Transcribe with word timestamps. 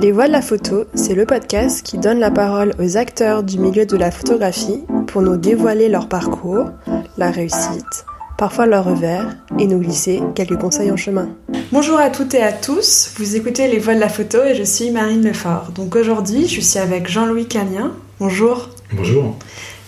Les 0.00 0.12
Voix 0.12 0.28
de 0.28 0.32
la 0.32 0.40
photo, 0.40 0.86
c'est 0.94 1.14
le 1.14 1.26
podcast 1.26 1.82
qui 1.84 1.98
donne 1.98 2.20
la 2.20 2.30
parole 2.30 2.72
aux 2.78 2.96
acteurs 2.96 3.42
du 3.42 3.58
milieu 3.58 3.84
de 3.84 3.98
la 3.98 4.10
photographie 4.10 4.82
pour 5.06 5.20
nous 5.20 5.36
dévoiler 5.36 5.90
leur 5.90 6.08
parcours, 6.08 6.70
la 7.18 7.30
réussite, 7.30 8.06
parfois 8.38 8.64
leur 8.64 8.86
revers, 8.86 9.36
et 9.58 9.66
nous 9.66 9.78
glisser 9.78 10.22
quelques 10.34 10.58
conseils 10.58 10.90
en 10.90 10.96
chemin. 10.96 11.28
Bonjour 11.70 11.98
à 11.98 12.08
toutes 12.08 12.32
et 12.32 12.42
à 12.42 12.50
tous, 12.50 13.12
vous 13.18 13.36
écoutez 13.36 13.68
Les 13.68 13.78
Voix 13.78 13.94
de 13.94 14.00
la 14.00 14.08
photo 14.08 14.42
et 14.42 14.54
je 14.54 14.62
suis 14.62 14.90
Marine 14.90 15.22
Lefort. 15.22 15.70
Donc 15.74 15.94
aujourd'hui, 15.96 16.48
je 16.48 16.62
suis 16.62 16.78
avec 16.78 17.06
Jean-Louis 17.06 17.46
Canien. 17.46 17.92
Bonjour. 18.20 18.70
Bonjour. 18.94 19.36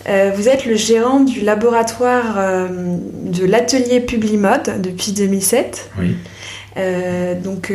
Euh, 0.07 0.31
vous 0.35 0.47
êtes 0.47 0.67
le 0.67 0.75
gérant 0.75 1.21
du 1.21 1.41
laboratoire 1.41 2.35
euh, 2.37 2.67
de 2.67 3.45
l'atelier 3.45 3.99
Publimode 3.99 4.79
depuis 4.79 5.11
2007. 5.11 5.89
Oui. 5.97 6.15
Euh, 6.77 7.39
donc 7.39 7.71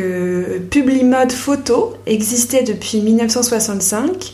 Publimode 0.69 1.31
Photo 1.31 1.95
existait 2.05 2.63
depuis 2.63 3.01
1965 3.01 4.33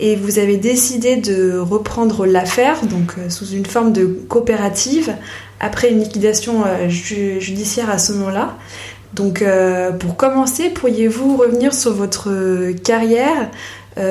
et 0.00 0.16
vous 0.16 0.38
avez 0.38 0.56
décidé 0.56 1.16
de 1.16 1.58
reprendre 1.58 2.26
l'affaire 2.26 2.84
donc 2.86 3.14
sous 3.28 3.46
une 3.46 3.66
forme 3.66 3.92
de 3.92 4.06
coopérative 4.06 5.12
après 5.58 5.90
une 5.90 6.00
liquidation 6.00 6.64
judiciaire 6.88 7.90
à 7.90 7.98
ce 7.98 8.12
moment-là. 8.12 8.56
Donc 9.14 9.44
pour 10.00 10.16
commencer, 10.16 10.70
pourriez-vous 10.70 11.36
revenir 11.36 11.72
sur 11.72 11.92
votre 11.92 12.72
carrière 12.82 13.50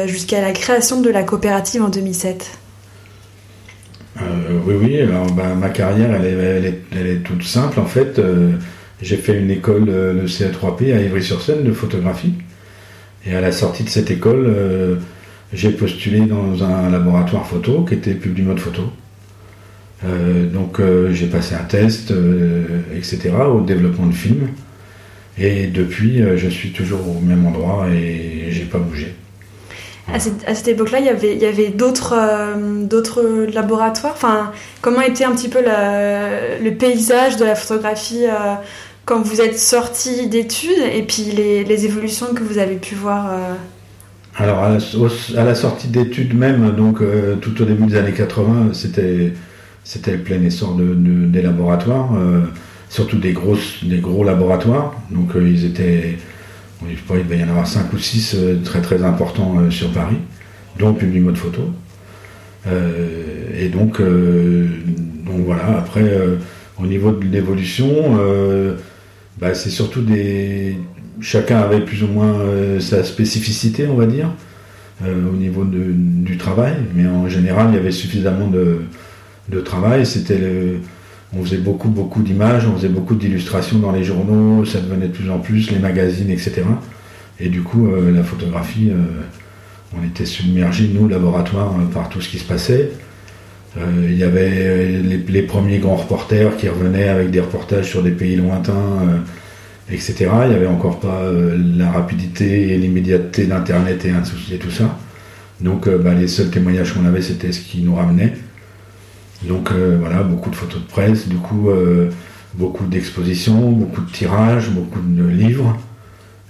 jusqu'à 0.05 0.41
la 0.41 0.51
création 0.51 1.01
de 1.01 1.09
la 1.09 1.23
coopérative 1.23 1.83
en 1.83 1.89
2007 1.89 2.57
euh, 4.21 4.59
oui, 4.65 4.75
oui. 4.79 5.01
Alors, 5.01 5.31
bah, 5.31 5.55
ma 5.55 5.69
carrière, 5.69 6.11
elle 6.13 6.65
est, 6.93 7.23
toute 7.23 7.43
simple. 7.43 7.79
En 7.79 7.85
fait, 7.85 8.19
euh, 8.19 8.51
j'ai 9.03 9.17
fait 9.17 9.37
une 9.37 9.51
école, 9.51 9.89
euh, 9.89 10.13
le 10.13 10.27
CA3P, 10.27 10.93
à 10.93 11.01
Ivry-sur-Seine, 11.01 11.63
de 11.63 11.71
photographie. 11.71 12.33
Et 13.25 13.35
à 13.35 13.41
la 13.41 13.51
sortie 13.51 13.83
de 13.83 13.89
cette 13.89 14.11
école, 14.11 14.53
j'ai 15.53 15.69
postulé 15.69 16.19
dans 16.21 16.61
un 16.61 16.89
laboratoire 16.89 17.47
photo 17.47 17.85
qui 17.87 17.93
était 17.93 18.15
Publimode 18.15 18.59
Photo. 18.59 18.83
donc, 20.03 20.81
j'ai 21.13 21.27
passé 21.27 21.55
un 21.55 21.63
test, 21.63 22.13
etc., 22.93 23.31
au 23.49 23.61
développement 23.61 24.07
de 24.07 24.13
films. 24.13 24.49
Et 25.37 25.67
depuis, 25.67 26.21
je 26.35 26.49
suis 26.49 26.71
toujours 26.73 26.99
au 27.07 27.21
même 27.21 27.45
endroit 27.45 27.87
et 27.87 28.47
j'ai 28.51 28.65
pas 28.65 28.79
bougé. 28.79 29.15
À 30.11 30.19
cette, 30.19 30.67
époque-là, 30.67 30.99
il 30.99 31.05
y 31.05 31.09
avait, 31.09 31.45
avait 31.47 31.69
d'autres, 31.69 32.13
euh, 32.15 32.83
d'autres 32.83 33.47
laboratoires? 33.53 34.13
Enfin, 34.13 34.51
comment 34.81 35.01
était 35.01 35.23
un 35.23 35.31
petit 35.31 35.47
peu 35.47 35.59
le 35.61 36.69
paysage 36.71 37.37
de 37.37 37.45
la 37.45 37.55
photographie 37.55 38.25
euh, 38.25 38.55
quand 39.05 39.21
vous 39.21 39.41
êtes 39.41 39.59
sorti 39.59 40.27
d'études 40.27 40.81
et 40.93 41.03
puis 41.03 41.23
les, 41.31 41.85
évolutions 41.85 42.33
que 42.33 42.43
vous 42.43 42.57
avez 42.57 42.75
pu 42.75 42.95
voir 42.95 43.31
euh? 43.31 43.53
Alors, 44.35 44.63
à 44.63 44.69
la, 44.69 45.55
sortie 45.55 45.87
d'études 45.87 46.33
même, 46.33 46.71
donc 46.75 47.01
tout 47.41 47.61
au 47.61 47.65
début 47.65 47.85
des 47.85 47.97
années 47.97 48.13
80, 48.13 48.69
c'était, 48.73 49.33
c'était 49.83 50.13
le 50.13 50.19
plein 50.19 50.41
essor 50.41 50.73
de, 50.73 50.95
des 50.95 51.43
laboratoires, 51.43 52.09
surtout 52.89 53.19
des, 53.19 53.33
grosses, 53.33 53.83
des 53.83 53.99
gros 53.99 54.23
laboratoires. 54.23 54.95
Donc, 55.11 55.33
ils 55.35 55.65
étaient 55.65 56.17
il 56.89 57.23
devait 57.23 57.39
y 57.39 57.43
en 57.43 57.49
avoir 57.49 57.67
5 57.67 57.91
ou 57.93 57.97
6 57.97 58.35
euh, 58.35 58.55
très 58.63 58.81
très 58.81 59.03
importants 59.03 59.55
euh, 59.59 59.69
sur 59.69 59.91
Paris, 59.91 60.17
dont 60.79 60.93
Publimode 60.93 61.37
Photo. 61.37 61.61
Euh, 62.67 63.49
et 63.57 63.69
donc, 63.69 63.99
donc 63.99 65.45
voilà, 65.45 65.77
après, 65.77 66.03
au 66.81 66.85
niveau 66.85 67.11
de 67.11 67.25
l'évolution, 67.25 68.17
bah, 69.39 69.53
c'est 69.53 69.69
surtout 69.69 70.01
des. 70.01 70.77
Chacun 71.21 71.59
avait 71.59 71.81
plus 71.81 72.03
ou 72.03 72.07
moins 72.07 72.35
sa 72.79 73.03
spécificité, 73.03 73.87
on 73.87 73.95
va 73.95 74.07
dire, 74.07 74.31
au 75.05 75.35
niveau 75.35 75.63
du 75.63 76.37
travail, 76.37 76.73
mais 76.95 77.07
en 77.07 77.29
général, 77.29 77.67
il 77.69 77.75
y 77.75 77.77
avait 77.77 77.91
suffisamment 77.91 78.47
de, 78.47 78.81
de 79.49 79.61
travail. 79.61 80.05
C'était 80.07 80.39
on 81.37 81.43
faisait 81.43 81.57
beaucoup, 81.57 81.89
beaucoup 81.89 82.21
d'images, 82.21 82.67
on 82.67 82.75
faisait 82.75 82.89
beaucoup 82.89 83.15
d'illustrations 83.15 83.79
dans 83.79 83.91
les 83.91 84.03
journaux, 84.03 84.65
ça 84.65 84.79
devenait 84.79 85.07
de 85.07 85.13
plus 85.13 85.29
en 85.29 85.39
plus, 85.39 85.71
les 85.71 85.79
magazines, 85.79 86.29
etc. 86.29 86.63
Et 87.39 87.49
du 87.49 87.61
coup, 87.61 87.87
euh, 87.87 88.11
la 88.11 88.23
photographie, 88.23 88.89
euh, 88.91 89.01
on 89.97 90.03
était 90.05 90.25
submergé, 90.25 90.89
nous, 90.93 91.07
laboratoire, 91.07 91.73
euh, 91.79 91.85
par 91.91 92.09
tout 92.09 92.21
ce 92.21 92.29
qui 92.29 92.37
se 92.37 92.45
passait. 92.45 92.91
Il 93.77 94.15
y 94.15 94.23
avait 94.23 95.01
les, 95.01 95.41
premiers 95.41 95.79
grands 95.79 95.95
reporters 95.95 96.55
qui 96.57 96.69
revenaient 96.69 97.07
avec 97.07 97.31
des 97.31 97.39
reportages 97.39 97.89
sur 97.89 98.03
des 98.03 98.11
pays 98.11 98.35
lointains, 98.35 99.23
etc. 99.91 100.27
Il 100.43 100.49
n'y 100.49 100.55
avait 100.55 100.67
encore 100.67 100.99
pas 100.99 101.23
la 101.77 101.91
rapidité 101.91 102.69
et 102.69 102.77
l'immédiateté 102.77 103.45
d'Internet 103.45 104.05
et, 104.05 104.57
tout 104.57 104.69
ça. 104.69 104.95
Donc 105.59 105.89
bah, 105.89 106.13
les 106.13 106.27
seuls 106.27 106.51
témoignages 106.51 106.93
qu'on 106.93 107.05
avait, 107.05 107.23
c'était 107.23 107.51
ce 107.51 107.61
qui 107.61 107.81
nous 107.81 107.95
ramenait. 107.95 108.33
Donc 109.47 109.71
euh, 109.71 109.97
voilà, 109.99 110.23
beaucoup 110.23 110.49
de 110.49 110.55
photos 110.55 110.81
de 110.81 110.87
presse, 110.87 111.27
du 111.27 111.35
coup, 111.35 111.69
euh, 111.69 112.09
beaucoup 112.53 112.85
d'expositions, 112.85 113.71
beaucoup 113.71 114.01
de 114.01 114.11
tirages, 114.11 114.69
beaucoup 114.69 115.01
de 115.01 115.25
livres. 115.27 115.77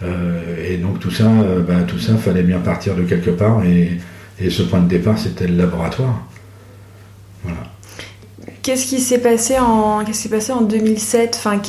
Euh, 0.03 0.41
et 0.67 0.77
donc 0.77 0.99
tout 0.99 1.11
ça, 1.11 1.29
bah, 1.67 1.81
tout 1.87 1.99
ça, 1.99 2.15
fallait 2.17 2.43
bien 2.43 2.59
partir 2.59 2.95
de 2.95 3.03
quelque 3.03 3.31
part. 3.31 3.63
Et 3.65 4.49
ce 4.49 4.63
point 4.63 4.79
de 4.79 4.87
départ, 4.87 5.17
c'était 5.17 5.47
le 5.47 5.55
laboratoire. 5.55 6.27
Voilà. 7.43 7.59
Qu'est-ce 8.61 8.87
qui 8.87 8.99
s'est 8.99 9.19
passé 9.19 9.59
en 9.59 10.05
qu'est-ce 10.05 10.17
qui 10.17 10.23
s'est 10.23 10.35
passé 10.35 10.51
en 10.53 10.61
2007 10.61 11.35
Enfin, 11.37 11.61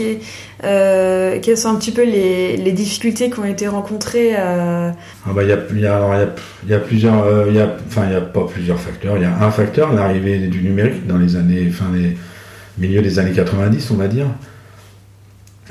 euh, 0.63 1.39
quelles 1.43 1.57
sont 1.57 1.69
un 1.69 1.75
petit 1.75 1.91
peu 1.91 2.05
les, 2.05 2.73
difficultés 2.73 3.31
qui 3.31 3.39
ont 3.41 3.45
été 3.45 3.67
rencontrées 3.67 4.35
euh? 4.39 4.91
Ah 5.27 5.31
bah, 5.33 5.43
il 5.43 5.49
y, 5.49 5.53
a, 5.53 5.57
plusieurs, 5.57 6.05
euh, 7.25 7.47
il 7.49 7.57
y 7.57 7.61
a, 7.61 7.77
enfin 7.89 8.05
il 8.07 8.13
y 8.13 8.17
a 8.17 8.21
pas 8.21 8.47
plusieurs 8.47 8.79
facteurs. 8.79 9.17
Il 9.17 9.23
y 9.23 9.27
a 9.27 9.45
un 9.45 9.51
facteur, 9.51 9.93
l'arrivée 9.93 10.39
du 10.47 10.63
numérique 10.63 11.07
dans 11.07 11.19
les 11.19 11.37
années, 11.37 11.69
fin 11.71 11.87
les 11.93 12.17
milieu 12.79 13.03
des 13.03 13.19
années 13.19 13.33
90, 13.33 13.91
on 13.91 13.97
va 13.97 14.09
dire. 14.09 14.27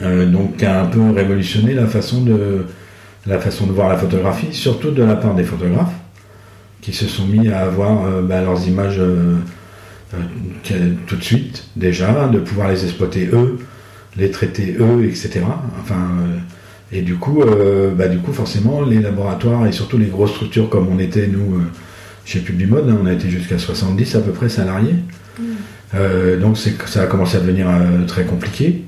donc 0.01 0.57
qui 0.57 0.65
a 0.65 0.81
un 0.81 0.85
peu 0.87 1.09
révolutionné 1.11 1.73
la 1.73 1.87
façon 1.87 2.21
de 2.21 2.65
la 3.25 3.39
façon 3.39 3.65
de 3.67 3.71
voir 3.71 3.87
la 3.87 3.97
photographie, 3.97 4.53
surtout 4.53 4.91
de 4.91 5.03
la 5.03 5.15
part 5.15 5.35
des 5.35 5.43
photographes 5.43 5.93
qui 6.81 6.91
se 6.91 7.07
sont 7.07 7.25
mis 7.25 7.49
à 7.49 7.59
avoir 7.59 8.21
bah, 8.21 8.41
leurs 8.41 8.67
images 8.67 8.99
euh, 8.99 9.37
tout 11.07 11.15
de 11.15 11.23
suite 11.23 11.65
déjà, 11.75 12.27
de 12.27 12.39
pouvoir 12.39 12.69
les 12.69 12.83
exploiter 12.83 13.29
eux, 13.31 13.59
les 14.17 14.31
traiter 14.31 14.75
eux, 14.79 15.05
etc. 15.05 15.41
Enfin, 15.81 15.95
euh, 15.95 16.37
et 16.91 17.01
du 17.01 17.15
coup, 17.15 17.41
euh, 17.41 17.91
bah, 17.91 18.07
du 18.07 18.19
coup, 18.19 18.33
forcément, 18.33 18.81
les 18.83 18.99
laboratoires 18.99 19.65
et 19.65 19.71
surtout 19.71 19.97
les 19.97 20.07
grosses 20.07 20.31
structures 20.31 20.69
comme 20.69 20.87
on 20.87 20.99
était 20.99 21.27
nous 21.27 21.61
chez 22.25 22.39
Publimode, 22.39 22.89
hein, 22.89 22.97
on 23.01 23.05
a 23.05 23.13
été 23.13 23.29
jusqu'à 23.29 23.57
70 23.57 24.15
à 24.15 24.21
peu 24.21 24.31
près 24.31 24.49
salariés. 24.49 24.95
Mm. 25.39 26.39
donc 26.39 26.57
ça 26.57 27.01
a 27.01 27.07
commencé 27.07 27.37
à 27.37 27.39
devenir 27.39 27.67
très 28.07 28.23
compliqué 28.23 28.83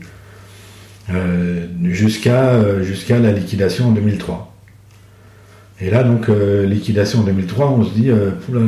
jusqu'à 1.84 2.84
jusqu'à 2.84 3.18
la 3.18 3.32
liquidation 3.32 3.90
en 3.90 3.92
2003. 3.92 4.54
Et 5.82 5.90
là, 5.90 6.04
donc, 6.04 6.30
liquidation 6.30 7.20
en 7.20 7.24
2003, 7.24 7.72
on 7.72 7.84
se 7.84 7.94
dit, 7.94 8.12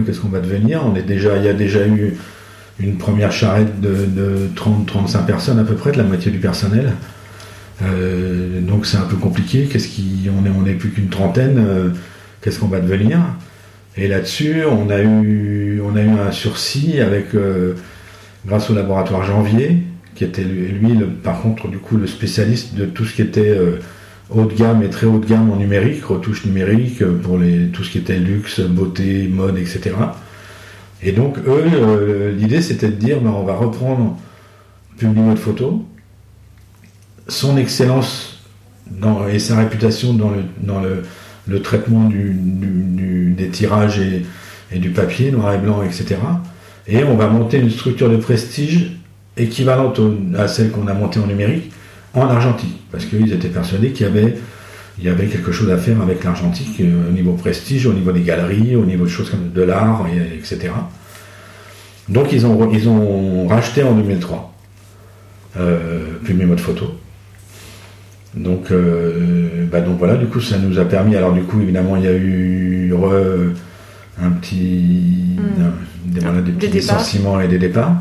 qu'est-ce 0.06 0.20
qu'on 0.20 0.28
va 0.30 0.40
devenir? 0.40 0.82
On 0.86 0.96
est 0.96 1.04
déjà, 1.04 1.38
il 1.38 1.46
y 1.46 1.48
a 1.48 1.54
déjà 1.54 1.88
eu 1.88 2.16
une 2.80 2.98
première 2.98 3.32
charrette 3.32 3.82
de, 3.82 4.50
30-35 4.56 5.26
personnes 5.26 5.60
à 5.60 5.64
peu 5.64 5.76
près, 5.76 5.92
de 5.92 5.98
la 5.98 6.04
moitié 6.04 6.32
du 6.32 6.40
personnel. 6.40 6.94
Euh, 7.84 8.60
donc 8.62 8.86
c'est 8.86 8.98
un 8.98 9.06
peu 9.06 9.16
compliqué. 9.16 9.68
Qu'est-ce 9.72 9.88
qui, 9.88 10.30
on 10.30 10.66
est, 10.66 10.74
plus 10.74 10.90
qu'une 10.90 11.10
trentaine. 11.10 11.58
Euh, 11.58 11.90
qu'est-ce 12.42 12.60
qu'on 12.60 12.68
va 12.68 12.80
devenir? 12.80 13.20
Et 13.96 14.08
là-dessus, 14.08 14.64
on 14.66 14.90
a 14.90 15.02
eu, 15.02 15.82
un 15.98 16.32
sursis 16.32 17.00
avec, 17.02 17.34
euh, 17.34 17.74
grâce 18.46 18.70
au 18.70 18.76
laboratoire 18.76 19.24
Janvier, 19.24 19.78
qui 20.14 20.24
était 20.24 20.44
lui, 20.44 20.94
par 21.24 21.42
contre, 21.42 21.68
du 21.68 21.78
coup, 21.78 21.98
le 21.98 22.06
spécialiste 22.06 22.76
de 22.76 22.86
tout 22.86 23.06
ce 23.06 23.16
qui 23.16 23.24
était 23.24 23.58
haut 24.30 24.46
de 24.46 24.54
gamme 24.54 24.84
et 24.84 24.90
très 24.90 25.08
haut 25.08 25.18
de 25.18 25.26
gamme 25.26 25.52
en 25.52 25.56
numérique, 25.56 26.06
retouche 26.06 26.46
numérique 26.46 27.04
pour 27.24 27.40
les, 27.40 27.68
tout 27.68 27.84
ce 27.84 27.92
qui 27.92 27.98
était 27.98 28.18
luxe, 28.18 28.60
beauté, 28.60 29.28
mode, 29.28 29.58
etc. 29.58 29.96
Et 31.04 31.12
donc, 31.12 31.38
eux, 31.40 31.64
euh, 31.74 32.32
l'idée, 32.36 32.62
c'était 32.62 32.88
de 32.88 32.96
dire, 32.96 33.22
ben, 33.22 33.30
on 33.30 33.44
va 33.44 33.56
reprendre 33.56 34.18
Publimode 34.98 35.38
Photo, 35.38 35.86
son 37.28 37.58
excellence 37.58 38.44
et 39.30 39.40
sa 39.40 39.58
réputation 39.58 40.14
dans 40.14 40.32
le, 40.82 41.62
traitement 41.62 42.06
du, 42.06 43.34
des 43.38 43.50
tirages 43.50 44.00
et, 44.00 44.80
du 44.80 44.90
papier, 44.90 45.32
noir 45.32 45.54
et 45.54 45.58
blanc, 45.58 45.84
etc. 45.84 46.16
Et 46.88 47.04
on 47.04 47.16
va 47.16 47.28
monter 47.28 47.60
une 47.60 47.70
structure 47.70 48.10
de 48.10 48.18
prestige 48.18 48.94
équivalente 49.36 50.00
à 50.38 50.48
celle 50.48 50.72
qu'on 50.72 50.88
a 50.88 50.94
montée 50.94 51.20
en 51.20 51.28
numérique 51.28 51.72
en 52.14 52.28
argentique, 52.28 52.82
parce 52.92 53.06
qu'ils 53.06 53.32
étaient 53.32 53.50
persuadés 53.50 53.92
qu'il 53.92 54.08
y 54.08 54.10
avait 54.10 54.36
il 55.00 55.06
y 55.06 55.10
avait 55.10 55.28
quelque 55.28 55.52
chose 55.52 55.70
à 55.72 55.78
faire 55.78 56.02
avec 56.02 56.24
l'argentique 56.24 56.80
euh, 56.82 57.10
au 57.10 57.12
niveau 57.12 57.34
prestige, 57.34 57.86
au 57.86 57.94
niveau 57.94 58.12
des 58.12 58.22
galeries, 58.22 58.76
au 58.76 58.86
niveau 58.86 59.06
de 59.06 59.10
choses 59.10 59.30
comme 59.30 59.52
de 59.52 59.62
l'art, 59.62 60.06
etc. 60.36 60.72
Donc 62.10 62.32
ils 62.32 62.46
ont, 62.46 62.72
ils 62.72 62.88
ont 62.90 63.48
racheté 63.48 63.84
en 63.84 63.94
2003 63.94 64.54
euh, 65.60 66.00
Mode 66.30 66.60
Photo. 66.60 66.94
Donc, 68.36 68.72
bah, 69.72 69.82
donc 69.82 69.98
voilà, 69.98 70.16
du 70.16 70.28
coup, 70.28 70.40
ça 70.40 70.60
nous 70.60 70.78
a 70.78 70.86
permis. 70.86 71.16
Alors, 71.16 71.34
du 71.34 71.42
coup, 71.42 71.60
évidemment, 71.60 71.96
il 71.96 72.04
y 72.04 72.08
a 72.08 72.14
eu 72.14 72.94
un 74.22 74.30
petit, 74.30 75.28
Mm. 75.38 76.12
des, 76.12 76.20
voilà, 76.22 76.42
des 76.42 76.52
petits 76.52 76.68
licenciements 76.72 77.40
et 77.40 77.48
des 77.48 77.60
départs. 77.60 77.96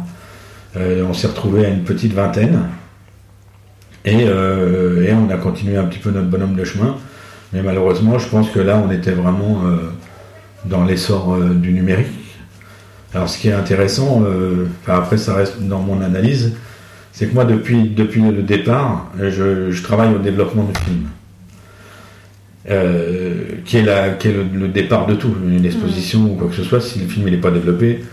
Euh, 0.77 1.05
on 1.09 1.15
s'est 1.15 1.29
retrouvé 1.29 1.67
à 1.67 1.69
une 1.69 1.85
petite 1.85 2.13
vingtaine. 2.13 2.61
Et, 4.06 4.25
euh, 4.29 5.05
et 5.05 5.12
on 5.12 5.29
a 5.31 5.37
continué 5.37 5.76
un 5.76 5.85
petit 5.85 5.99
peu 5.99 6.11
notre 6.11 6.29
bonhomme 6.29 6.55
de 6.55 6.64
chemin. 6.64 6.97
Mais 7.53 7.62
malheureusement, 7.62 8.19
je 8.19 8.29
pense 8.29 8.49
que 8.50 8.61
là, 8.61 8.81
on 8.85 8.91
était 8.91 9.11
vraiment 9.11 9.62
euh, 9.67 9.76
dans 10.64 10.85
l'essor 10.85 11.35
euh, 11.35 11.55
du 11.55 11.73
numérique. 11.73 12.06
Alors, 13.14 13.29
ce 13.29 13.38
qui 13.38 13.49
est 13.49 13.53
intéressant, 13.53 14.23
enfin, 14.82 14.99
après, 14.99 15.17
ça 15.17 15.35
reste 15.35 15.62
dans 15.62 15.81
mon 15.81 16.03
analyse, 16.03 16.55
c'est 17.12 17.26
que 17.26 17.35
moi, 17.35 17.47
depuis, 17.47 17.88
depuis 17.88 18.20
le 18.20 18.43
départ, 18.43 19.11
je, 19.19 19.82
travaille 19.82 20.14
au 20.14 20.19
développement 20.19 20.64
du 20.64 20.79
film. 20.81 21.09
Qui 23.64 23.79
est, 23.79 23.82
la, 23.82 24.11
qui 24.11 24.29
est 24.29 24.35
le, 24.52 24.69
départ 24.69 25.06
de 25.06 25.14
tout, 25.14 25.35
une 25.49 25.64
exposition 25.64 26.25
ou 26.25 26.35
quoi 26.35 26.49
que 26.49 26.55
ce 26.55 26.64
soit. 26.64 26.81
Si 26.81 26.99
le 26.99 27.06
film 27.06 27.31
n'est 27.31 27.38
pas 27.38 27.52
développé, 27.52 28.05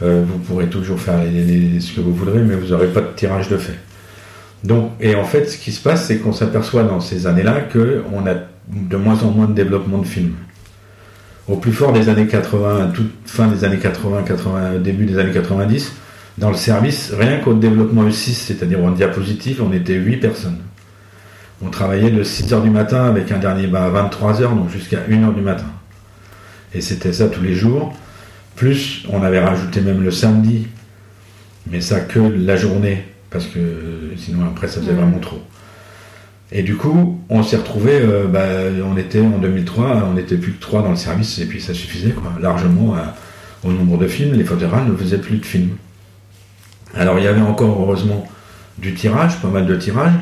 vous 0.00 0.38
pourrez 0.48 0.66
toujours 0.66 0.98
faire 0.98 1.20
ce 1.22 1.92
que 1.94 2.00
vous 2.00 2.14
voudrez, 2.14 2.40
mais 2.40 2.56
vous 2.56 2.68
n'aurez 2.68 2.88
pas 2.88 3.02
de 3.02 3.08
tirage 3.14 3.50
de 3.50 3.56
fait. 3.56 3.78
Donc, 4.64 4.92
et 5.00 5.14
en 5.14 5.24
fait, 5.24 5.46
ce 5.46 5.56
qui 5.56 5.72
se 5.72 5.82
passe, 5.82 6.06
c'est 6.06 6.18
qu'on 6.18 6.32
s'aperçoit 6.32 6.82
dans 6.82 7.00
ces 7.00 7.26
années-là 7.26 7.62
qu'on 7.72 8.26
a 8.26 8.34
de 8.68 8.96
moins 8.96 9.22
en 9.22 9.30
moins 9.30 9.46
de 9.46 9.54
développement 9.54 9.98
de 9.98 10.06
films. 10.06 10.34
Au 11.48 11.56
plus 11.56 11.72
fort 11.72 11.92
des 11.92 12.08
années 12.08 12.26
80, 12.26 12.84
à 12.84 12.86
toute 12.88 13.10
fin 13.24 13.48
des 13.48 13.64
années 13.64 13.78
80, 13.78 14.22
80 14.22 14.78
début 14.78 15.06
des 15.06 15.18
années 15.18 15.32
90, 15.32 15.92
dans 16.38 16.50
le 16.50 16.56
service, 16.56 17.12
rien 17.18 17.38
qu'au 17.38 17.54
développement 17.54 18.04
E6, 18.04 18.32
c'est-à-dire 18.32 18.82
en 18.84 18.92
diapositive, 18.92 19.62
on 19.62 19.72
était 19.72 19.94
8 19.94 20.18
personnes. 20.18 20.58
On 21.62 21.68
travaillait 21.68 22.10
de 22.10 22.22
6h 22.22 22.62
du 22.62 22.70
matin 22.70 23.04
avec 23.04 23.32
un 23.32 23.38
dernier 23.38 23.66
bain 23.66 23.82
à 23.82 24.08
23h, 24.08 24.54
donc 24.54 24.70
jusqu'à 24.70 25.00
1h 25.00 25.34
du 25.34 25.42
matin. 25.42 25.66
Et 26.72 26.80
c'était 26.80 27.12
ça 27.12 27.28
tous 27.28 27.42
les 27.42 27.54
jours. 27.54 27.92
Plus, 28.56 29.04
on 29.10 29.22
avait 29.22 29.40
rajouté 29.40 29.80
même 29.80 30.02
le 30.02 30.10
samedi, 30.10 30.68
mais 31.70 31.80
ça 31.80 32.00
que 32.00 32.20
la 32.20 32.56
journée, 32.56 33.04
parce 33.30 33.46
que 33.46 33.58
sinon 34.16 34.44
après 34.46 34.68
ça 34.68 34.80
faisait 34.80 34.92
vraiment 34.92 35.18
trop. 35.18 35.40
Et 36.52 36.62
du 36.64 36.76
coup, 36.76 37.20
on 37.28 37.44
s'est 37.44 37.56
retrouvé, 37.58 37.92
euh, 37.94 38.26
bah, 38.26 38.40
on 38.84 38.96
était 38.96 39.20
en 39.20 39.38
2003, 39.38 40.08
on 40.10 40.14
n'était 40.14 40.36
plus 40.36 40.52
que 40.52 40.60
trois 40.60 40.82
dans 40.82 40.90
le 40.90 40.96
service, 40.96 41.38
et 41.38 41.46
puis 41.46 41.60
ça 41.60 41.72
suffisait 41.74 42.10
quoi, 42.10 42.32
largement 42.40 42.94
à- 42.94 43.14
au 43.62 43.70
nombre 43.70 43.98
de 43.98 44.08
films. 44.08 44.34
Les 44.34 44.42
photographes 44.44 44.88
ne 44.88 44.96
faisaient 44.96 45.18
plus 45.18 45.36
de 45.38 45.44
films. 45.46 45.76
Alors 46.96 47.18
il 47.18 47.24
y 47.24 47.28
avait 47.28 47.40
encore 47.40 47.80
heureusement 47.80 48.26
du 48.78 48.94
tirage, 48.94 49.36
pas 49.40 49.48
mal 49.48 49.66
de 49.66 49.76
tirages, 49.76 50.12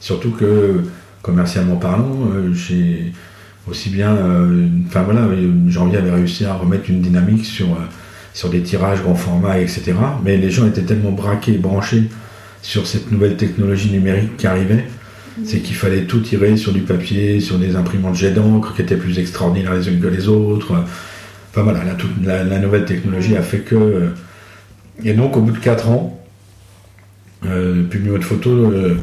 surtout 0.00 0.30
que 0.30 0.82
commercialement 1.20 1.76
parlant, 1.76 2.16
euh, 2.34 2.52
j'ai 2.54 3.12
aussi 3.68 3.90
bien, 3.90 4.12
euh, 4.14 4.66
enfin 4.86 5.02
voilà, 5.02 5.22
euh, 5.22 5.52
Janvier 5.68 5.98
avait 5.98 6.10
réussi 6.12 6.44
à 6.46 6.54
remettre 6.54 6.88
une 6.88 7.00
dynamique 7.02 7.44
sur, 7.44 7.66
euh, 7.66 7.78
sur 8.32 8.48
des 8.48 8.62
tirages 8.62 9.02
grand 9.02 9.14
format, 9.14 9.58
etc. 9.58 9.92
Mais 10.24 10.36
les 10.38 10.50
gens 10.50 10.66
étaient 10.66 10.82
tellement 10.82 11.12
braqués, 11.12 11.58
branchés 11.58 12.04
sur 12.64 12.86
cette 12.86 13.12
nouvelle 13.12 13.36
technologie 13.36 13.90
numérique 13.90 14.36
qui 14.38 14.46
arrivait, 14.46 14.86
c'est 15.44 15.60
qu'il 15.60 15.76
fallait 15.76 16.04
tout 16.04 16.20
tirer 16.20 16.56
sur 16.56 16.72
du 16.72 16.80
papier, 16.80 17.40
sur 17.40 17.58
des 17.58 17.76
imprimantes 17.76 18.16
jet 18.16 18.30
d'encre 18.30 18.74
qui 18.74 18.82
étaient 18.82 18.96
plus 18.96 19.18
extraordinaires 19.18 19.74
les 19.74 19.88
unes 19.88 20.00
que 20.00 20.06
les 20.06 20.28
autres. 20.28 20.72
Enfin 21.50 21.62
voilà, 21.62 21.80
la, 22.24 22.58
nouvelle 22.58 22.86
technologie 22.86 23.36
a 23.36 23.42
fait 23.42 23.58
que. 23.58 23.74
euh, 23.74 24.08
Et 25.04 25.12
donc 25.12 25.36
au 25.36 25.40
bout 25.40 25.52
de 25.52 25.58
4 25.58 25.88
ans, 25.90 26.24
euh, 27.44 27.82
Publio 27.84 28.16
de 28.16 28.24
photo 28.24 28.50
euh, 28.50 28.96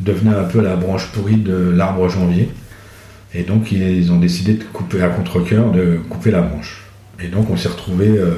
devenait 0.00 0.36
un 0.36 0.44
peu 0.44 0.60
la 0.60 0.76
branche 0.76 1.06
pourrie 1.12 1.36
de 1.36 1.70
l'arbre 1.74 2.08
janvier. 2.08 2.50
Et 3.34 3.42
donc 3.44 3.72
ils 3.72 4.12
ont 4.12 4.18
décidé 4.18 4.54
de 4.54 4.64
couper 4.64 5.02
à 5.02 5.08
contre-coeur, 5.08 5.72
de 5.72 5.98
couper 6.10 6.30
la 6.30 6.42
branche. 6.42 6.82
Et 7.22 7.28
donc 7.28 7.48
on 7.50 7.56
s'est 7.56 7.68
retrouvé, 7.68 8.08
euh, 8.08 8.34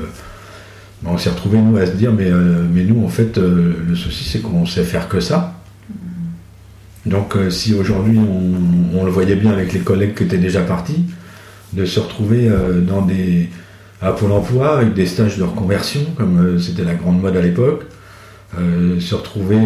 on 1.04 1.18
s'est 1.18 1.30
retrouvé 1.30 1.58
nous 1.58 1.76
à 1.76 1.86
se 1.86 1.92
dire 1.92 2.12
mais, 2.12 2.30
euh, 2.30 2.64
mais 2.72 2.84
nous 2.84 3.04
en 3.04 3.08
fait 3.08 3.38
euh, 3.38 3.74
le 3.86 3.94
souci 3.94 4.24
c'est 4.24 4.40
qu'on 4.40 4.66
sait 4.66 4.84
faire 4.84 5.08
que 5.08 5.20
ça. 5.20 5.54
Donc 7.06 7.36
euh, 7.36 7.50
si 7.50 7.74
aujourd'hui 7.74 8.18
on, 8.18 8.98
on 8.98 9.04
le 9.04 9.10
voyait 9.10 9.36
bien 9.36 9.52
avec 9.52 9.72
les 9.72 9.80
collègues 9.80 10.14
qui 10.14 10.24
étaient 10.24 10.38
déjà 10.38 10.62
partis, 10.62 11.04
de 11.72 11.84
se 11.84 12.00
retrouver 12.00 12.50
dans 12.86 13.02
des 13.02 13.50
à 14.00 14.12
Pôle 14.12 14.32
Emploi 14.32 14.78
avec 14.78 14.94
des 14.94 15.04
stages 15.06 15.36
de 15.36 15.42
reconversion 15.42 16.00
comme 16.16 16.58
c'était 16.58 16.84
la 16.84 16.94
grande 16.94 17.20
mode 17.20 17.36
à 17.36 17.42
l'époque, 17.42 17.82
se 18.54 19.14
retrouver 19.14 19.58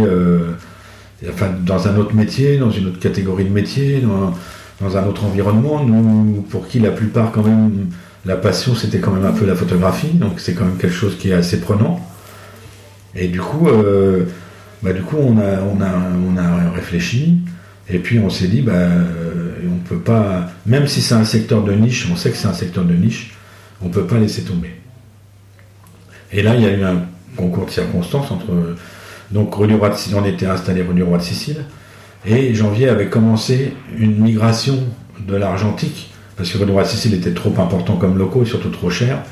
enfin, 1.31 1.50
dans 1.64 1.87
un 1.87 1.96
autre 1.96 2.17
métier, 2.17 2.58
dans 2.58 2.73
une 2.73 2.88
autre 2.88 2.99
catégorie 2.99 3.44
de 3.44 3.50
métier, 3.52 4.00
dans, 4.00 4.35
dans 4.81 4.96
un 4.96 5.06
autre 5.06 5.25
environnement, 5.25 5.85
nous 5.85 6.43
pour 6.43 6.67
qui 6.67 6.81
la 6.81 6.90
plupart 6.90 7.31
quand 7.31 7.44
même 7.44 7.87
la 8.24 8.36
passion 8.36 8.74
c'était 8.74 8.98
quand 8.98 9.12
même 9.12 9.26
un 9.26 9.32
peu 9.32 9.46
la 9.46 9.54
photographie, 9.54 10.12
donc 10.14 10.40
c'est 10.40 10.54
quand 10.54 10.64
même 10.64 10.76
quelque 10.76 10.94
chose 10.94 11.16
qui 11.19 11.30
est 11.30 11.34
assez 11.34 11.60
prenant. 11.60 12.00
Et 13.14 13.28
du 13.28 13.40
coup, 13.40 13.69
euh, 13.69 14.24
bah, 14.82 14.92
du 14.92 15.02
coup 15.02 15.16
on, 15.19 15.38
a, 15.38 15.60
on, 15.60 15.80
a, 15.80 15.92
on 16.28 16.36
a 16.36 16.70
réfléchi 16.70 17.40
et 17.88 17.98
puis 17.98 18.19
on 18.19 18.30
s'est 18.30 18.48
dit, 18.48 18.62
bah, 18.62 18.72
euh, 18.72 19.52
on 19.70 19.78
peut 19.88 19.98
pas, 19.98 20.50
même 20.66 20.86
si 20.86 21.02
c'est 21.02 21.14
un 21.14 21.24
secteur 21.24 21.62
de 21.62 21.72
niche, 21.72 22.08
on 22.10 22.16
sait 22.16 22.30
que 22.30 22.36
c'est 22.36 22.48
un 22.48 22.54
secteur 22.54 22.84
de 22.84 22.94
niche, 22.94 23.34
on 23.82 23.88
peut 23.88 24.06
pas 24.06 24.19
laisser 24.19 24.42
tomber. 24.42 24.70
Et 26.32 26.42
là, 26.42 26.54
il 26.54 26.62
y 26.62 26.66
a 26.66 26.72
eu 26.72 26.82
un 26.82 27.04
concours 27.36 27.66
de 27.66 27.70
circonstances 27.70 28.30
entre. 28.30 28.76
Donc, 29.30 29.54
rue 29.54 29.66
du 29.66 29.75
Roi 29.75 29.90
de 29.90 29.94
Sicile, 29.96 30.16
on 30.16 30.25
était 30.25 30.46
installé 30.46 30.82
rue 30.82 30.94
du 30.94 31.02
Roi 31.02 31.18
de 31.18 31.22
Sicile, 31.22 31.64
et 32.25 32.54
janvier 32.54 32.88
avait 32.88 33.08
commencé 33.08 33.75
une 33.98 34.18
migration 34.18 34.78
de 35.26 35.34
l'argentique, 35.36 36.12
parce 36.37 36.50
que 36.50 36.58
de 36.58 36.84
Sicile 36.84 37.14
était 37.14 37.32
trop 37.34 37.52
important 37.58 37.96
comme 37.96 38.17
locaux 38.19 38.43
et 38.43 38.46
surtout 38.46 38.70
trop 38.70 38.90
cher, 38.90 39.23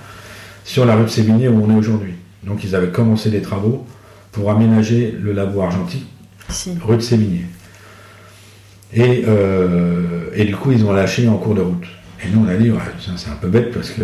sur 0.64 0.84
la 0.84 0.94
rue 0.96 1.04
de 1.04 1.08
Sévigné 1.08 1.48
où 1.48 1.64
on 1.64 1.70
est 1.74 1.78
aujourd'hui. 1.78 2.12
Donc, 2.44 2.64
ils 2.64 2.74
avaient 2.74 2.88
commencé 2.90 3.30
des 3.30 3.40
travaux 3.42 3.86
pour 4.32 4.50
aménager 4.50 5.14
le 5.20 5.32
labo 5.32 5.60
argentique 5.62 6.06
rue 6.82 6.96
de 6.96 7.02
Sévigné. 7.02 7.44
Et, 8.92 9.24
euh, 9.28 10.30
et 10.34 10.44
du 10.44 10.56
coup, 10.56 10.72
ils 10.72 10.84
ont 10.84 10.92
lâché 10.92 11.28
en 11.28 11.36
cours 11.36 11.54
de 11.54 11.60
route. 11.60 11.84
Et 12.24 12.28
nous, 12.32 12.44
on 12.44 12.48
a 12.48 12.54
dit, 12.56 12.70
ouais, 12.70 12.78
c'est 12.98 13.30
un 13.30 13.36
peu 13.40 13.48
bête 13.48 13.72
parce 13.72 13.90
que, 13.90 14.02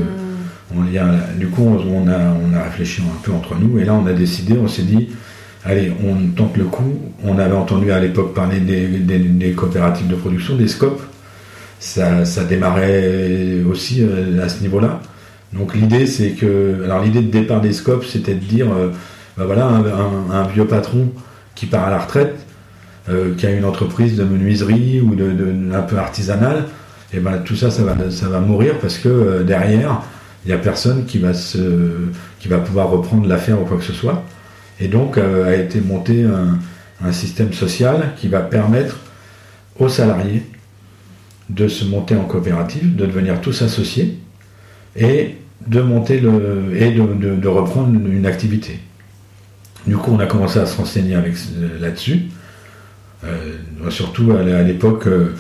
on 0.75 0.85
y 0.91 0.99
a, 0.99 1.07
du 1.39 1.49
coup, 1.49 1.63
on, 1.63 1.77
on 2.05 2.09
a, 2.09 2.19
on 2.19 2.55
a 2.57 2.63
réfléchi 2.65 3.03
un 3.03 3.21
peu 3.23 3.33
entre 3.33 3.55
nous. 3.57 3.79
Et 3.79 3.85
là, 3.85 3.95
on 3.95 4.07
a 4.07 4.13
décidé, 4.13 4.55
on 4.59 4.69
s'est 4.69 4.83
dit, 4.83 5.11
allez, 5.65 5.93
on 6.05 6.29
tente 6.35 6.57
le 6.57 6.65
coup. 6.65 6.99
On 7.25 7.39
avait 7.39 7.55
entendu 7.55 7.91
à 7.93 8.01
l'époque 8.01 8.33
parler 8.35 8.61
des, 8.61 8.87
des- 8.87 9.19
des 9.19 9.53
coopératives 9.53 10.09
de 10.09 10.15
production, 10.17 10.57
des 10.57 10.69
scopes. 10.69 11.03
Ça, 11.79 12.25
ça 12.25 12.45
démarrait 12.45 13.59
aussi 13.71 14.03
euh, 14.03 14.43
à 14.43 14.49
ce 14.49 14.63
niveau-là. 14.63 15.01
Donc 15.53 15.75
l'idée, 15.75 16.07
c'est 16.07 16.31
que, 16.31 16.83
alors 16.85 17.03
l'idée 17.03 17.21
de 17.23 17.31
départ 17.31 17.61
des 17.61 17.73
scopes, 17.73 18.05
c'était 18.05 18.35
de 18.35 18.41
dire, 18.45 18.73
euh, 18.73 18.91
bah 19.37 19.45
voilà, 19.47 19.67
un, 19.67 20.47
vieux 20.49 20.67
patron 20.67 21.09
qui 21.55 21.67
part 21.67 21.87
à 21.87 21.91
la 21.91 21.99
retraite, 21.99 22.35
euh, 23.09 23.35
qui 23.37 23.47
a 23.47 23.51
une 23.51 23.65
entreprise 23.65 24.17
de 24.17 24.25
menuiserie 24.25 25.01
ou 25.01 25.15
de, 25.15 25.31
de- 25.33 25.75
un 25.75 25.83
peu 25.83 25.99
artisanale, 25.99 26.65
et 27.13 27.21
ben 27.21 27.39
tout 27.45 27.55
ça, 27.55 27.71
ça 27.71 27.85
va, 27.85 28.11
ça 28.11 28.29
va 28.29 28.41
mourir 28.41 28.75
parce 28.81 28.99
que 28.99 29.09
euh, 29.09 29.45
derrière, 29.45 30.03
il 30.45 30.49
n'y 30.49 30.55
a 30.55 30.59
personne 30.59 31.05
qui 31.05 31.19
va, 31.19 31.35
se, 31.35 31.59
qui 32.41 32.49
va 32.49 32.59
pouvoir 32.59 32.91
reprendre 32.91 33.29
l'affaire 33.29 33.61
ou 33.61 33.65
quoi 33.65 33.77
que 33.77 33.85
ce 33.85 33.93
soit. 33.93 34.25
Et 34.81 34.89
donc 34.89 35.17
a 35.19 35.55
été 35.55 35.81
monté 35.81 36.25
un, 36.25 36.59
un 37.07 37.13
système 37.13 37.53
social 37.53 38.13
qui 38.17 38.29
va 38.29 38.41
permettre 38.41 38.97
aux 39.79 39.89
salariés 39.89 40.43
de 41.51 41.69
se 41.69 41.85
monter 41.85 42.17
en 42.17 42.25
coopérative, 42.25 42.97
de 42.97 43.07
devenir 43.07 43.41
tous 43.41 43.63
associés 43.63 44.19
et 44.97 45.37
de 45.67 45.81
monter 45.81 46.21
le 46.21 46.73
et 46.75 46.91
de, 46.93 47.49
reprendre 47.49 47.89
une, 47.95 48.27
activité. 48.27 48.79
Du 49.87 49.97
coup, 49.97 50.11
on 50.13 50.19
a 50.19 50.27
commencé 50.27 50.59
à 50.59 50.67
se 50.67 50.77
renseigner 50.77 51.17
ce- 51.37 51.81
là-dessus. 51.81 52.23
Euh, 53.25 53.55
surtout 53.91 54.33
à 54.33 54.43
l'é- 54.43 54.53
à 54.55 54.63
l'époque, 54.63 55.07
euh, 55.07 55.35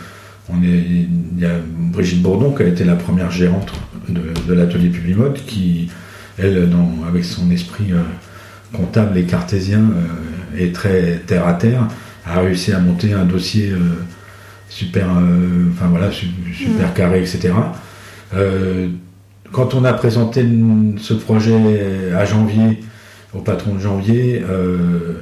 on 0.49 0.63
il 0.63 1.09
y 1.39 1.45
a 1.45 1.59
Brigitte 1.93 2.23
Bourdon 2.23 2.53
qui 2.53 2.63
a 2.63 2.67
été 2.67 2.85
la 2.85 2.95
première 2.95 3.31
gérante 3.31 3.73
de, 4.09 4.23
l'atelier 4.55 4.89
Publimode, 4.89 5.39
qui, 5.47 5.91
elle, 6.39 6.69
avec 7.09 7.25
son 7.25 7.51
esprit 7.51 7.93
euh, 7.93 8.03
comptable 8.73 9.19
et 9.19 9.25
cartésien 9.25 9.81
euh, 9.81 10.59
et 10.63 10.73
très 10.73 11.21
terre 11.27 11.47
à 11.47 11.55
terre, 11.55 11.89
a 12.25 12.41
réussi 12.41 12.73
à 12.73 12.79
monter 12.79 13.13
un 13.13 13.25
dossier 13.25 13.71
euh, 13.73 13.79
super, 14.69 15.07
euh, 15.09 15.67
enfin 15.73 15.87
voilà, 15.89 16.11
su- 16.11 16.27
super 16.55 16.93
carré, 16.95 17.21
etc. 17.21 17.53
Euh, 18.35 18.89
quand 19.53 19.75
on 19.75 19.85
a 19.85 19.93
présenté 19.93 20.45
ce 20.99 21.15
projet 21.15 22.13
à 22.17 22.25
janvier, 22.25 22.81
au 23.35 23.39
patron 23.41 23.75
de 23.75 23.81
janvier, 23.81 24.45
euh, 24.49 25.21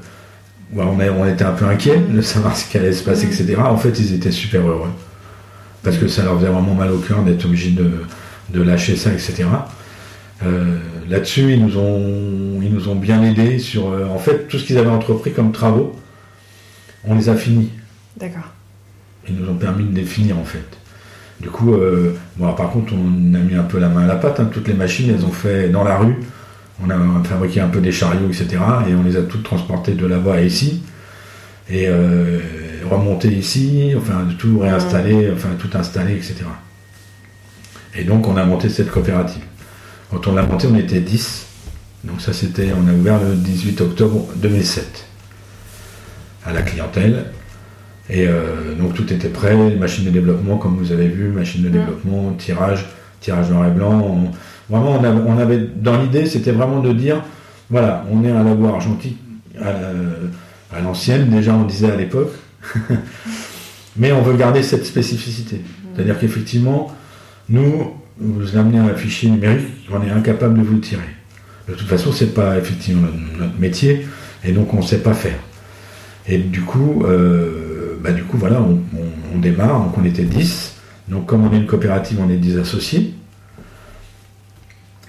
ouais, 0.72 0.84
on, 0.86 0.98
a- 1.00 1.10
on 1.10 1.26
était 1.28 1.44
un 1.44 1.52
peu 1.52 1.66
inquiets 1.66 1.98
de 1.98 2.20
savoir 2.22 2.56
ce 2.56 2.68
qui 2.70 2.78
allait 2.78 2.92
se 2.92 3.04
passer, 3.04 3.26
etc. 3.26 3.56
En 3.58 3.76
fait, 3.76 3.98
ils 4.00 4.14
étaient 4.14 4.32
super 4.32 4.66
heureux. 4.66 4.90
Parce 5.82 5.98
que 5.98 6.08
ça 6.08 6.24
leur 6.24 6.36
faisait 6.38 6.50
vraiment 6.50 6.74
mal 6.74 6.90
au 6.92 6.98
cœur 6.98 7.22
d'être 7.22 7.44
obligés 7.44 7.70
de, 7.72 7.90
de 8.50 8.62
lâcher 8.62 8.96
ça, 8.96 9.12
etc. 9.12 9.44
Euh, 10.44 10.78
Là-dessus, 11.10 11.52
ils, 11.52 11.62
nous 11.62 11.76
ont- 11.76 12.60
ils 12.62 12.72
nous 12.72 12.88
ont 12.88 12.94
bien 12.94 13.22
aidés 13.22 13.58
sur. 13.58 13.90
euh, 13.90 14.06
en 14.06 14.18
fait, 14.18 14.48
tout 14.48 14.58
ce 14.58 14.64
qu'ils 14.64 14.78
avaient 14.78 14.88
entrepris 14.88 15.32
comme 15.34 15.52
travaux, 15.52 15.94
on 17.06 17.14
les 17.14 17.28
a 17.28 17.36
finis. 17.36 17.70
D'accord. 18.18 18.48
Ils 19.28 19.37
nous 19.37 19.49
ont 19.49 19.54
permis 19.54 19.85
de 19.85 19.93
définir 19.93 20.38
en 20.38 20.45
fait. 20.45 20.64
Du 21.40 21.50
coup, 21.50 21.75
euh, 21.75 22.16
bon, 22.37 22.52
par 22.54 22.71
contre, 22.71 22.93
on 22.95 23.35
a 23.35 23.38
mis 23.38 23.54
un 23.54 23.64
peu 23.64 23.78
la 23.78 23.88
main 23.88 24.04
à 24.04 24.07
la 24.07 24.16
pâte. 24.16 24.40
Hein. 24.40 24.49
Toutes 24.52 24.69
les 24.69 24.75
machines, 24.75 25.11
elles 25.11 25.25
ont 25.25 25.33
fait 25.33 25.69
dans 25.69 25.85
la 25.85 25.99
rue. 25.99 26.16
On 26.83 26.90
a 26.90 26.97
fabriqué 27.25 27.61
un 27.61 27.69
peu 27.69 27.81
des 27.81 27.93
chariots, 27.93 28.28
etc. 28.28 28.57
Et 28.88 28.95
on 28.95 29.02
les 29.02 29.16
a 29.16 29.23
toutes 29.23 29.43
transportées 29.43 29.93
de 29.93 30.07
là-bas 30.07 30.35
à 30.35 30.40
ici. 30.40 30.83
Et 31.69 31.87
euh, 31.88 32.40
remonter 32.90 33.28
ici, 33.28 33.93
enfin, 33.97 34.26
tout 34.38 34.59
réinstaller, 34.59 35.31
enfin, 35.33 35.50
tout 35.59 35.71
installer, 35.76 36.14
etc. 36.14 36.37
Et 37.95 38.04
donc, 38.04 38.26
on 38.26 38.37
a 38.37 38.45
monté 38.45 38.69
cette 38.69 38.90
coopérative. 38.90 39.43
Quand 40.11 40.26
on 40.26 40.35
l'a 40.35 40.43
montée, 40.43 40.69
on 40.71 40.76
était 40.76 41.00
10. 41.00 41.47
Donc, 42.04 42.21
ça, 42.21 42.33
c'était, 42.33 42.73
on 42.73 42.88
a 42.88 42.93
ouvert 42.93 43.21
le 43.21 43.35
18 43.35 43.81
octobre 43.81 44.28
2007 44.37 45.07
à 46.45 46.52
la 46.52 46.62
clientèle. 46.62 47.26
Et 48.11 48.26
euh, 48.26 48.75
donc 48.78 48.94
tout 48.94 49.11
était 49.12 49.28
prêt, 49.28 49.56
machine 49.76 50.04
de 50.04 50.11
développement, 50.11 50.58
comme 50.58 50.76
vous 50.76 50.92
avez 50.92 51.08
vu, 51.08 51.28
machine 51.28 51.62
de 51.62 51.70
développement, 51.70 52.32
tirage, 52.32 52.87
tirage 53.20 53.50
noir 53.50 53.66
et 53.66 53.70
blanc. 53.70 54.30
vraiment, 54.68 55.00
on, 55.26 55.38
avait, 55.38 55.68
dans 55.76 56.00
l'idée, 56.00 56.26
c'était 56.26 56.52
vraiment 56.52 56.80
de 56.80 56.92
dire, 56.92 57.23
voilà, 57.70 58.04
on 58.11 58.23
est 58.25 58.30
un 58.30 58.44
labo 58.44 58.66
argentique 58.66 59.18
à, 59.61 60.80
l'ancienne, 60.80 61.30
déjà 61.30 61.54
on 61.54 61.64
disait 61.64 61.90
à 61.90 61.96
l'époque, 61.96 62.32
mais 63.96 64.12
on 64.12 64.23
veut 64.23 64.37
garder 64.37 64.62
cette 64.62 64.84
spécificité. 64.84 65.62
C'est-à-dire 65.94 66.18
qu'effectivement, 66.18 66.94
nous, 67.49 67.92
vous 68.18 68.56
amenez 68.56 68.78
un 68.78 68.94
fichier 68.94 69.30
numérique, 69.30 69.66
on 69.90 70.02
est 70.02 70.11
incapable 70.11 70.58
de 70.58 70.64
vous 70.64 70.75
le 70.75 70.80
tirer. 70.80 71.02
De 71.68 71.75
toute 71.75 71.88
façon, 71.88 72.12
c'est 72.12 72.34
pas 72.34 72.58
effectivement 72.58 73.08
notre 73.38 73.58
métier, 73.58 74.06
et 74.44 74.52
donc 74.52 74.75
on 74.75 74.78
ne 74.78 74.82
sait 74.82 74.99
pas 74.99 75.14
faire. 75.14 75.38
Et 76.26 76.38
du 76.38 76.62
coup, 76.62 77.04
euh, 77.06 77.63
bah, 78.04 78.12
du 78.12 78.23
coup, 78.23 78.37
voilà, 78.37 78.61
on, 78.61 79.38
démarre, 79.38 79.80
donc 79.80 79.96
on 79.96 80.04
était 80.04 80.25
10. 80.25 80.75
Donc, 81.08 81.25
comme 81.25 81.46
on 81.46 81.52
est 81.54 81.56
une 81.56 81.66
coopérative, 81.66 82.18
on 82.20 82.28
est 82.28 82.37
10 82.37 82.58
associés. 82.58 83.14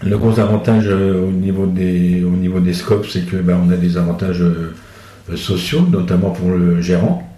Le 0.02 0.18
gros 0.18 0.40
avantage 0.40 0.86
euh, 0.88 1.28
au, 1.28 1.32
niveau 1.32 1.66
des, 1.66 2.24
au 2.24 2.30
niveau 2.38 2.62
des 2.62 2.74
scopes, 2.74 3.06
c'est 3.12 3.26
que 3.26 3.36
bah, 3.36 3.60
on 3.62 3.70
a 3.70 3.76
des 3.76 3.98
avantages 3.98 4.42
euh, 4.42 4.74
sociaux, 5.36 5.86
notamment 5.92 6.30
pour 6.30 6.52
le 6.52 6.82
gérant, 6.82 7.30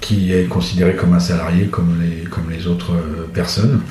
qui 0.00 0.32
est 0.32 0.46
considéré 0.46 0.96
comme 0.96 1.14
un 1.14 1.20
salarié 1.20 1.66
comme 1.66 2.00
les, 2.02 2.24
comme 2.24 2.50
les 2.50 2.66
autres 2.66 2.92
euh, 2.92 3.28
personnes. 3.32 3.82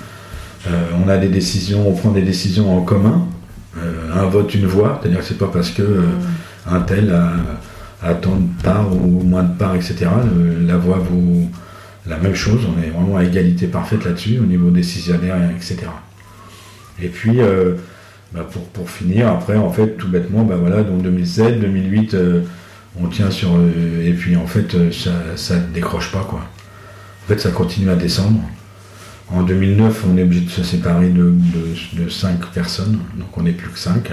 on 1.06 1.08
a 1.08 1.16
des 1.16 1.30
décisions, 1.30 1.88
on 1.88 1.94
prend 1.94 2.12
des 2.12 2.22
décisions 2.22 2.78
en 2.78 2.82
commun, 2.82 3.28
un 4.14 4.26
vote, 4.26 4.54
une 4.54 4.66
voix, 4.66 5.00
c'est-à-dire 5.02 5.22
que 5.22 5.26
c'est 5.26 5.38
pas 5.38 5.48
parce 5.52 5.70
que 5.70 5.82
mmh. 5.82 6.20
un 6.70 6.82
tel 6.82 7.12
a 7.14 7.32
à 8.02 8.14
tant 8.14 8.36
de 8.36 8.48
parts 8.64 8.92
ou 8.94 9.24
moins 9.24 9.44
de 9.44 9.56
parts, 9.58 9.76
etc. 9.76 10.08
la 10.66 10.78
voix 10.78 10.98
vaut 10.98 11.48
la 12.08 12.18
même 12.18 12.36
chose, 12.36 12.62
on 12.66 12.82
est 12.82 12.90
vraiment 12.90 13.18
à 13.18 13.24
égalité 13.24 13.68
parfaite 13.68 14.06
là-dessus 14.06 14.40
au 14.40 14.46
niveau 14.46 14.72
décisionnaire, 14.72 15.38
etc. 15.56 15.78
Et 17.02 17.10
puis, 17.10 17.40
euh, 17.40 17.76
bah, 18.34 18.48
pour, 18.52 18.64
pour, 18.70 18.90
finir, 18.90 19.28
après, 19.28 19.56
en 19.56 19.72
fait, 19.72 19.98
tout 19.98 20.08
bêtement, 20.08 20.44
bah 20.44 20.56
voilà, 20.60 20.84
donc 20.84 21.02
2007, 21.04 21.60
2008, 21.60 22.14
euh, 22.14 22.42
on 23.00 23.08
tient 23.08 23.30
sur. 23.30 23.56
Euh, 23.56 24.08
et 24.08 24.14
puis, 24.14 24.36
en 24.36 24.48
fait, 24.48 24.76
ça 24.92 25.56
ne 25.56 25.74
décroche 25.74 26.12
pas, 26.12 26.26
quoi. 26.28 26.40
En 26.40 27.28
fait, 27.28 27.40
ça 27.40 27.52
continue 27.52 27.90
à 27.90 27.96
descendre. 27.96 28.42
En 29.30 29.44
2009, 29.44 30.06
on 30.12 30.18
est 30.18 30.24
obligé 30.24 30.42
de 30.46 30.50
se 30.50 30.64
séparer 30.64 31.10
de, 31.10 31.32
de, 31.32 32.04
de 32.04 32.10
5 32.10 32.48
personnes, 32.48 33.00
donc 33.16 33.38
on 33.38 33.44
n'est 33.44 33.54
plus 33.54 33.70
que 33.70 33.80
5. 33.80 34.12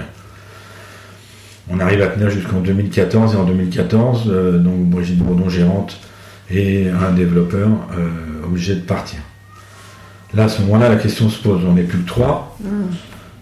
On 1.69 1.79
arrive 1.79 2.01
à 2.01 2.07
tenir 2.07 2.29
jusqu'en 2.29 2.59
2014 2.59 3.35
et 3.35 3.37
en 3.37 3.43
2014, 3.43 4.23
euh, 4.27 4.57
donc 4.57 4.89
Brigitte 4.89 5.19
Bourdon 5.19 5.49
gérante 5.49 5.99
et 6.51 6.87
un 6.89 7.11
développeur 7.11 7.69
euh, 7.97 8.45
obligé 8.45 8.75
de 8.75 8.81
partir. 8.81 9.19
Là, 10.33 10.45
à 10.45 10.49
ce 10.49 10.61
moment-là, 10.63 10.89
la 10.89 10.95
question 10.95 11.29
se 11.29 11.41
pose. 11.41 11.61
On 11.67 11.73
n'est 11.73 11.83
plus 11.83 11.99
que 11.99 12.07
trois. 12.07 12.57
Hmm. 12.63 12.87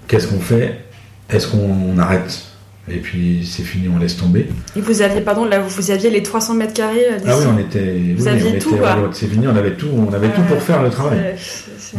Qu'est-ce 0.07 0.27
qu'on 0.27 0.39
fait? 0.39 0.85
Est-ce 1.29 1.47
qu'on 1.47 1.97
arrête? 1.97 2.43
Et 2.89 2.99
puis 2.99 3.45
c'est 3.45 3.63
fini, 3.63 3.89
on 3.93 3.99
laisse 3.99 4.15
tomber. 4.15 4.47
Et 4.77 4.79
vous 4.79 5.01
aviez, 5.01 5.19
pardon, 5.19 5.43
là 5.43 5.59
vous 5.59 5.91
aviez 5.91 6.09
les 6.09 6.23
300 6.23 6.53
mètres 6.53 6.73
carrés 6.73 7.05
euh, 7.11 7.17
Ah 7.27 7.35
oui, 7.37 7.45
on 7.53 7.59
était. 7.59 8.13
Vous 8.15 8.29
aviez 8.29 8.59
tout, 8.59 8.77
C'est 9.11 9.27
fini, 9.27 9.45
on 9.45 9.55
avait 9.55 9.73
tout, 9.73 9.89
on 9.93 10.13
avait 10.13 10.29
tout 10.29 10.41
pour 10.43 10.61
faire 10.61 10.81
le 10.81 10.89
travail. 10.89 11.35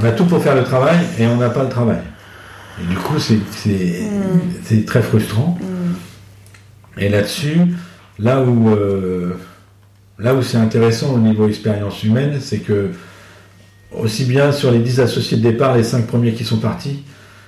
On 0.01 0.05
a 0.05 0.13
tout 0.13 0.25
pour 0.25 0.43
faire 0.43 0.55
le 0.55 0.65
travail 0.65 0.97
et 1.19 1.27
on 1.27 1.37
n'a 1.37 1.51
pas 1.51 1.65
le 1.65 1.69
travail. 1.69 1.99
Et 2.81 2.87
du 2.87 2.97
coup, 2.97 3.19
c'est 3.19 3.35
hmm. 3.35 4.85
très 4.87 5.03
frustrant. 5.03 5.59
Hmm. 5.61 5.78
Et 6.99 7.09
là-dessus, 7.09 7.59
là 8.19 8.43
où, 8.43 8.71
euh, 8.71 9.35
là 10.19 10.35
où 10.35 10.43
c'est 10.43 10.59
intéressant 10.59 11.15
au 11.15 11.19
niveau 11.19 11.49
expérience 11.49 12.03
humaine, 12.03 12.39
c'est 12.41 12.59
que 12.59 12.91
aussi 13.93 14.25
bien 14.25 14.53
sur 14.53 14.71
les 14.71 14.81
10 14.81 15.01
associés 15.01 15.39
de 15.39 15.43
départ, 15.43 15.77
les 15.77 15.85
5 15.85 16.07
premiers 16.07 16.33
qui 16.33 16.45
sont 16.45 16.59
partis, 16.59 17.03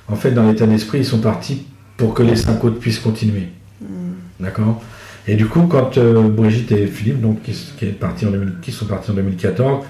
en 0.09 0.17
fait, 0.17 0.31
dans 0.31 0.49
l'état 0.49 0.67
d'esprit, 0.67 0.99
ils 0.99 1.05
sont 1.05 1.21
partis 1.21 1.67
pour 1.97 2.15
que 2.15 2.23
les 2.23 2.37
5 2.37 2.65
autres 2.65 2.79
puissent 2.79 2.99
continuer. 2.99 3.49
Hmm. 3.81 4.15
D'accord? 4.41 4.83
Et 5.27 5.37
du 5.37 5.47
coup, 5.47 5.67
quand 5.67 5.99
euh, 5.99 6.29
Brigitte 6.29 6.73
et 6.73 6.87
Philippe, 6.87 7.21
donc, 7.21 7.43
qui, 7.43 7.53
est 7.85 7.89
parti 7.89 8.27
en 8.27 8.33
qui 8.63 8.73
sont 8.73 8.87
partis 8.87 9.11
en 9.11 9.15
2014, 9.15 9.85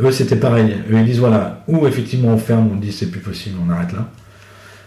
eux, 0.00 0.12
c'était 0.12 0.36
pareil. 0.36 0.76
Eux, 0.90 0.98
ils 0.98 1.04
disent 1.06 1.18
voilà, 1.18 1.64
ou 1.66 1.86
effectivement 1.86 2.28
on 2.28 2.38
ferme, 2.38 2.70
on 2.72 2.76
dit 2.76 2.92
c'est 2.92 3.10
plus 3.10 3.20
possible, 3.20 3.56
on 3.66 3.70
arrête 3.70 3.92
là. 3.92 4.10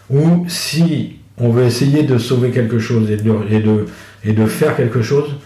Ou 0.08 0.44
si 0.48 1.19
on 1.40 1.50
veut 1.50 1.64
essayer 1.64 2.02
de 2.02 2.18
sauver 2.18 2.50
quelque 2.50 2.78
chose 2.78 3.10
et 3.10 3.16
de, 3.16 3.34
et 3.50 3.60
de, 3.60 3.86
et 4.24 4.32
de 4.32 4.46
faire 4.46 4.76
quelque 4.76 5.02
chose, 5.02 5.36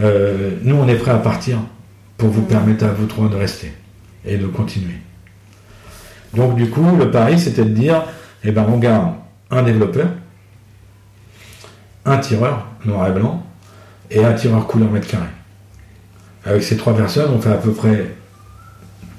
euh, 0.00 0.50
nous 0.62 0.74
on 0.74 0.88
est 0.88 0.96
prêt 0.96 1.12
à 1.12 1.18
partir 1.18 1.58
pour 2.16 2.30
vous 2.30 2.42
permettre 2.42 2.84
à 2.84 2.88
vous 2.88 3.06
trois 3.06 3.28
de 3.28 3.36
rester 3.36 3.72
et 4.24 4.36
de 4.38 4.46
continuer. 4.46 4.98
Donc 6.34 6.56
du 6.56 6.68
coup, 6.70 6.96
le 6.96 7.10
pari 7.10 7.38
c'était 7.38 7.64
de 7.64 7.70
dire, 7.70 8.02
eh 8.42 8.50
ben 8.50 8.66
on 8.68 8.78
garde 8.78 9.14
un 9.50 9.62
développeur, 9.62 10.08
un 12.04 12.18
tireur 12.18 12.66
noir 12.84 13.08
et 13.08 13.12
blanc 13.12 13.46
et 14.10 14.24
un 14.24 14.32
tireur 14.32 14.66
couleur 14.66 14.90
mètre 14.90 15.06
carré. 15.06 15.28
Avec 16.44 16.62
ces 16.62 16.76
trois 16.76 16.96
personnes, 16.96 17.30
on 17.34 17.40
fait 17.40 17.52
à 17.52 17.56
peu 17.56 17.72
près 17.72 18.14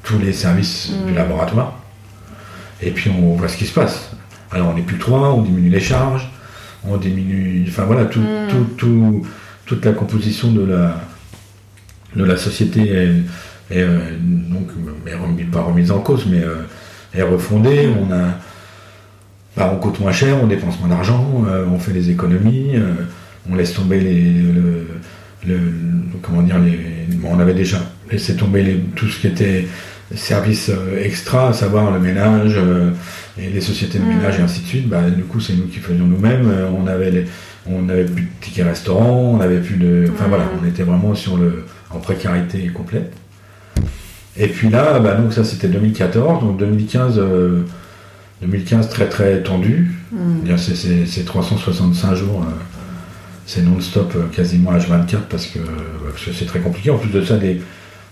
tous 0.04 0.20
les 0.20 0.34
services 0.34 0.92
du 1.06 1.12
mm. 1.12 1.16
laboratoire. 1.16 1.74
Et 2.82 2.92
puis 2.92 3.10
on 3.10 3.36
voit 3.36 3.48
ce 3.48 3.58
qui 3.58 3.66
se 3.66 3.74
passe. 3.74 4.12
Alors 4.52 4.70
on 4.70 4.74
n'est 4.76 4.82
plus 4.82 4.98
trois, 4.98 5.34
on 5.34 5.42
diminue 5.42 5.70
les 5.70 5.80
charges, 5.80 6.30
on 6.88 6.98
diminue, 6.98 7.66
enfin 7.68 7.84
voilà, 7.84 8.06
tout, 8.06 8.20
hmm. 8.20 9.22
toute 9.66 9.86
la 9.86 9.92
composition 9.92 10.52
de 10.52 10.64
la, 10.64 11.02
de 12.16 12.24
la 12.24 12.38
société 12.38 12.82
est, 13.72 13.78
euh, 13.78 14.12
donc 14.20 14.68
pas 15.52 15.62
remise 15.62 15.92
en 15.92 16.00
cause, 16.00 16.26
mais 16.30 16.44
euh, 16.44 16.64
est 17.14 17.24
refondée. 17.24 17.90
On 18.00 18.12
a, 18.14 18.40
bah, 19.58 19.72
on 19.74 19.78
coûte 19.78 20.00
moins 20.00 20.12
cher, 20.12 20.38
on 20.42 20.48
dépense 20.48 20.80
moins 20.80 20.90
d'argent, 20.90 21.44
euh, 21.48 21.66
on 21.72 21.80
fait 21.80 21.94
des 21.94 22.10
économies, 22.10 22.74
on 23.50 23.56
laisse 23.56 23.74
tomber 23.74 24.00
les, 24.00 24.44
le, 25.48 25.74
comment 26.22 26.42
dire, 26.42 26.60
les, 26.60 27.08
on 27.24 27.40
avait 27.40 27.54
déjà 27.54 27.80
laissé 28.12 28.36
tomber 28.36 28.82
tout 28.96 29.08
ce 29.08 29.20
qui 29.20 29.28
était 29.28 29.68
services 30.14 30.72
extra, 31.02 31.50
à 31.50 31.54
savoir 31.54 31.92
le 31.92 32.00
ménage 32.00 32.58
et 33.38 33.50
les 33.50 33.62
sociétés 33.62 34.00
de 34.00 34.04
mm. 34.04 34.08
ménage 34.08 34.40
et 34.40 34.42
ainsi 34.42 34.62
de 34.62 34.68
suite, 34.68 34.88
bah, 34.88 35.10
du 35.10 35.24
coup, 35.24 35.40
c'est 35.40 35.54
nous 35.54 35.68
qui 35.68 35.80
faisions 35.80 36.06
nous-mêmes. 36.06 36.50
Euh, 36.50 36.70
on 36.70 36.88
avait 36.88 37.12
les, 37.12 37.26
on 37.66 37.84
n'avait 37.84 38.06
plus 38.06 38.24
de 38.24 38.30
tickets 38.42 38.66
restaurant, 38.66 39.34
on 39.34 39.38
n'avait 39.38 39.60
plus 39.60 39.76
de, 39.76 40.10
enfin 40.14 40.26
voilà, 40.28 40.46
on 40.62 40.66
était 40.66 40.84
vraiment 40.84 41.16
sur 41.16 41.38
le, 41.38 41.66
en 41.92 42.00
précarité 42.00 42.68
complète. 42.68 43.14
Et 44.38 44.48
puis 44.48 44.70
là, 44.70 45.00
bah, 45.00 45.16
donc 45.16 45.34
ça 45.34 45.44
c'était 45.44 45.68
2014, 45.68 46.44
donc 46.44 46.58
2015, 46.58 47.22
2015 48.42 48.86
euh, 48.86 48.90
très 48.90 49.10
très 49.10 49.42
tendu. 49.42 49.92
Mm. 50.12 50.56
C'est 50.58 51.26
365 51.26 52.16
jours, 52.16 52.44
euh, 52.44 52.52
c'est 53.46 53.64
non-stop 53.64 54.32
quasiment 54.32 54.74
H24 54.74 55.20
parce 55.30 55.48
que 55.48 55.60
c'est 56.34 56.46
très 56.46 56.60
compliqué. 56.60 56.90
En 56.90 56.98
plus 56.98 57.10
de 57.10 57.24
ça, 57.24 57.38
des, 57.38 57.62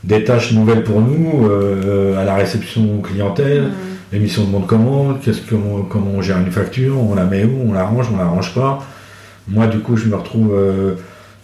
des 0.03 0.23
tâches 0.23 0.51
nouvelles 0.53 0.83
pour 0.83 1.01
nous 1.01 1.49
à 2.17 2.23
la 2.23 2.35
réception 2.35 3.01
clientèle. 3.01 3.63
Mm 3.63 3.93
l'émission 4.13 4.43
de 4.43 4.49
monde 4.49 4.67
commande, 4.67 5.19
qu'est-ce 5.21 5.41
que, 5.41 5.55
comment 5.89 6.11
on 6.15 6.21
gère 6.21 6.39
une 6.39 6.51
facture, 6.51 6.99
on 6.99 7.15
la 7.15 7.25
met 7.25 7.43
où, 7.43 7.69
on 7.69 7.73
la 7.73 7.83
range, 7.83 8.07
on 8.13 8.17
la 8.17 8.25
range 8.25 8.53
pas. 8.53 8.85
Moi, 9.47 9.67
du 9.67 9.79
coup, 9.79 9.97
je 9.97 10.07
me 10.07 10.15
retrouve, 10.15 10.53
euh, 10.53 10.93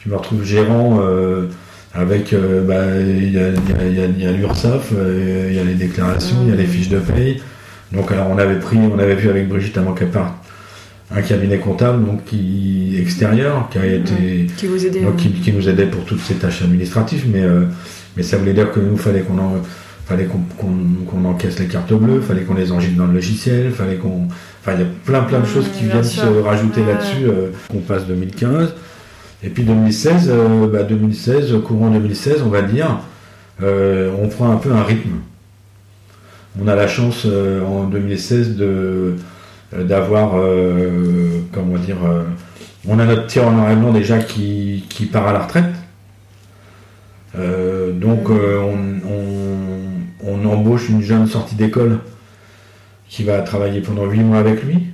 je 0.06 0.10
me 0.10 0.16
retrouve 0.16 0.44
gérant 0.44 1.00
euh, 1.01 1.48
avec, 1.94 2.32
euh, 2.32 2.63
bah, 2.63 2.96
il 2.96 3.34
y 3.34 4.25
a, 4.25 4.32
l'URSSAF, 4.32 4.92
il 4.92 5.54
y 5.54 5.60
a 5.60 5.63
les 5.63 5.74
déclarations, 5.74 6.38
il 6.44 6.50
y 6.50 6.51
a 6.54 6.56
les 6.56 6.68
fiches 6.68 6.89
de 6.89 7.00
paye. 7.00 7.42
Donc, 7.92 8.12
alors, 8.12 8.28
on 8.30 8.38
avait 8.38 8.60
pris, 8.60 8.78
on 8.78 9.00
avait 9.00 9.16
vu 9.16 9.30
avec 9.30 9.50
Brigitte 9.50 9.78
avant 9.78 9.94
qu'elle 9.94 10.12
parte 10.12 10.36
un 11.12 11.24
cabinet 11.24 11.58
comptable 11.58 12.06
donc 12.06 12.24
qui 12.25 12.96
extérieur 13.00 13.68
qui 13.72 13.80
a 13.80 13.86
été 13.88 14.46
qui, 14.58 14.68
vous 14.68 14.86
aidait, 14.86 15.01
qui, 15.18 15.51
nous 15.51 15.68
aidait 15.68 15.88
pour 15.88 16.06
toutes 16.06 16.20
ces 16.20 16.36
tâches 16.36 16.62
administratives 16.62 17.25
mais 17.34 17.42
mais 18.16 18.24
ça 18.24 18.38
voulait 18.38 18.54
dire 18.54 18.72
que 18.72 18.80
nous 18.80 18.98
fallait 18.98 19.22
qu'on 19.22 19.38
en 19.38 19.56
fallait 20.10 20.28
qu'on 20.28 21.25
encaisse 21.25 21.60
les 21.60 21.68
cartes 21.68 21.94
bleues, 21.94 22.20
fallait 22.20 22.42
qu'on 22.42 22.56
les 22.56 22.72
enregistre 22.72 22.98
dans 22.98 23.06
le 23.06 23.13
logiciel, 23.13 23.72
fallait 23.72 23.98
qu'on. 23.98 24.28
Enfin, 24.62 24.74
il 24.74 24.80
y 24.80 24.84
a 24.84 24.88
plein 25.06 25.22
plein 25.22 25.39
de 25.39 25.46
choses 25.46 25.70
qui 25.70 25.86
viennent 25.86 26.04
se 26.04 26.25
rajouter 26.25 26.84
là-dessus. 26.84 27.25
Euh, 27.25 27.51
on 27.74 27.80
passe 27.80 28.08
2015. 28.08 28.74
Et 29.44 29.50
puis 29.50 29.63
2016, 29.63 30.28
2016, 30.28 31.54
euh, 31.54 31.58
bah, 31.58 31.63
courant 31.66 31.92
2016, 31.92 32.42
on 32.46 32.50
va 32.50 32.62
dire, 32.63 33.00
on 33.62 34.28
prend 34.28 34.51
un 34.51 34.58
peu 34.58 34.72
un 34.72 34.84
rythme. 34.84 35.20
On 36.62 36.68
a 36.68 36.75
la 36.75 36.88
chance 36.88 37.25
en 37.25 37.84
2016 37.86 38.56
de 38.56 39.16
d'avoir 39.72 40.32
comment 41.54 41.78
dire 41.78 41.98
on 42.88 42.98
a 42.98 43.06
notre 43.06 43.28
tireur 43.28 43.51
noir 43.51 43.70
et 43.72 43.75
blanc 43.75 43.94
déjà 43.94 44.18
qui, 44.18 44.86
qui 44.89 45.06
part 45.06 45.28
à 45.28 45.34
la 45.34 45.39
retraite 45.39 45.75
donc 48.00 48.29
on, 48.29 49.00
on, 50.24 50.46
embauche 50.46 50.89
une 50.89 51.01
jeune 51.01 51.27
sortie 51.27 51.56
d'école 51.56 52.00
qui 53.08 53.24
va 53.24 53.41
travailler 53.41 53.82
pendant 53.82 54.06
8 54.06 54.20
mois 54.22 54.39
avec 54.39 54.63
lui. 54.63 54.86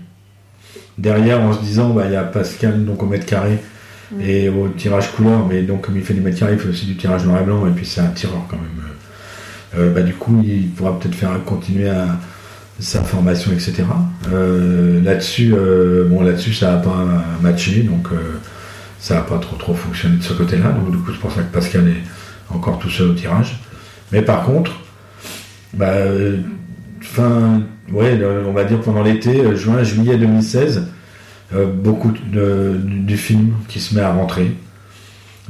Derrière 0.98 1.42
en 1.42 1.54
se 1.54 1.60
disant 1.60 1.90
bah 1.90 2.04
il 2.06 2.14
y 2.14 2.16
a 2.16 2.24
Pascal 2.24 2.86
donc 2.86 3.04
au 3.04 3.06
mètre 3.06 3.26
carré 3.26 3.60
mm. 4.12 4.22
et 4.22 4.50
au 4.50 4.70
tirage 4.70 5.12
couleur 5.12 5.46
mais 5.46 5.62
donc 5.62 5.82
comme 5.82 5.98
il 5.98 6.04
fait 6.04 6.14
du 6.14 6.22
mètres 6.22 6.40
carrés 6.40 6.54
il 6.54 6.60
fait 6.60 6.70
aussi 6.70 6.86
du 6.86 6.96
tirage 6.96 7.26
noir 7.26 7.42
et 7.42 7.44
blanc 7.44 7.68
et 7.68 7.72
puis 7.72 7.86
c'est 7.86 8.02
un 8.02 8.08
tireur 8.08 8.46
quand 8.50 8.56
même. 8.56 8.86
Euh, 9.78 9.94
bah, 9.94 10.02
du 10.02 10.14
coup 10.14 10.42
il 10.46 10.70
pourra 10.70 10.98
peut-être 10.98 11.16
faire 11.16 11.32
continuer 11.44 11.90
à 11.90 12.18
sa 12.80 13.02
formation 13.02 13.52
etc 13.52 13.84
euh, 14.32 15.02
là-dessus 15.02 15.54
euh, 15.54 16.06
bon 16.08 16.22
là-dessus 16.24 16.54
ça 16.54 16.72
n'a 16.72 16.78
pas 16.78 17.06
matché 17.42 17.84
donc 17.84 18.08
ça 19.00 19.16
n'a 19.16 19.22
pas 19.22 19.38
trop 19.38 19.58
trop 19.58 19.74
fonctionné 19.74 20.18
de 20.18 20.24
ce 20.24 20.34
côté 20.34 20.58
là 20.58 20.72
donc 20.72 20.92
du 20.92 20.98
coup 20.98 21.12
c'est 21.12 21.20
pour 21.20 21.32
ça 21.32 21.42
que 21.42 21.52
Pascal 21.52 21.90
est 21.90 22.04
encore 22.50 22.80
tout 22.80 22.90
seul 22.90 23.10
au 23.10 23.14
tirage 23.14 23.60
mais 24.12 24.22
par 24.22 24.44
contre 24.44 24.72
bah 25.74 25.94
fin 27.02 27.62
ouais, 27.92 28.20
on 28.46 28.52
va 28.52 28.64
dire 28.64 28.82
pendant 28.82 29.04
l'été, 29.04 29.42
euh, 29.42 29.56
juin, 29.56 29.84
juillet 29.84 30.18
2016, 30.18 30.88
euh, 31.54 31.66
beaucoup 31.68 32.12
de, 32.12 32.80
du 32.84 33.18
film 33.18 33.54
qui 33.68 33.80
se 33.80 33.96
met 33.96 34.02
à 34.02 34.12
rentrer. 34.12 34.52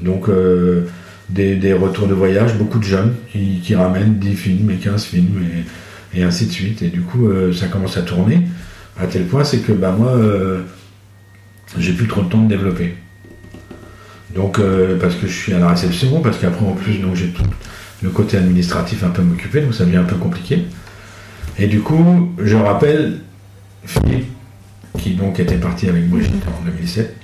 Donc 0.01 0.29
euh, 0.29 0.87
des, 1.29 1.73
retours 1.73 2.07
de 2.07 2.13
voyage, 2.13 2.55
beaucoup 2.55 2.79
de 2.79 2.83
jeunes 2.83 3.15
qui, 3.31 3.75
ramènent 3.75 4.15
10 4.15 4.35
films 4.35 4.71
et 4.71 4.75
15 4.75 5.05
films 5.05 5.41
et, 6.13 6.23
ainsi 6.23 6.47
de 6.47 6.51
suite. 6.51 6.81
Et 6.81 6.89
du 6.89 7.01
coup, 7.01 7.27
ça 7.53 7.67
commence 7.67 7.97
à 7.97 8.01
tourner 8.01 8.41
à 8.97 9.07
tel 9.07 9.25
point, 9.25 9.43
c'est 9.43 9.59
que 9.59 9.73
bah, 9.73 9.91
moi, 9.97 10.17
j'ai 11.77 11.93
plus 11.93 12.07
trop 12.07 12.21
de 12.21 12.29
temps 12.29 12.41
de 12.41 12.47
développer. 12.47 12.95
Donc, 14.35 14.59
parce 14.99 15.15
que 15.15 15.27
je 15.27 15.33
suis 15.33 15.53
à 15.53 15.59
la 15.59 15.69
réception, 15.69 16.21
parce 16.21 16.37
qu'après, 16.37 16.65
en 16.65 16.73
plus, 16.73 16.99
j'ai 17.13 17.27
tout 17.29 17.43
le 18.01 18.09
côté 18.09 18.37
administratif 18.37 19.03
un 19.03 19.09
peu 19.09 19.21
m'occuper, 19.21 19.61
donc 19.61 19.73
ça 19.73 19.85
devient 19.85 19.97
un 19.97 20.03
peu 20.03 20.15
compliqué. 20.15 20.65
Et 21.57 21.67
du 21.67 21.81
coup, 21.81 22.33
je 22.37 22.55
rappelle 22.55 23.19
Philippe, 23.85 24.27
qui 24.97 25.15
donc 25.15 25.39
était 25.39 25.57
parti 25.57 25.87
avec 25.89 26.09
Brigitte 26.09 26.43
en 26.47 26.65
2007, 26.65 27.15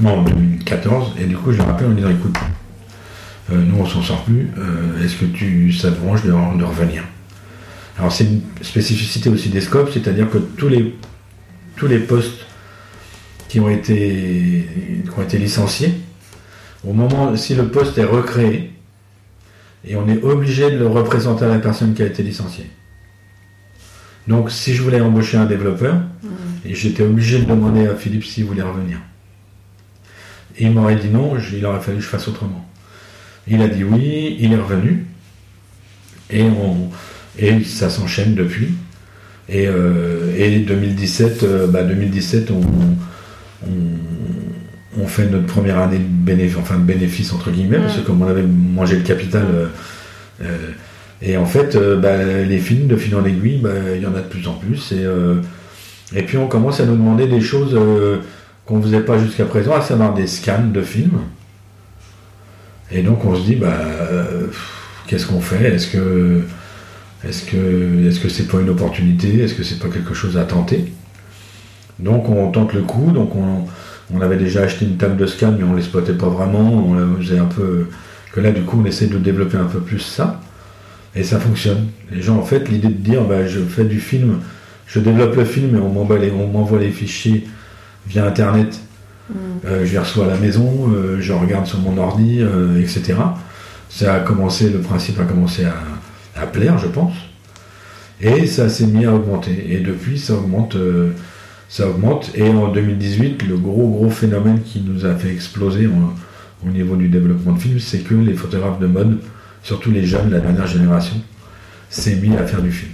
non, 0.00 0.18
en 0.18 0.22
2014, 0.22 1.14
et 1.20 1.24
du 1.24 1.36
coup, 1.36 1.52
je 1.52 1.58
le 1.58 1.64
rappelle 1.64 1.88
en 1.88 1.92
disant 1.92 2.10
écoute, 2.10 2.36
euh, 3.52 3.62
nous 3.62 3.78
on 3.78 3.86
s'en 3.86 4.02
sort 4.02 4.24
plus, 4.24 4.48
euh, 4.58 5.02
est-ce 5.04 5.16
que 5.16 5.24
tu, 5.24 5.72
ça 5.72 5.90
te 5.90 5.98
branche 5.98 6.22
de, 6.22 6.32
revenir? 6.32 7.04
Alors, 7.98 8.12
c'est 8.12 8.24
une 8.24 8.42
spécificité 8.60 9.30
aussi 9.30 9.48
des 9.48 9.62
scopes, 9.62 9.90
c'est-à-dire 9.92 10.28
que 10.30 10.38
tous 10.38 10.68
les, 10.68 10.94
tous 11.76 11.86
les 11.86 11.98
postes 11.98 12.44
qui 13.48 13.58
ont, 13.58 13.70
été, 13.70 14.68
qui 15.04 15.18
ont 15.18 15.22
été 15.22 15.38
licenciés, 15.38 15.94
au 16.86 16.92
moment, 16.92 17.36
si 17.36 17.54
le 17.54 17.68
poste 17.68 17.98
est 17.98 18.04
recréé, 18.04 18.70
et 19.84 19.96
on 19.96 20.08
est 20.08 20.22
obligé 20.22 20.70
de 20.70 20.78
le 20.78 20.86
représenter 20.86 21.44
à 21.44 21.48
la 21.48 21.58
personne 21.58 21.94
qui 21.94 22.02
a 22.02 22.06
été 22.06 22.22
licenciée. 22.22 22.70
Donc, 24.26 24.50
si 24.50 24.74
je 24.74 24.82
voulais 24.82 25.00
embaucher 25.00 25.36
un 25.36 25.46
développeur, 25.46 25.94
mm. 25.94 26.28
et 26.64 26.74
j'étais 26.74 27.02
obligé 27.02 27.38
de 27.38 27.44
demander 27.44 27.86
à 27.86 27.94
Philippe 27.94 28.24
s'il 28.24 28.44
voulait 28.44 28.62
revenir. 28.62 28.98
Et 30.58 30.64
il 30.64 30.72
m'aurait 30.72 30.96
dit 30.96 31.08
non, 31.08 31.34
il 31.52 31.66
aurait 31.66 31.80
fallu 31.80 31.98
que 31.98 32.04
je 32.04 32.08
fasse 32.08 32.28
autrement. 32.28 32.68
Il 33.46 33.62
a 33.62 33.68
dit 33.68 33.84
oui, 33.84 34.36
il 34.40 34.52
est 34.52 34.56
revenu, 34.56 35.06
et, 36.30 36.42
on, 36.42 36.90
et 37.38 37.62
ça 37.62 37.90
s'enchaîne 37.90 38.34
depuis. 38.34 38.74
Et, 39.48 39.66
2017, 39.66 41.42
euh, 41.44 41.66
2017 41.68 42.50
euh, 42.50 42.54
bah, 42.56 42.66
on, 43.62 44.45
fait 45.06 45.26
notre 45.26 45.46
première 45.46 45.78
année 45.78 45.98
de 45.98 46.04
bénéfice, 46.04 46.56
enfin 46.58 46.76
de 46.76 46.84
bénéfice 46.84 47.32
entre 47.32 47.50
guillemets, 47.50 47.78
parce 47.78 47.98
que 47.98 48.06
comme 48.06 48.22
on 48.22 48.28
avait 48.28 48.42
mangé 48.42 48.96
le 48.96 49.02
capital, 49.02 49.44
euh, 50.42 50.72
et 51.22 51.36
en 51.36 51.46
fait, 51.46 51.76
euh, 51.76 51.96
bah, 51.96 52.24
les 52.24 52.58
films 52.58 52.88
de 52.88 52.96
fil 52.96 53.14
en 53.16 53.24
aiguille, 53.24 53.58
bah, 53.58 53.70
il 53.94 54.02
y 54.02 54.06
en 54.06 54.14
a 54.14 54.20
de 54.20 54.28
plus 54.28 54.46
en 54.48 54.54
plus. 54.54 54.92
Et, 54.92 55.04
euh, 55.04 55.36
et 56.14 56.22
puis 56.22 56.36
on 56.36 56.46
commence 56.46 56.80
à 56.80 56.86
nous 56.86 56.96
demander 56.96 57.26
des 57.26 57.40
choses 57.40 57.74
euh, 57.74 58.18
qu'on 58.66 58.78
ne 58.78 58.82
faisait 58.82 59.00
pas 59.00 59.18
jusqu'à 59.18 59.46
présent, 59.46 59.74
à 59.74 59.80
savoir 59.80 60.14
des 60.14 60.26
scans 60.26 60.68
de 60.72 60.82
films. 60.82 61.20
Et 62.90 63.02
donc 63.02 63.24
on 63.24 63.34
se 63.34 63.42
dit, 63.42 63.56
bah, 63.56 63.78
qu'est-ce 65.06 65.26
qu'on 65.26 65.40
fait? 65.40 65.74
Est-ce 65.74 65.88
que 65.88 66.42
est-ce 67.26 67.44
que 67.44 68.06
est-ce 68.06 68.20
que 68.20 68.28
c'est 68.28 68.46
pas 68.46 68.60
une 68.60 68.68
opportunité? 68.68 69.42
Est-ce 69.42 69.54
que 69.54 69.64
c'est 69.64 69.80
pas 69.80 69.88
quelque 69.88 70.14
chose 70.14 70.36
à 70.36 70.44
tenter? 70.44 70.92
Donc 71.98 72.28
on 72.28 72.50
tente 72.52 72.74
le 72.74 72.82
coup. 72.82 73.10
Donc 73.10 73.34
on, 73.34 73.66
on 74.14 74.20
avait 74.20 74.36
déjà 74.36 74.62
acheté 74.62 74.84
une 74.84 74.96
table 74.96 75.16
de 75.16 75.26
scan, 75.26 75.54
mais 75.58 75.64
on 75.64 75.74
l'exploitait 75.74 76.14
pas 76.14 76.28
vraiment. 76.28 76.72
On 76.72 77.16
faisait 77.20 77.38
un 77.38 77.46
peu 77.46 77.86
que 78.32 78.40
là 78.40 78.50
du 78.52 78.62
coup 78.62 78.80
on 78.82 78.86
essaie 78.86 79.06
de 79.06 79.18
développer 79.18 79.56
un 79.56 79.64
peu 79.64 79.80
plus 79.80 80.00
ça. 80.00 80.40
Et 81.16 81.24
ça 81.24 81.40
fonctionne. 81.40 81.88
Les 82.12 82.20
gens, 82.20 82.36
en 82.36 82.42
fait, 82.42 82.68
l'idée 82.68 82.88
de 82.88 82.92
dire, 82.92 83.24
bah, 83.24 83.46
je 83.46 83.60
fais 83.60 83.84
du 83.84 84.00
film, 84.00 84.40
je 84.86 85.00
développe 85.00 85.34
le 85.34 85.46
film 85.46 85.74
et 85.74 85.78
on 85.80 85.88
m'envoie 85.88 86.78
les, 86.78 86.90
fichiers 86.90 87.46
via 88.06 88.26
Internet. 88.26 88.78
Mm. 89.30 89.34
Euh, 89.64 89.86
je 89.86 89.92
les 89.92 89.98
reçois 89.98 90.26
à 90.26 90.28
la 90.28 90.36
maison, 90.36 90.92
euh, 90.94 91.16
je 91.18 91.32
regarde 91.32 91.66
sur 91.66 91.78
mon 91.78 91.96
ordi, 91.96 92.42
euh, 92.42 92.78
etc. 92.78 93.14
Ça 93.88 94.14
a 94.14 94.20
commencé, 94.20 94.68
le 94.68 94.80
principe 94.80 95.18
a 95.18 95.24
commencé 95.24 95.64
à, 95.64 96.46
plaire, 96.46 96.78
je 96.78 96.86
pense. 96.86 97.14
Et 98.20 98.46
ça 98.46 98.68
s'est 98.68 98.86
mis 98.86 99.06
à 99.06 99.14
augmenter. 99.14 99.72
Et 99.72 99.80
depuis, 99.80 100.18
ça 100.18 100.34
augmente, 100.34 100.76
ça 101.68 101.88
augmente. 101.88 102.30
Et 102.34 102.48
en 102.48 102.68
2018, 102.68 103.42
le 103.48 103.56
gros, 103.56 103.88
gros 103.88 104.10
phénomène 104.10 104.62
qui 104.62 104.80
nous 104.80 105.04
a 105.06 105.14
fait 105.14 105.30
exploser 105.30 105.88
au 106.66 106.70
niveau 106.70 106.96
du 106.96 107.08
développement 107.08 107.52
de 107.52 107.58
films, 107.58 107.80
c'est 107.80 108.00
que 108.00 108.14
les 108.14 108.34
photographes 108.34 108.78
de 108.78 108.86
mode 108.86 109.18
surtout 109.66 109.90
les 109.90 110.06
jeunes, 110.06 110.30
la 110.30 110.38
dernière 110.38 110.68
génération, 110.68 111.16
s'est 111.90 112.14
mis 112.16 112.36
à 112.36 112.46
faire 112.46 112.62
du 112.62 112.70
film. 112.70 112.92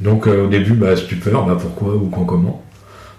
Donc 0.00 0.26
euh, 0.26 0.46
au 0.46 0.48
début, 0.48 0.72
bah, 0.72 0.96
stupeur, 0.96 1.44
bah, 1.44 1.58
pourquoi 1.60 1.94
ou 1.94 2.08
quand 2.08 2.24
comment. 2.24 2.64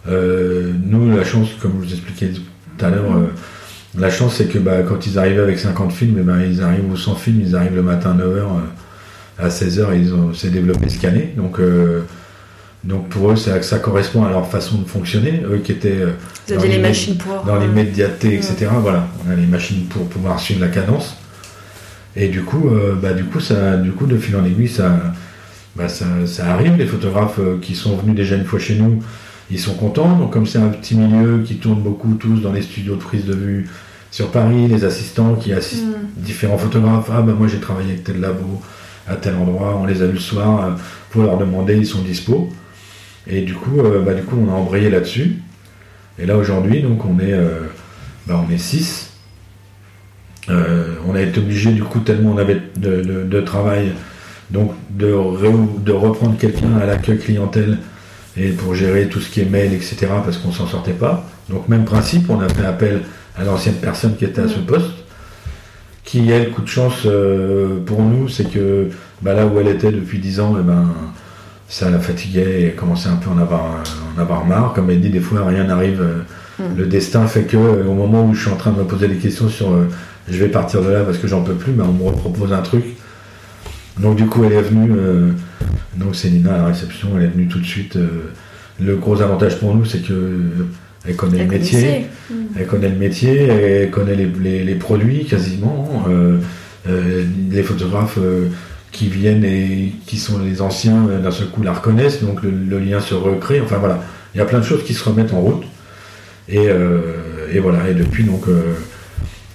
Euh, 0.07 0.73
nous, 0.83 1.15
la 1.15 1.23
chance, 1.23 1.49
comme 1.61 1.73
je 1.79 1.85
vous 1.85 1.93
expliquais 1.93 2.31
tout 2.31 2.85
à 2.85 2.89
l'heure, 2.89 3.15
euh, 3.15 3.27
la 3.97 4.09
chance 4.09 4.37
c'est 4.37 4.47
que 4.47 4.57
bah, 4.57 4.81
quand 4.81 5.05
ils 5.05 5.19
arrivaient 5.19 5.41
avec 5.41 5.59
50 5.59 5.91
films, 5.91 6.17
et 6.17 6.21
eh 6.21 6.23
ben, 6.23 6.41
ils 6.41 6.61
arrivent 6.63 6.89
ou 6.91 6.97
100 6.97 7.15
films, 7.15 7.41
ils 7.41 7.55
arrivent 7.55 7.75
le 7.75 7.83
matin 7.83 8.11
à 8.11 8.23
9h, 8.23 8.45
à 9.37 9.49
16h, 9.49 9.95
ils 9.95 10.13
ont 10.15 10.33
s'est 10.33 10.49
développé 10.49 10.89
scanné. 10.89 11.33
Donc 11.37 11.59
donc 12.83 13.09
pour 13.09 13.31
eux, 13.31 13.35
ça, 13.35 13.61
ça 13.61 13.79
correspond 13.79 14.23
à 14.23 14.29
leur 14.29 14.47
façon 14.47 14.77
de 14.77 14.87
fonctionner. 14.87 15.41
Eux 15.45 15.59
qui 15.63 15.73
étaient 15.73 15.99
euh, 15.99 16.13
dans, 16.47 16.63
les 16.63 16.79
machines 16.79 17.17
pour, 17.17 17.43
dans 17.43 17.57
l'immédiateté, 17.57 18.35
etc. 18.35 18.67
Voilà, 18.81 19.07
on 19.27 19.31
a 19.31 19.35
les 19.35 19.45
machines 19.45 19.85
pour 19.85 20.07
pouvoir 20.07 20.39
suivre 20.39 20.61
la 20.61 20.69
cadence. 20.69 21.17
Et 22.15 22.29
du 22.29 22.43
coup, 22.43 22.69
euh, 22.69 22.95
bah, 22.95 23.13
du 23.13 23.25
coup, 23.25 23.41
ça, 23.41 23.75
du 23.75 23.91
coup, 23.91 24.05
de 24.05 24.17
fil 24.17 24.35
en 24.37 24.45
aiguille, 24.45 24.69
ça, 24.69 25.13
bah, 25.75 25.89
ça, 25.89 26.05
ça, 26.25 26.53
arrive. 26.53 26.77
Les 26.77 26.85
photographes 26.85 27.39
euh, 27.39 27.57
qui 27.61 27.75
sont 27.75 27.97
venus 27.97 28.15
déjà 28.15 28.37
une 28.37 28.45
fois 28.45 28.59
chez 28.59 28.75
nous, 28.75 29.03
ils 29.51 29.59
sont 29.59 29.73
contents. 29.73 30.17
Donc 30.17 30.31
comme 30.31 30.47
c'est 30.47 30.59
un 30.59 30.69
petit 30.69 30.95
milieu 30.95 31.43
qui 31.43 31.55
tourne 31.57 31.81
beaucoup 31.81 32.13
tous 32.13 32.39
dans 32.39 32.53
les 32.53 32.61
studios 32.61 32.95
de 32.95 33.01
prise 33.01 33.25
de 33.25 33.35
vue 33.35 33.69
sur 34.09 34.31
Paris, 34.31 34.67
les 34.69 34.85
assistants 34.85 35.35
qui 35.35 35.51
assistent 35.51 35.85
mm. 35.85 36.21
différents 36.23 36.57
photographes. 36.57 37.09
Ah 37.11 37.21
bah 37.21 37.33
moi 37.37 37.47
j'ai 37.47 37.59
travaillé 37.59 37.89
avec 37.89 38.05
tel 38.05 38.21
labo 38.21 38.61
à 39.07 39.15
tel 39.15 39.35
endroit, 39.35 39.75
on 39.81 39.85
les 39.85 40.01
a 40.01 40.05
vus 40.05 40.13
le 40.13 40.19
soir. 40.19 40.77
pour 41.09 41.23
leur 41.23 41.37
demander, 41.37 41.75
ils 41.75 41.87
sont 41.87 42.01
dispo. 42.01 42.49
Et 43.29 43.41
du 43.41 43.53
coup, 43.53 43.79
euh, 43.79 44.01
bah, 44.01 44.13
du 44.13 44.23
coup, 44.23 44.35
on 44.43 44.51
a 44.51 44.55
embrayé 44.55 44.89
là-dessus. 44.89 45.37
Et 46.17 46.25
là 46.25 46.35
aujourd'hui, 46.35 46.81
donc 46.81 47.05
on 47.05 47.19
est, 47.19 47.33
euh, 47.33 47.61
bah, 48.27 48.43
on 48.45 48.51
est 48.51 48.57
6. 48.57 49.11
Euh, 50.49 50.95
on 51.07 51.15
a 51.15 51.21
été 51.21 51.39
obligé, 51.39 51.71
du 51.71 51.83
coup, 51.83 51.99
tellement 51.99 52.31
on 52.31 52.37
avait 52.37 52.59
de, 52.75 53.41
travail, 53.41 53.91
donc 54.49 54.73
de, 54.89 55.15
de 55.83 55.91
reprendre 55.91 56.37
quelqu'un 56.37 56.75
à 56.81 56.87
l'accueil 56.87 57.19
clientèle 57.19 57.77
et 58.35 58.49
pour 58.49 58.73
gérer 58.73 59.07
tout 59.09 59.19
ce 59.21 59.29
qui 59.29 59.41
est 59.41 59.45
mail, 59.45 59.73
etc., 59.73 60.07
parce 60.23 60.37
qu'on 60.37 60.51
s'en 60.51 60.65
sortait 60.65 60.93
pas. 60.93 61.29
Donc 61.49 61.67
même 61.67 61.85
principe, 61.85 62.29
on 62.29 62.39
a 62.39 62.49
fait 62.49 62.65
appel 62.65 63.01
à 63.37 63.43
l'ancienne 63.43 63.75
personne 63.75 64.15
qui 64.15 64.25
était 64.25 64.41
à 64.41 64.47
ce 64.47 64.59
poste, 64.59 65.05
qui 66.03 66.29
elle, 66.31 66.49
coup 66.49 66.63
de 66.63 66.67
chance 66.67 67.07
pour 67.85 68.01
nous, 68.01 68.27
c'est 68.27 68.49
que 68.51 68.89
bah, 69.21 69.35
là 69.35 69.45
où 69.45 69.59
elle 69.59 69.67
était 69.67 69.91
depuis 69.91 70.17
10 70.17 70.39
ans, 70.39 70.57
et 70.57 70.61
eh 70.61 70.63
ben, 70.63 70.87
ça 71.69 71.89
la 71.91 71.99
fatiguait 71.99 72.63
et 72.63 72.71
commençait 72.71 73.09
un 73.09 73.15
peu 73.15 73.29
à 73.29 73.33
en 73.33 73.37
avoir, 73.37 73.83
en 74.15 74.19
avoir 74.19 74.45
marre. 74.45 74.73
Comme 74.73 74.89
elle 74.89 74.99
dit, 74.99 75.09
des 75.09 75.19
fois 75.19 75.45
rien 75.45 75.63
n'arrive. 75.63 76.01
Euh, 76.01 76.23
mm. 76.63 76.77
Le 76.77 76.85
destin 76.87 77.27
fait 77.27 77.43
que 77.43 77.55
euh, 77.55 77.85
au 77.85 77.93
moment 77.93 78.25
où 78.25 78.33
je 78.33 78.41
suis 78.41 78.51
en 78.51 78.55
train 78.55 78.71
de 78.71 78.79
me 78.79 78.85
poser 78.85 79.07
des 79.07 79.15
questions 79.15 79.47
sur 79.47 79.71
euh, 79.71 79.87
je 80.27 80.37
vais 80.37 80.49
partir 80.49 80.81
de 80.81 80.89
là 80.89 81.03
parce 81.03 81.19
que 81.19 81.27
j'en 81.27 81.43
peux 81.43 81.53
plus, 81.53 81.71
mais 81.71 81.83
on 81.83 81.93
me 81.93 82.11
propose 82.11 82.51
un 82.53 82.61
truc. 82.61 82.83
Donc 83.99 84.15
du 84.15 84.25
coup 84.25 84.43
elle 84.45 84.53
est 84.53 84.61
venue, 84.61 84.91
donc 85.97 86.15
Célina 86.15 86.53
à 86.53 86.57
la 86.59 86.65
réception, 86.67 87.09
elle 87.17 87.23
est 87.23 87.27
venue 87.27 87.47
tout 87.47 87.59
de 87.59 87.65
suite. 87.65 87.97
le 88.79 88.95
gros 88.95 89.21
avantage 89.21 89.59
pour 89.59 89.75
nous 89.75 89.83
c'est 89.83 89.99
que 90.07 90.39
Elle 91.05 91.15
connaît 91.17 91.39
le 91.39 91.49
métier, 91.49 92.05
elle 92.55 92.67
connaît 92.67 92.87
le 92.89 92.95
métier, 92.95 93.47
elle 93.47 93.89
connaît 93.89 94.15
les, 94.15 94.63
les, 94.63 94.75
produits 94.75 95.25
quasiment. 95.25 96.05
les 96.87 97.63
photographes 97.63 98.19
qui 98.91 99.07
viennent 99.07 99.45
et 99.45 99.93
qui 100.07 100.17
sont 100.17 100.39
les 100.39 100.61
anciens 100.61 101.03
d'un 101.21 101.31
seul 101.31 101.47
coup 101.47 101.61
la 101.61 101.73
reconnaissent, 101.73 102.23
donc 102.23 102.41
le, 102.43 102.79
lien 102.79 102.99
se 102.99 103.13
recrée. 103.13 103.61
Enfin 103.61 103.77
voilà, 103.77 104.03
il 104.33 104.37
y 104.37 104.41
a 104.41 104.45
plein 104.45 104.59
de 104.59 104.65
choses 104.65 104.83
qui 104.83 104.93
se 104.93 105.03
remettent 105.03 105.33
en 105.33 105.41
route. 105.41 105.63
Et, 106.47 106.67
et 107.53 107.59
voilà, 107.59 107.87
et 107.89 107.93
depuis 107.93 108.23
donc 108.23 108.45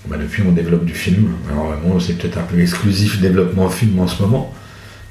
bah, 0.08 0.16
depuis 0.20 0.42
on 0.46 0.52
développe 0.52 0.84
du 0.84 0.94
film. 0.94 1.32
Alors 1.50 1.74
bon, 1.84 1.98
c'est 1.98 2.14
peut-être 2.14 2.38
un 2.38 2.42
peu 2.42 2.60
exclusif 2.60 3.20
développement 3.20 3.68
film 3.68 3.98
en 3.98 4.06
ce 4.06 4.22
moment, 4.22 4.54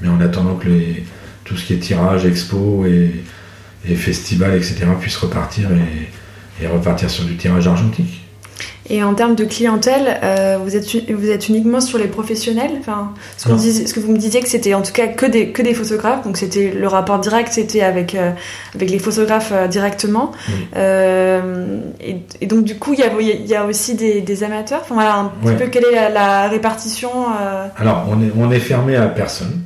mais 0.00 0.08
en 0.08 0.20
attendant 0.20 0.54
que 0.54 0.68
les, 0.68 1.04
tout 1.44 1.56
ce 1.56 1.66
qui 1.66 1.74
est 1.74 1.78
tirage, 1.78 2.24
expo 2.24 2.84
et, 2.86 3.22
et 3.86 3.94
festival, 3.94 4.56
etc. 4.56 4.86
puisse 5.00 5.16
repartir 5.16 5.68
et, 5.72 6.64
et 6.64 6.66
repartir 6.66 7.10
sur 7.10 7.24
du 7.24 7.36
tirage 7.36 7.66
argentique. 7.66 8.23
Et 8.90 9.02
en 9.02 9.14
termes 9.14 9.34
de 9.34 9.44
clientèle, 9.44 10.20
euh, 10.22 10.58
vous, 10.62 10.76
êtes, 10.76 11.10
vous 11.10 11.30
êtes 11.30 11.48
uniquement 11.48 11.80
sur 11.80 11.98
les 11.98 12.06
professionnels? 12.06 12.72
Enfin, 12.78 13.14
ce, 13.38 13.48
que 13.48 14.00
vous 14.00 14.12
me 14.12 14.18
disiez 14.18 14.40
que 14.40 14.48
c'était 14.48 14.74
en 14.74 14.82
tout 14.82 14.92
cas 14.92 15.06
que 15.06 15.24
des, 15.24 15.48
que 15.48 15.62
des 15.62 15.72
photographes, 15.72 16.22
donc 16.24 16.36
c'était 16.36 16.70
le 16.70 16.86
rapport 16.86 17.18
direct, 17.18 17.50
c'était 17.50 17.80
avec, 17.80 18.14
euh, 18.14 18.32
avec 18.74 18.90
les 18.90 18.98
photographes 18.98 19.52
euh, 19.52 19.68
directement. 19.68 20.32
Et, 20.76 22.46
donc 22.46 22.64
du 22.64 22.76
coup, 22.76 22.92
il 22.92 23.00
y 23.00 23.02
a, 23.02 23.36
y 23.46 23.54
a 23.54 23.64
aussi 23.64 23.94
des, 23.94 24.20
des 24.20 24.44
amateurs? 24.44 24.80
Enfin, 24.82 24.94
voilà, 24.94 25.16
un 25.16 25.32
petit 25.42 25.64
peu 25.64 25.70
quelle 25.70 25.86
est 25.86 26.10
la, 26.10 26.48
répartition 26.48 27.10
Alors, 27.78 28.06
on 28.10 28.20
est, 28.22 28.30
on 28.36 28.50
est 28.50 28.60
fermé 28.60 28.96
à 28.96 29.06
personne. 29.06 29.62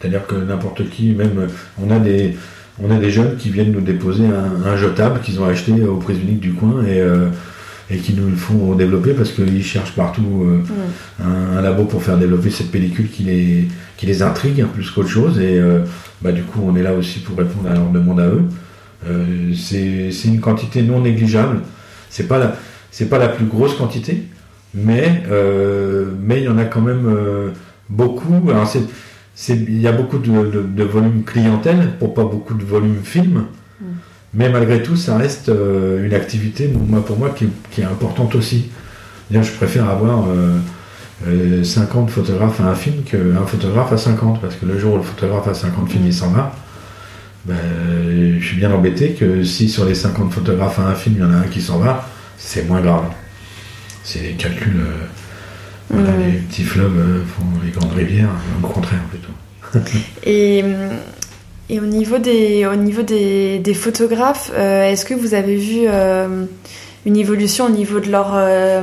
C'est-à-dire 0.00 0.26
que 0.26 0.34
n'importe 0.34 0.88
qui, 0.90 1.12
même, 1.12 1.48
on 1.82 1.90
a 1.90 1.98
des... 1.98 2.36
On 2.78 2.90
a 2.90 2.98
des 2.98 3.08
jeunes 3.08 3.38
qui 3.38 3.48
viennent 3.48 3.72
nous 3.72 3.80
déposer 3.80 4.24
un, 4.26 4.68
un 4.68 4.76
jetable 4.76 5.22
qu'ils 5.22 5.40
ont 5.40 5.46
acheté 5.46 5.72
au 5.82 5.96
prix 5.96 6.12
unique 6.20 6.40
du 6.40 6.52
coin 6.52 6.84
et 6.84 7.00
et 7.90 7.98
qui 7.98 8.14
nous 8.14 8.28
le 8.28 8.36
font 8.36 8.74
développer 8.74 9.12
parce 9.12 9.30
qu'ils 9.30 9.64
cherchent 9.64 9.94
partout 9.94 10.44
euh, 10.44 11.24
un, 11.24 11.60
labo 11.60 11.84
pour 11.84 12.02
faire 12.02 12.18
développer 12.18 12.50
cette 12.50 12.70
pellicule 12.70 13.08
qui 13.08 13.22
les, 13.22 13.68
qui 13.96 14.06
les 14.06 14.22
intrigue 14.22 14.64
plus 14.66 14.90
qu'autre 14.90 15.08
chose. 15.08 15.38
Et 15.38 15.58
euh, 15.58 15.80
bah, 16.20 16.32
du 16.32 16.42
coup, 16.42 16.60
on 16.64 16.74
est 16.74 16.82
là 16.82 16.94
aussi 16.94 17.20
pour 17.20 17.38
répondre 17.38 17.70
à 17.70 17.74
leur 17.74 17.90
demande 17.90 18.20
à 18.20 18.26
eux. 18.26 18.44
Euh, 19.08 19.52
c'est 19.54 20.10
une 20.24 20.40
quantité 20.40 20.82
non 20.82 21.00
négligeable. 21.00 21.60
C'est 22.10 22.26
pas 22.26 22.38
la, 22.38 22.56
c'est 22.90 23.08
pas 23.08 23.18
la 23.18 23.28
plus 23.28 23.46
grosse 23.46 23.74
quantité, 23.74 24.24
mais 24.74 25.22
mais 26.22 26.40
il 26.40 26.44
y 26.44 26.48
en 26.48 26.58
a 26.58 26.64
quand 26.64 26.80
même 26.80 27.52
beaucoup. 27.90 28.48
Alors 28.48 28.72
il 29.48 29.80
y 29.80 29.86
a 29.86 29.92
beaucoup 29.92 30.18
de, 30.18 30.62
de, 30.62 30.84
volume 30.84 31.22
clientèle 31.24 31.92
pour 31.98 32.14
pas 32.14 32.24
beaucoup 32.24 32.54
de 32.54 32.64
volume 32.64 33.02
film. 33.04 33.44
Mais 34.36 34.50
malgré 34.50 34.82
tout, 34.82 34.96
ça 34.96 35.16
reste 35.16 35.48
euh, 35.48 36.04
une 36.04 36.12
activité, 36.12 36.68
moi, 36.68 37.04
pour 37.04 37.18
moi, 37.18 37.34
qui, 37.34 37.80
est 37.80 37.84
importante 37.84 38.34
aussi. 38.34 38.70
je 39.30 39.50
préfère 39.52 39.88
avoir 39.88 40.24
50 40.24 41.26
euh, 41.26 41.62
euh, 41.66 42.06
photographes 42.06 42.60
à 42.60 42.64
un 42.64 42.74
film 42.74 43.02
qu'un 43.02 43.46
photographe 43.46 43.92
à 43.92 43.96
50, 43.96 44.42
parce 44.42 44.56
que 44.56 44.66
le 44.66 44.78
jour 44.78 44.94
où 44.94 44.96
le 44.98 45.02
photographe 45.02 45.48
a 45.48 45.54
50 45.54 45.90
films, 45.90 46.06
il 46.06 46.12
s'en 46.12 46.30
va. 46.30 46.54
Ben, 47.46 47.56
je 48.38 48.44
suis 48.44 48.56
bien 48.56 48.70
embêté 48.72 49.12
que 49.12 49.42
si 49.42 49.70
sur 49.70 49.86
les 49.86 49.94
50 49.94 50.30
photographes 50.30 50.80
à 50.80 50.88
un 50.88 50.94
film, 50.94 51.16
il 51.18 51.22
y 51.22 51.24
en 51.24 51.32
a 51.32 51.36
un 51.36 51.48
qui 51.48 51.62
s'en 51.62 51.78
va, 51.78 52.06
c'est 52.36 52.68
moins 52.68 52.82
grave. 52.82 53.04
C'est 54.04 54.20
les 54.20 54.32
calculs. 54.32 54.84
Les 55.94 56.40
petits 56.40 56.64
fleuves 56.64 57.22
font 57.26 57.46
les 57.64 57.70
grandes 57.70 57.94
rivières, 57.94 58.28
au 58.62 58.66
contraire 58.66 59.00
plutôt. 59.08 59.88
Et 60.24 60.62
et 61.68 61.80
au 61.80 61.86
niveau 61.86 62.18
des, 62.18 62.64
au 62.66 62.76
niveau 62.76 63.02
des, 63.02 63.58
des 63.58 63.74
photographes, 63.74 64.52
euh, 64.54 64.90
est-ce 64.90 65.04
que 65.04 65.14
vous 65.14 65.34
avez 65.34 65.56
vu 65.56 65.86
euh, 65.86 66.44
une 67.04 67.16
évolution 67.16 67.66
au 67.66 67.70
niveau 67.70 67.98
de 67.98 68.08
leur, 68.08 68.34
euh, 68.34 68.82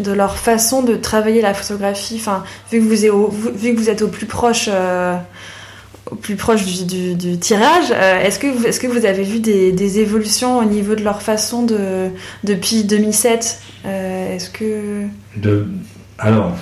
de 0.00 0.12
leur 0.12 0.36
façon 0.36 0.82
de 0.82 0.96
travailler 0.96 1.40
la 1.40 1.54
photographie? 1.54 2.16
Enfin, 2.18 2.44
vu, 2.70 2.80
que 2.80 2.84
vous 2.84 3.06
êtes 3.06 3.10
au, 3.10 3.28
vu 3.28 3.74
que 3.74 3.80
vous 3.80 3.88
êtes 3.88 4.02
au 4.02 4.08
plus 4.08 4.26
proche, 4.26 4.68
au 6.10 6.14
plus 6.16 6.36
proche 6.36 6.66
du, 6.66 7.38
tirage, 7.38 7.92
est-ce 7.92 8.38
que, 8.38 8.66
est 8.66 8.78
que 8.78 8.86
vous 8.86 9.06
avez 9.06 9.22
vu 9.22 9.40
des, 9.40 9.72
des, 9.72 10.00
évolutions 10.00 10.58
au 10.58 10.64
niveau 10.64 10.94
de 10.96 11.02
leur 11.02 11.22
façon 11.22 11.62
de, 11.62 12.10
depuis 12.44 12.84
2007 12.84 13.58
Est-ce 13.86 14.50
que... 14.50 15.04
Alors, 16.18 16.52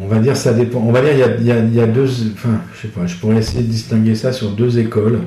on 0.00 0.06
va 0.06 0.18
dire 0.18 0.36
ça 0.36 0.52
dépend. 0.52 0.80
On 0.80 0.92
va 0.92 1.02
dire 1.02 1.28
il 1.38 1.46
y 1.46 1.80
a, 1.80 1.86
deux. 1.86 2.08
Enfin, 2.34 2.60
je 2.74 2.82
sais 2.82 2.88
pas. 2.88 3.06
Je 3.06 3.16
pourrais 3.16 3.36
essayer 3.36 3.62
de 3.62 3.68
distinguer 3.68 4.14
ça 4.14 4.32
sur 4.32 4.50
deux 4.50 4.78
écoles. 4.78 5.20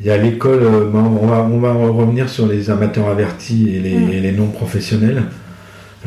Il 0.00 0.06
y 0.06 0.10
a 0.10 0.16
l'école. 0.16 0.62
Euh, 0.62 0.90
on 0.92 1.26
va, 1.26 1.42
on 1.42 1.60
va 1.60 1.72
revenir 1.72 2.28
sur 2.28 2.46
les 2.46 2.70
amateurs 2.70 3.08
avertis 3.08 3.74
et 3.74 3.80
les, 3.80 4.32
mm. 4.32 4.36
non 4.36 4.48
professionnels 4.48 5.24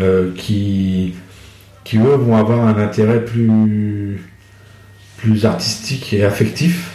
euh, 0.02 0.32
qui, 0.36 1.13
qui 1.84 1.97
eux 1.97 2.15
vont 2.15 2.36
avoir 2.36 2.67
un 2.67 2.78
intérêt 2.78 3.23
plus 3.23 4.19
plus 5.17 5.45
artistique 5.45 6.12
et 6.13 6.26
affectif 6.26 6.91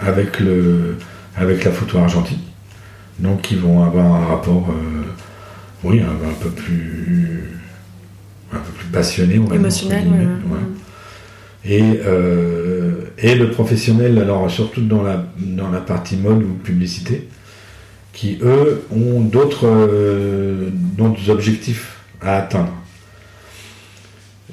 avec 0.00 0.40
le 0.40 0.96
avec 1.36 1.64
la 1.64 1.70
photo 1.70 1.98
argentique. 1.98 2.40
Donc 3.18 3.50
ils 3.50 3.58
vont 3.58 3.84
avoir 3.84 4.06
un 4.06 4.26
rapport, 4.26 4.68
euh, 4.70 5.02
oui, 5.84 6.00
un 6.00 6.32
peu 6.42 6.50
plus 6.50 7.58
un 8.52 8.58
peu 8.58 8.72
plus 8.72 8.86
passionné, 8.86 9.38
on 9.38 9.44
va 9.44 9.56
Émotionnel, 9.56 10.06
Et, 11.64 11.82
euh, 12.06 13.04
et 13.18 13.34
le 13.34 13.50
professionnel, 13.50 14.18
alors 14.18 14.50
surtout 14.50 14.80
dans 14.80 15.02
la, 15.02 15.26
dans 15.38 15.70
la 15.70 15.80
partie 15.80 16.16
mode 16.16 16.42
ou 16.42 16.54
publicité, 16.62 17.28
qui 18.12 18.38
eux 18.42 18.82
ont 18.90 19.20
d'autres 19.20 19.66
euh, 19.66 20.70
objectifs 21.28 21.98
à 22.20 22.36
atteindre. 22.38 22.72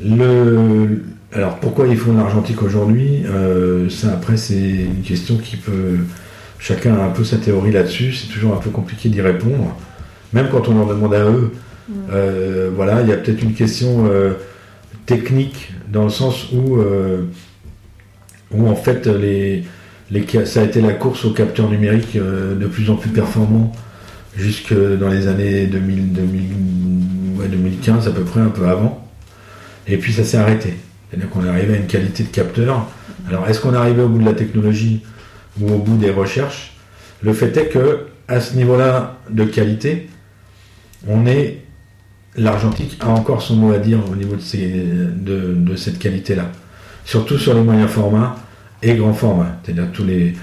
Le, 0.03 1.03
alors 1.31 1.57
pourquoi 1.59 1.87
ils 1.87 1.97
font 1.97 2.13
l'argentique 2.13 2.61
aujourd'hui 2.61 3.23
euh, 3.25 3.89
Ça 3.89 4.11
après 4.13 4.37
c'est 4.37 4.59
une 4.59 5.01
question 5.03 5.37
qui 5.37 5.57
peut... 5.57 5.97
Chacun 6.59 6.95
a 6.95 7.03
un 7.03 7.09
peu 7.09 7.23
sa 7.23 7.37
théorie 7.37 7.71
là-dessus, 7.71 8.13
c'est 8.13 8.27
toujours 8.27 8.53
un 8.53 8.57
peu 8.57 8.69
compliqué 8.69 9.09
d'y 9.09 9.21
répondre. 9.21 9.75
Même 10.33 10.47
quand 10.51 10.67
on 10.67 10.75
leur 10.75 10.87
demande 10.87 11.13
à 11.13 11.23
eux, 11.25 11.51
euh, 12.11 12.71
voilà, 12.73 13.01
il 13.01 13.09
y 13.09 13.13
a 13.13 13.17
peut-être 13.17 13.41
une 13.41 13.53
question 13.53 14.07
euh, 14.07 14.33
technique 15.05 15.71
dans 15.87 16.03
le 16.03 16.09
sens 16.09 16.51
où, 16.51 16.77
euh, 16.77 17.23
en 18.57 18.75
fait 18.75 19.09
ça 20.45 20.61
a 20.61 20.63
été 20.63 20.81
la 20.81 20.93
course 20.93 21.25
aux 21.25 21.31
capteurs 21.31 21.69
numériques 21.69 22.17
de 22.17 22.67
plus 22.67 22.89
en 22.89 22.95
plus 22.95 23.09
performants 23.09 23.71
jusque 24.35 24.73
dans 24.73 25.09
les 25.09 25.27
années 25.27 25.67
2000, 25.67 26.13
2015 27.49 28.07
à 28.07 28.11
peu 28.11 28.23
près, 28.23 28.39
un 28.39 28.49
peu 28.49 28.67
avant. 28.67 29.05
Et 29.87 29.97
puis 29.97 30.13
ça 30.13 30.23
s'est 30.23 30.37
arrêté. 30.37 30.73
C'est-à-dire 31.09 31.29
est 31.45 31.49
arrivé 31.49 31.73
à 31.73 31.77
une 31.77 31.87
qualité 31.87 32.23
de 32.23 32.29
capteur. 32.29 32.87
Alors 33.27 33.47
est-ce 33.47 33.59
qu'on 33.59 33.73
est 33.73 33.77
arrivé 33.77 34.01
au 34.01 34.07
bout 34.07 34.19
de 34.19 34.25
la 34.25 34.33
technologie 34.33 35.03
ou 35.59 35.71
au 35.71 35.77
bout 35.77 35.97
des 35.97 36.11
recherches? 36.11 36.77
Le 37.21 37.33
fait 37.33 37.55
est 37.57 37.67
que 37.67 38.07
à 38.27 38.39
ce 38.39 38.55
niveau-là 38.55 39.19
de 39.29 39.43
qualité, 39.43 40.09
on 41.07 41.25
est 41.27 41.65
l'argentique 42.37 42.97
a 42.99 43.09
encore 43.09 43.41
son 43.41 43.55
mot 43.55 43.71
à 43.71 43.79
dire 43.79 43.99
au 44.11 44.15
niveau 44.15 44.35
de, 44.35 45.53
de, 45.53 45.75
cette 45.75 45.99
qualité-là. 45.99 46.51
Surtout 47.05 47.37
sur 47.37 47.53
les 47.53 47.61
moyens 47.61 47.89
formats 47.89 48.35
et 48.81 48.95
grands 48.95 49.13
formats, 49.13 49.57
c'est-à-dire 49.63 49.91
tous 49.93 50.03
les, 50.03 50.33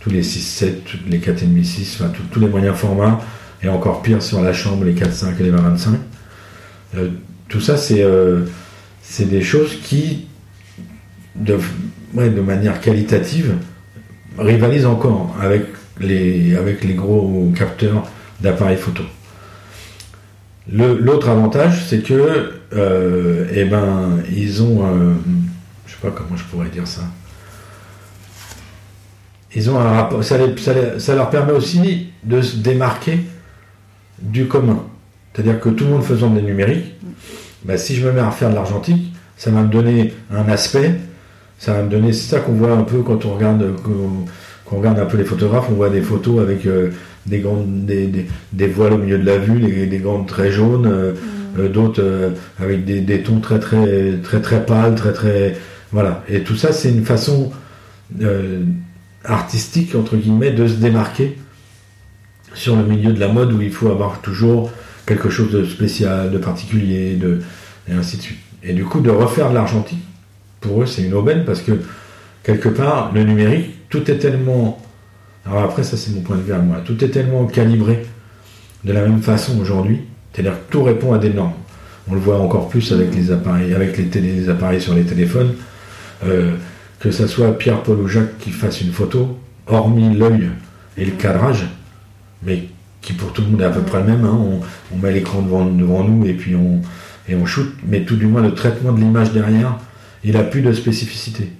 tous 0.00 0.10
les 0.10 0.22
6-7, 0.22 0.72
les 1.08 1.18
4,5, 1.18 1.62
6, 1.62 2.00
enfin 2.00 2.12
tous 2.30 2.40
les 2.40 2.48
moyens 2.48 2.76
formats, 2.76 3.20
et 3.62 3.68
encore 3.68 4.02
pire 4.02 4.22
sur 4.22 4.40
la 4.40 4.52
chambre, 4.52 4.84
les 4.84 4.94
4-5 4.94 5.38
et 5.38 5.42
les 5.42 5.52
20-25. 5.52 5.88
Euh, 6.96 7.08
tout 7.48 7.60
ça, 7.60 7.76
euh, 7.92 8.44
c'est 9.02 9.28
des 9.28 9.42
choses 9.42 9.78
qui, 9.82 10.26
de, 11.36 11.58
de 12.14 12.40
manière 12.40 12.80
qualitative, 12.80 13.54
rivalisent 14.38 14.86
encore 14.86 15.36
avec 15.40 15.66
les, 16.00 16.56
avec 16.56 16.82
les 16.84 16.94
gros 16.94 17.52
capteurs 17.56 18.04
d'appareils 18.40 18.78
photo. 18.78 19.04
L'autre 20.70 21.28
avantage, 21.28 21.86
c'est 21.88 22.02
que, 22.02 22.52
euh, 22.72 23.46
eh 23.52 23.64
ben, 23.64 24.18
ils 24.34 24.62
ont, 24.62 24.86
un, 24.86 25.14
je 25.86 25.92
sais 25.92 25.98
pas 26.00 26.10
comment 26.10 26.36
je 26.36 26.44
pourrais 26.44 26.68
dire 26.68 26.86
ça. 26.86 27.02
Ils 29.54 29.68
ont 29.70 29.78
un 29.78 29.92
rapport, 29.92 30.22
ça, 30.24 30.38
leur 31.14 31.30
permet 31.30 31.52
aussi 31.52 32.10
de 32.24 32.40
se 32.40 32.56
démarquer 32.56 33.20
du 34.20 34.46
commun. 34.46 34.84
C'est-à-dire 35.32 35.60
que 35.60 35.68
tout 35.68 35.84
le 35.84 35.90
monde 35.90 36.04
faisant 36.04 36.30
des 36.30 36.42
numériques, 36.42 36.94
bah, 37.64 37.76
si 37.76 37.96
je 37.96 38.06
me 38.06 38.12
mets 38.12 38.20
à 38.20 38.30
faire 38.30 38.50
de 38.50 38.54
l'argentique, 38.54 39.12
ça 39.36 39.50
va 39.50 39.62
me 39.62 39.68
donner 39.68 40.14
un 40.32 40.48
aspect, 40.48 40.94
ça 41.58 41.72
va 41.72 41.82
me 41.82 41.90
donner, 41.90 42.12
c'est 42.12 42.36
ça 42.36 42.40
qu'on 42.40 42.52
voit 42.52 42.72
un 42.72 42.84
peu 42.84 43.02
quand 43.02 43.24
on 43.24 43.34
regarde, 43.34 43.74
regarde 44.66 44.98
un 44.98 45.06
peu 45.06 45.16
les 45.16 45.24
photographes, 45.24 45.66
on 45.70 45.74
voit 45.74 45.90
des 45.90 46.02
photos 46.02 46.40
avec 46.40 46.66
euh, 46.66 46.90
des 47.26 47.38
grandes 47.38 47.86
des, 47.86 48.26
des, 48.52 48.66
voiles 48.66 48.94
au 48.94 48.98
milieu 48.98 49.18
de 49.18 49.26
la 49.26 49.38
vue, 49.38 49.86
des, 49.86 49.98
grandes 49.98 50.26
très 50.26 50.50
jaunes, 50.50 50.86
euh, 50.86 51.12
mm. 51.12 51.60
euh, 51.60 51.68
d'autres 51.68 52.02
euh, 52.02 52.30
avec 52.58 52.84
des, 52.84 53.22
tons 53.22 53.40
très 53.40 53.60
très 53.60 54.18
très 54.22 54.40
très 54.40 54.64
pâles, 54.66 54.94
très 54.94 55.12
très 55.12 55.56
voilà. 55.92 56.24
Et 56.28 56.40
tout 56.42 56.56
ça, 56.56 56.72
c'est 56.72 56.90
une 56.90 57.04
façon 57.04 57.52
artistique 59.24 59.94
entre 59.94 60.16
guillemets 60.16 60.50
de 60.50 60.66
se 60.66 60.74
démarquer 60.74 61.38
sur 62.54 62.76
le 62.76 62.82
milieu 62.82 63.12
de 63.12 63.20
la 63.20 63.28
mode 63.28 63.52
où 63.52 63.62
il 63.62 63.72
faut 63.72 63.90
avoir 63.90 64.20
toujours 64.20 64.70
quelque 65.06 65.30
chose 65.30 65.50
de 65.50 65.64
spécial, 65.64 66.30
de 66.30 66.38
particulier, 66.38 67.16
de, 67.16 67.40
et 67.88 67.92
ainsi 67.92 68.16
de 68.16 68.22
suite. 68.22 68.38
Et 68.62 68.72
du 68.72 68.84
coup, 68.84 69.00
de 69.00 69.10
refaire 69.10 69.50
de 69.50 69.54
l'argentique, 69.54 70.02
pour 70.60 70.82
eux, 70.82 70.86
c'est 70.86 71.02
une 71.02 71.14
aubaine 71.14 71.44
parce 71.44 71.60
que 71.60 71.72
quelque 72.42 72.68
part, 72.68 73.12
le 73.14 73.24
numérique, 73.24 73.88
tout 73.88 74.10
est 74.10 74.18
tellement. 74.18 74.80
Alors 75.46 75.62
après, 75.62 75.82
ça 75.82 75.96
c'est 75.96 76.12
mon 76.12 76.20
point 76.20 76.36
de 76.36 76.42
vue 76.42 76.52
à 76.52 76.58
moi. 76.58 76.78
Tout 76.84 77.02
est 77.04 77.08
tellement 77.08 77.46
calibré 77.46 78.04
de 78.84 78.92
la 78.92 79.02
même 79.02 79.22
façon 79.22 79.58
aujourd'hui. 79.60 80.02
C'est-à-dire 80.32 80.52
que 80.52 80.72
tout 80.72 80.82
répond 80.82 81.12
à 81.12 81.18
des 81.18 81.30
normes. 81.30 81.52
On 82.08 82.14
le 82.14 82.20
voit 82.20 82.38
encore 82.38 82.68
plus 82.68 82.92
avec 82.92 83.14
les 83.14 83.30
appareils, 83.30 83.74
avec 83.74 83.96
les, 83.96 84.80
sur 84.80 84.94
les 84.94 85.04
téléphones. 85.04 85.54
Euh, 86.24 86.52
que 87.00 87.10
ça 87.10 87.26
soit 87.26 87.58
Pierre, 87.58 87.82
Paul 87.82 87.98
ou 87.98 88.08
Jacques 88.08 88.38
qui 88.38 88.50
fasse 88.50 88.80
une 88.80 88.92
photo, 88.92 89.36
hormis 89.66 90.14
l'œil 90.14 90.50
et 90.96 91.04
le 91.04 91.10
cadrage, 91.12 91.66
mais 92.44 92.68
qui 93.00 93.12
pour 93.12 93.32
tout 93.32 93.42
le 93.42 93.48
monde 93.48 93.60
est 93.60 93.64
à 93.64 93.70
peu 93.70 93.82
près 93.82 93.98
le 93.98 94.04
même. 94.04 94.24
Hein. 94.24 94.38
On, 94.92 94.96
met 94.98 95.12
l'écran 95.12 95.42
devant, 95.42 95.64
nous 95.64 96.24
et 96.26 96.34
puis 96.34 96.54
on, 96.54 96.80
et 97.28 97.34
on 97.34 97.44
shoot, 97.44 97.74
mais 97.84 98.02
tout 98.04 98.14
du 98.14 98.26
moins 98.26 98.40
le 98.40 98.54
traitement 98.54 98.92
de 98.92 99.00
l'image 99.00 99.32
derrière, 99.32 99.78
il 100.22 100.36
a 100.36 100.44
plus 100.44 100.62
de 100.62 100.72
spécificité. 100.72 101.50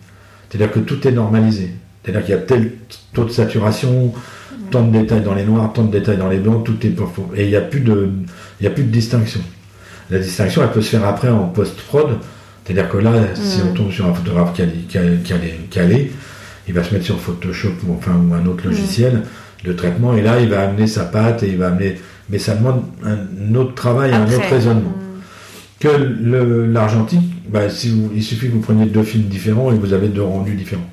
C'est-à-dire 0.48 0.72
que 0.72 0.78
tout 0.78 1.06
est 1.08 1.12
normalisé. 1.12 1.72
C'est-à-dire 2.02 2.24
qu'il 2.24 2.34
y 2.34 2.38
a 2.38 2.40
tel 2.40 2.72
taux 3.12 3.24
de 3.24 3.30
saturation, 3.30 4.12
tant 4.70 4.82
de 4.82 4.98
détails 4.98 5.22
dans 5.22 5.34
les 5.34 5.44
noirs, 5.44 5.72
tant 5.72 5.84
de 5.84 5.92
détails 5.92 6.16
dans 6.16 6.28
les 6.28 6.38
blancs, 6.38 6.64
tout 6.64 6.76
est 6.84 6.94
et 7.36 7.44
il 7.44 7.48
n'y 7.48 7.56
a 7.56 7.60
plus 7.60 7.80
de, 7.80 8.10
il 8.60 8.64
y 8.64 8.66
a 8.66 8.70
plus 8.70 8.84
de 8.84 8.90
distinction. 8.90 9.40
La 10.10 10.18
distinction, 10.18 10.62
elle 10.62 10.72
peut 10.72 10.82
se 10.82 10.90
faire 10.90 11.04
après 11.04 11.28
en 11.28 11.46
post-prod. 11.46 12.18
C'est-à-dire 12.64 12.88
que 12.88 12.98
là, 12.98 13.12
si 13.34 13.60
on 13.62 13.74
tombe 13.74 13.90
sur 13.90 14.06
un 14.06 14.14
photographe 14.14 14.52
calé, 14.54 16.12
il 16.68 16.74
va 16.74 16.84
se 16.84 16.94
mettre 16.94 17.04
sur 17.04 17.18
Photoshop 17.18 17.72
ou 17.86 17.94
enfin 17.94 18.12
ou 18.12 18.34
un 18.34 18.46
autre 18.46 18.66
logiciel 18.66 19.22
de 19.64 19.72
traitement 19.72 20.14
et 20.14 20.22
là, 20.22 20.40
il 20.40 20.48
va 20.48 20.62
amener 20.62 20.86
sa 20.86 21.04
patte 21.04 21.42
et 21.42 21.48
il 21.48 21.56
va 21.56 21.68
amener, 21.68 21.96
mais 22.30 22.38
ça 22.38 22.54
demande 22.54 22.82
un 23.04 23.54
autre 23.54 23.74
travail, 23.74 24.12
un 24.12 24.26
autre 24.26 24.48
raisonnement. 24.50 24.94
Que 25.80 25.88
l'argentique, 26.72 27.32
bah, 27.48 27.68
si 27.68 27.92
il 28.14 28.22
suffit 28.22 28.46
que 28.46 28.52
vous 28.52 28.60
preniez 28.60 28.86
deux 28.86 29.02
films 29.02 29.24
différents 29.24 29.72
et 29.72 29.74
vous 29.74 29.92
avez 29.92 30.08
deux 30.08 30.22
rendus 30.22 30.54
différents. 30.54 30.88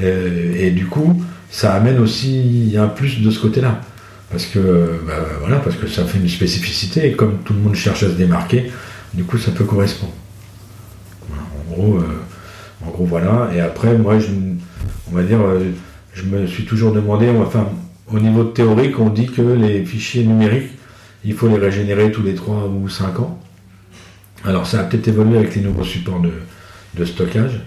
Et, 0.00 0.70
du 0.70 0.86
coup, 0.86 1.22
ça 1.50 1.74
amène 1.74 1.98
aussi 1.98 2.74
un 2.78 2.88
plus 2.88 3.20
de 3.20 3.30
ce 3.30 3.40
côté-là. 3.40 3.80
Parce 4.30 4.46
que, 4.46 5.00
bah, 5.06 5.14
voilà, 5.40 5.56
parce 5.56 5.76
que 5.76 5.86
ça 5.86 6.04
fait 6.04 6.18
une 6.18 6.28
spécificité 6.28 7.06
et 7.06 7.12
comme 7.12 7.38
tout 7.44 7.54
le 7.54 7.60
monde 7.60 7.74
cherche 7.74 8.02
à 8.02 8.08
se 8.08 8.14
démarquer, 8.14 8.70
du 9.14 9.24
coup, 9.24 9.38
ça 9.38 9.50
peut 9.50 9.64
correspondre. 9.64 10.12
en, 11.32 11.74
gros, 11.74 11.96
euh, 11.96 12.86
en 12.86 12.90
gros, 12.90 13.06
voilà. 13.06 13.50
Et 13.54 13.60
après, 13.60 13.96
moi, 13.96 14.18
je, 14.18 14.26
on 15.10 15.16
va 15.16 15.22
dire, 15.22 15.40
euh, 15.40 15.60
je 16.12 16.24
me 16.24 16.46
suis 16.46 16.64
toujours 16.64 16.92
demandé, 16.92 17.30
enfin, 17.30 17.68
au 18.12 18.20
niveau 18.20 18.44
théorique, 18.44 18.98
on 19.00 19.10
dit 19.10 19.26
que 19.26 19.42
les 19.42 19.84
fichiers 19.84 20.24
numériques, 20.24 20.72
il 21.24 21.34
faut 21.34 21.48
les 21.48 21.58
régénérer 21.58 22.10
tous 22.12 22.22
les 22.22 22.34
3 22.34 22.68
ou 22.68 22.88
5 22.88 23.20
ans. 23.20 23.38
Alors 24.44 24.66
ça 24.66 24.80
a 24.80 24.84
peut-être 24.84 25.08
évolué 25.08 25.38
avec 25.38 25.54
les 25.54 25.62
nouveaux 25.62 25.84
supports 25.84 26.20
de, 26.20 27.04
stockage, 27.04 27.60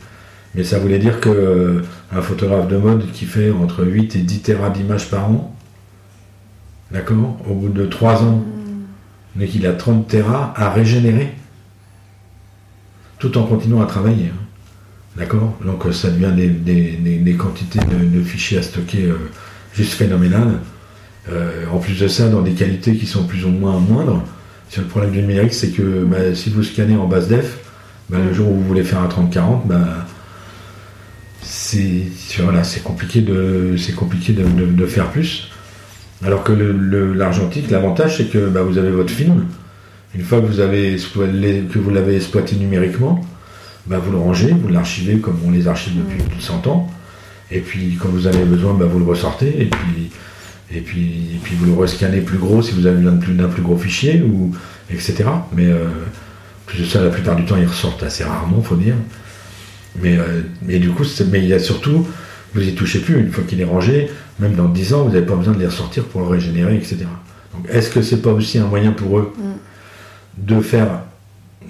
mais 0.55 0.63
ça 0.63 0.79
voulait 0.79 0.99
dire 0.99 1.19
que 1.19 1.29
euh, 1.29 1.81
un 2.11 2.21
photographe 2.21 2.67
de 2.67 2.77
mode 2.77 3.11
qui 3.11 3.25
fait 3.25 3.51
entre 3.51 3.85
8 3.85 4.15
et 4.15 4.19
10 4.19 4.41
terras 4.41 4.69
d'images 4.69 5.09
par 5.09 5.29
an, 5.29 5.55
d'accord, 6.91 7.37
au 7.49 7.53
bout 7.53 7.69
de 7.69 7.85
3 7.85 8.23
ans, 8.23 8.43
mais 9.35 9.47
qu'il 9.47 9.65
a 9.65 9.73
30 9.73 10.07
terras 10.07 10.53
à 10.55 10.69
régénérer, 10.71 11.33
tout 13.19 13.37
en 13.37 13.43
continuant 13.43 13.81
à 13.81 13.85
travailler. 13.85 14.31
Hein. 14.33 14.37
D'accord 15.17 15.57
Donc 15.65 15.83
ça 15.93 16.09
devient 16.09 16.31
des, 16.33 17.35
quantités 17.35 17.79
de, 17.79 18.21
fichiers 18.23 18.57
à 18.57 18.61
stocker 18.61 19.05
euh, 19.05 19.17
juste 19.73 19.93
phénoménales. 19.93 20.59
Euh, 21.29 21.65
en 21.71 21.79
plus 21.79 21.99
de 21.99 22.07
ça, 22.07 22.29
dans 22.29 22.41
des 22.41 22.53
qualités 22.53 22.95
qui 22.95 23.05
sont 23.05 23.25
plus 23.25 23.45
ou 23.45 23.49
moins 23.49 23.77
moindres 23.77 24.23
le 24.79 24.85
problème 24.85 25.11
du 25.11 25.21
numérique, 25.21 25.53
c'est 25.53 25.71
que 25.71 26.05
bah, 26.05 26.33
si 26.33 26.49
vous 26.49 26.63
scannez 26.63 26.95
en 26.95 27.07
basse 27.07 27.27
def, 27.27 27.57
bah, 28.09 28.17
le 28.23 28.33
jour 28.33 28.49
où 28.49 28.55
vous 28.55 28.63
voulez 28.63 28.83
faire 28.83 28.99
un 28.99 29.07
30-40, 29.07 29.65
bah, 29.65 30.05
c'est 31.41 32.07
voilà, 32.39 32.61
compliqué, 32.83 33.21
de, 33.21 33.75
compliqué 33.95 34.33
de, 34.33 34.85
faire 34.85 35.09
plus. 35.11 35.49
Alors 36.23 36.43
que 36.43 36.53
l'argentique, 36.53 37.69
l'avantage, 37.71 38.17
c'est 38.17 38.25
que 38.25 38.37
vous 38.37 38.77
avez 38.77 38.91
votre 38.91 39.11
film. 39.11 39.45
Une 40.13 40.23
fois 40.23 40.41
que 40.41 40.45
vous 40.45 40.59
avez 40.59 40.97
que 40.97 41.79
vous 41.79 41.89
l'avez 41.89 42.15
exploité 42.15 42.55
numériquement, 42.55 43.21
vous 43.87 44.11
le 44.11 44.17
rangez, 44.17 44.51
vous 44.51 44.67
l'archivez 44.67 45.17
comme 45.17 45.39
on 45.45 45.51
les 45.51 45.67
archive 45.67 45.93
depuis 45.97 46.21
100 46.39 46.67
ans. 46.67 46.89
Et 47.49 47.59
puis 47.59 47.97
quand 47.99 48.09
vous 48.09 48.27
avez 48.27 48.43
besoin, 48.43 48.73
vous 48.73 48.99
le 48.99 49.05
ressortez. 49.05 49.61
Et 49.61 49.65
puis 49.65 50.11
et 50.73 50.81
puis, 50.81 51.39
puis 51.43 51.55
vous 51.55 51.65
le 51.65 51.73
rescannez 51.73 52.21
plus 52.21 52.37
gros 52.37 52.61
si 52.61 52.71
vous 52.71 52.85
avez 52.85 52.97
besoin 52.97 53.13
d'un 53.13 53.47
plus, 53.49 53.61
gros 53.61 53.77
fichier, 53.77 54.21
ou, 54.21 54.55
etc. 54.89 55.25
Mais 55.53 55.65
euh, 55.65 55.87
plus 56.65 56.79
de 56.79 56.85
ça, 56.85 57.01
la 57.01 57.09
plupart 57.09 57.35
du 57.35 57.45
temps, 57.45 57.57
ils 57.57 57.67
ressortent 57.67 58.03
assez 58.03 58.23
rarement, 58.23 58.61
faut 58.61 58.75
dire. 58.75 58.95
Mais, 60.01 60.17
euh, 60.17 60.79
du 60.79 60.89
coup, 60.89 61.03
mais 61.31 61.39
il 61.39 61.47
y 61.47 61.53
a 61.53 61.59
surtout, 61.59 62.07
vous 62.53 62.61
y 62.61 62.73
touchez 62.73 62.99
plus, 62.99 63.19
une 63.19 63.31
fois 63.31 63.43
qu'il 63.45 63.59
est 63.59 63.65
rangé, 63.65 64.09
même 64.39 64.53
dans 64.55 64.67
10 64.67 64.93
ans, 64.93 65.03
vous 65.03 65.11
n'avez 65.11 65.25
pas 65.25 65.35
besoin 65.35 65.53
de 65.53 65.59
les 65.59 65.65
ressortir 65.65 66.05
pour 66.05 66.21
le 66.21 66.27
régénérer, 66.27 66.75
etc. 66.75 66.99
Donc 67.53 67.67
est-ce 67.69 67.89
que 67.89 68.01
c'est 68.01 68.21
pas 68.21 68.31
aussi 68.31 68.57
un 68.57 68.67
moyen 68.67 68.91
pour 68.91 69.19
eux 69.19 69.33
mm. 69.37 70.45
de 70.47 70.61
faire 70.61 70.87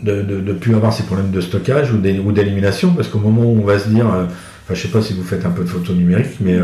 de 0.04 0.22
ne 0.22 0.54
plus 0.54 0.76
avoir 0.76 0.94
ces 0.94 1.04
problèmes 1.04 1.32
de 1.32 1.42
stockage 1.42 1.92
ou 1.92 1.98
d'élimination? 1.98 2.94
Parce 2.94 3.08
qu'au 3.08 3.20
moment 3.20 3.44
où 3.44 3.60
on 3.60 3.66
va 3.66 3.80
se 3.80 3.90
dire, 3.90 4.12
euh, 4.12 4.26
enfin 4.26 4.74
je 4.74 4.82
sais 4.82 4.88
pas 4.88 5.02
si 5.02 5.14
vous 5.14 5.24
faites 5.24 5.46
un 5.46 5.52
peu 5.52 5.64
de 5.64 5.70
photos 5.70 5.96
numériques, 5.96 6.38
mais 6.40 6.60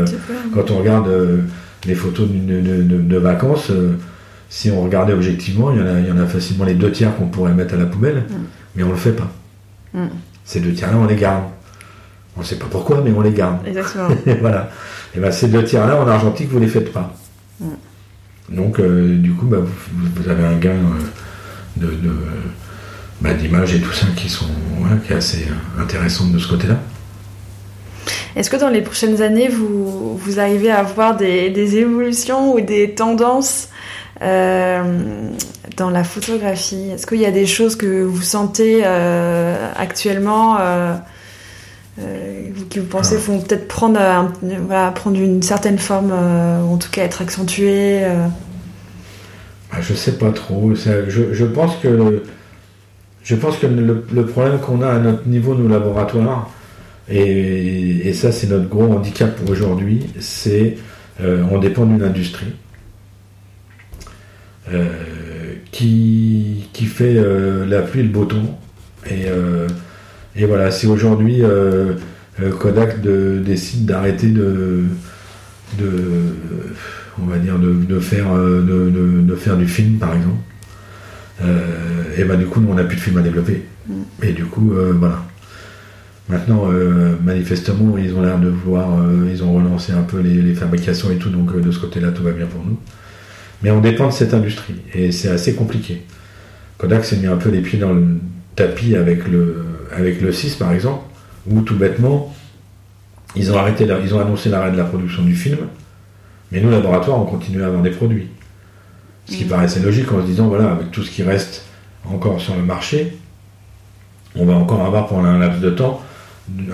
quand 0.54 0.70
on 0.70 0.78
regarde 0.78 1.08
les 1.86 1.94
photos 1.94 2.28
de, 2.28 3.16
vacances, 3.16 3.70
euh, 3.70 3.96
si 4.48 4.70
on 4.70 4.82
regardait 4.82 5.12
objectivement, 5.12 5.70
il 5.70 5.78
y, 5.78 5.82
en 5.82 5.86
a, 5.86 6.00
il 6.00 6.06
y 6.06 6.10
en 6.12 6.18
a 6.18 6.26
facilement 6.26 6.64
les 6.64 6.74
deux 6.74 6.90
tiers 6.90 7.14
qu'on 7.16 7.26
pourrait 7.26 7.54
mettre 7.54 7.74
à 7.74 7.76
la 7.76 7.86
poubelle, 7.86 8.24
mm. 8.28 8.34
mais 8.76 8.82
on 8.82 8.90
le 8.90 8.96
fait 8.96 9.12
pas. 9.12 9.30
Mm. 9.94 10.06
Ces 10.48 10.60
deux 10.60 10.72
tiers-là, 10.72 10.96
on 10.96 11.04
les 11.04 11.14
garde. 11.14 11.44
On 12.34 12.40
ne 12.40 12.44
sait 12.44 12.56
pas 12.56 12.64
pourquoi, 12.70 13.02
mais 13.04 13.12
on 13.14 13.20
les 13.20 13.32
garde. 13.32 13.58
Exactement. 13.66 14.08
voilà. 14.40 14.70
Et 15.14 15.20
ben 15.20 15.30
ces 15.30 15.48
deux 15.48 15.62
tiers-là, 15.62 16.00
en 16.00 16.08
argentique, 16.08 16.48
vous 16.48 16.58
les 16.58 16.68
faites 16.68 16.90
pas. 16.90 17.14
Mm. 17.60 17.66
Donc, 18.48 18.80
euh, 18.80 19.18
du 19.18 19.34
coup, 19.34 19.44
bah, 19.44 19.58
vous, 19.60 20.28
avez 20.30 20.46
un 20.46 20.56
gain 20.56 20.70
euh, 20.70 21.86
de, 21.86 21.92
bah, 23.20 23.34
d'images 23.34 23.74
et 23.74 23.80
tout 23.80 23.92
ça 23.92 24.06
qui 24.16 24.30
sont 24.30 24.46
qui 25.06 25.12
est 25.12 25.16
assez 25.16 25.46
intéressant 25.78 26.28
de 26.28 26.38
ce 26.38 26.48
côté-là. 26.48 26.78
Est-ce 28.34 28.48
que 28.48 28.56
dans 28.56 28.70
les 28.70 28.80
prochaines 28.80 29.20
années, 29.20 29.48
vous, 29.48 30.16
vous 30.16 30.40
arrivez 30.40 30.70
à 30.70 30.82
voir 30.82 31.14
des, 31.14 31.76
évolutions 31.76 32.54
ou 32.54 32.62
des 32.62 32.94
tendances 32.94 33.68
euh, 33.68 33.77
dans 34.20 35.90
la 35.90 36.04
photographie 36.04 36.90
Est-ce 36.90 37.06
qu'il 37.06 37.20
y 37.20 37.26
a 37.26 37.30
des 37.30 37.46
choses 37.46 37.76
que 37.76 38.02
vous 38.02 38.22
sentez 38.22 38.82
euh, 38.84 39.70
actuellement 39.76 40.58
euh, 40.60 40.96
qui 42.70 42.78
vous 42.78 42.86
pensez 42.86 43.16
ah. 43.16 43.30
vont 43.30 43.40
peut-être 43.40 43.68
prendre, 43.68 44.00
prendre 44.94 45.20
une 45.20 45.42
certaine 45.42 45.78
forme, 45.78 46.12
ou 46.12 46.74
en 46.74 46.76
tout 46.78 46.90
cas 46.90 47.04
être 47.04 47.22
accentuées 47.22 48.04
ah, 49.72 49.80
Je 49.80 49.94
sais 49.94 50.12
pas 50.12 50.30
trop. 50.30 50.72
je, 50.74 51.44
pense 51.44 51.76
que, 51.76 52.22
je 53.22 53.34
pense 53.34 53.56
que 53.56 53.66
le 53.66 54.26
problème 54.26 54.58
qu'on 54.60 54.82
a 54.82 54.88
à 54.88 54.98
notre 54.98 55.26
niveau, 55.26 55.54
nos 55.54 55.68
laboratoires, 55.68 56.48
et, 57.10 58.12
ça, 58.12 58.32
c'est 58.32 58.48
notre 58.48 58.68
gros 58.68 58.92
handicap 58.92 59.34
pour 59.36 59.50
aujourd'hui, 59.50 60.06
c'est 60.20 60.76
euh, 61.20 61.42
on 61.50 61.58
dépend 61.58 61.86
d'une 61.86 62.02
industrie 62.02 62.46
euh, 62.46 62.67
qui, 65.70 66.68
qui 66.72 66.84
fait 66.86 67.16
euh, 67.16 67.66
la 67.66 67.82
pluie 67.82 68.00
et 68.00 68.04
le 68.04 68.08
beau 68.08 68.24
temps. 68.24 68.58
Et, 69.08 69.26
et 70.36 70.44
voilà, 70.44 70.70
si 70.70 70.86
aujourd'hui 70.86 71.42
Kodak 72.58 73.00
décide 73.00 73.86
d'arrêter 73.86 74.28
de, 74.28 74.84
de, 75.78 75.86
on 77.22 77.26
va 77.26 77.38
dire, 77.38 77.58
de, 77.58 77.98
faire, 78.00 78.34
de, 78.34 78.90
de, 79.22 79.34
faire 79.34 79.56
du 79.56 79.66
film, 79.66 79.98
par 79.98 80.14
exemple, 80.14 80.36
et 82.18 82.24
ben 82.24 82.38
du 82.38 82.46
coup, 82.46 82.60
nous, 82.60 82.70
on 82.70 82.74
n'a 82.74 82.84
plus 82.84 82.96
de 82.96 83.00
film 83.00 83.16
à 83.18 83.22
développer. 83.22 83.62
Mm. 83.86 83.92
Et 84.22 84.32
du 84.32 84.44
coup, 84.44 84.72
voilà. 84.98 85.22
Maintenant, 86.28 86.70
euh, 86.70 87.14
manifestement, 87.24 87.96
ils 87.96 88.14
ont 88.14 88.20
l'air 88.20 88.38
de 88.38 88.48
voir, 88.48 89.00
euh, 89.00 89.26
ils 89.30 89.42
ont 89.42 89.54
relancé 89.54 89.92
un 89.92 90.02
peu 90.02 90.20
les, 90.20 90.54
fabrications 90.54 91.10
et 91.10 91.16
tout, 91.16 91.30
donc 91.30 91.52
euh, 91.54 91.60
de 91.60 91.70
ce 91.70 91.78
côté-là, 91.78 92.10
tout 92.10 92.22
va 92.22 92.32
bien 92.32 92.46
pour 92.46 92.62
nous. 92.64 92.78
Mais 93.62 93.70
on 93.70 93.80
dépend 93.80 94.06
de 94.06 94.12
cette 94.12 94.34
industrie 94.34 94.76
et 94.94 95.10
c'est 95.12 95.28
assez 95.28 95.54
compliqué. 95.54 96.02
Kodak 96.78 97.04
s'est 97.04 97.16
mis 97.16 97.26
un 97.26 97.36
peu 97.36 97.50
les 97.50 97.60
pieds 97.60 97.78
dans 97.78 97.92
le 97.92 98.06
tapis 98.54 98.94
avec 98.94 99.26
le, 99.26 99.64
avec 99.92 100.20
le 100.20 100.32
6 100.32 100.56
par 100.56 100.72
exemple, 100.72 101.02
où 101.50 101.62
tout 101.62 101.76
bêtement, 101.76 102.34
ils 103.34 103.52
ont, 103.52 103.56
arrêté 103.56 103.86
ils 104.04 104.14
ont 104.14 104.20
annoncé 104.20 104.48
l'arrêt 104.48 104.70
de 104.70 104.76
la 104.76 104.84
production 104.84 105.22
du 105.22 105.34
film, 105.34 105.58
mais 106.50 106.60
nous, 106.60 106.70
laboratoire, 106.70 107.20
on 107.20 107.24
continue 107.24 107.62
à 107.62 107.66
avoir 107.66 107.82
des 107.82 107.90
produits. 107.90 108.28
Ce 109.26 109.36
qui 109.36 109.44
mmh. 109.44 109.48
paraissait 109.48 109.80
logique 109.80 110.10
en 110.12 110.22
se 110.22 110.26
disant, 110.26 110.48
voilà, 110.48 110.70
avec 110.70 110.90
tout 110.90 111.02
ce 111.02 111.10
qui 111.10 111.22
reste 111.22 111.64
encore 112.06 112.40
sur 112.40 112.54
le 112.54 112.62
marché, 112.62 113.18
on 114.34 114.46
va 114.46 114.54
encore 114.54 114.84
avoir 114.84 115.08
pendant 115.08 115.28
un 115.28 115.38
laps 115.38 115.60
de 115.60 115.70
temps 115.70 116.02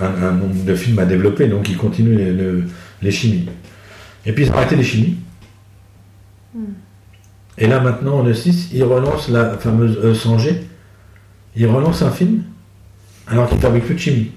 un, 0.01 0.31
nombre 0.31 0.63
de 0.63 0.75
films 0.75 0.99
à 0.99 1.05
développer, 1.05 1.47
donc 1.47 1.69
ils 1.69 1.77
continuent 1.77 2.63
les, 3.01 3.11
chimies. 3.11 3.47
Et 4.25 4.31
puis 4.31 4.45
ils 4.45 4.51
ont 4.51 4.55
arrêté 4.55 4.75
les 4.75 4.83
chimies. 4.83 5.17
Et 7.57 7.67
là 7.67 7.79
maintenant 7.79 8.19
en 8.19 8.27
E6, 8.27 8.69
il 8.73 8.83
relance 8.83 9.29
la 9.29 9.57
fameuse 9.57 9.97
E 9.97 10.13
100G. 10.13 10.57
Il 11.55 11.67
relance 11.67 12.01
un 12.01 12.11
film 12.11 12.43
alors 13.27 13.49
qu'il 13.49 13.59
fabrique 13.59 13.85
plus 13.85 13.95
de 13.95 13.99
chimie. 13.99 14.31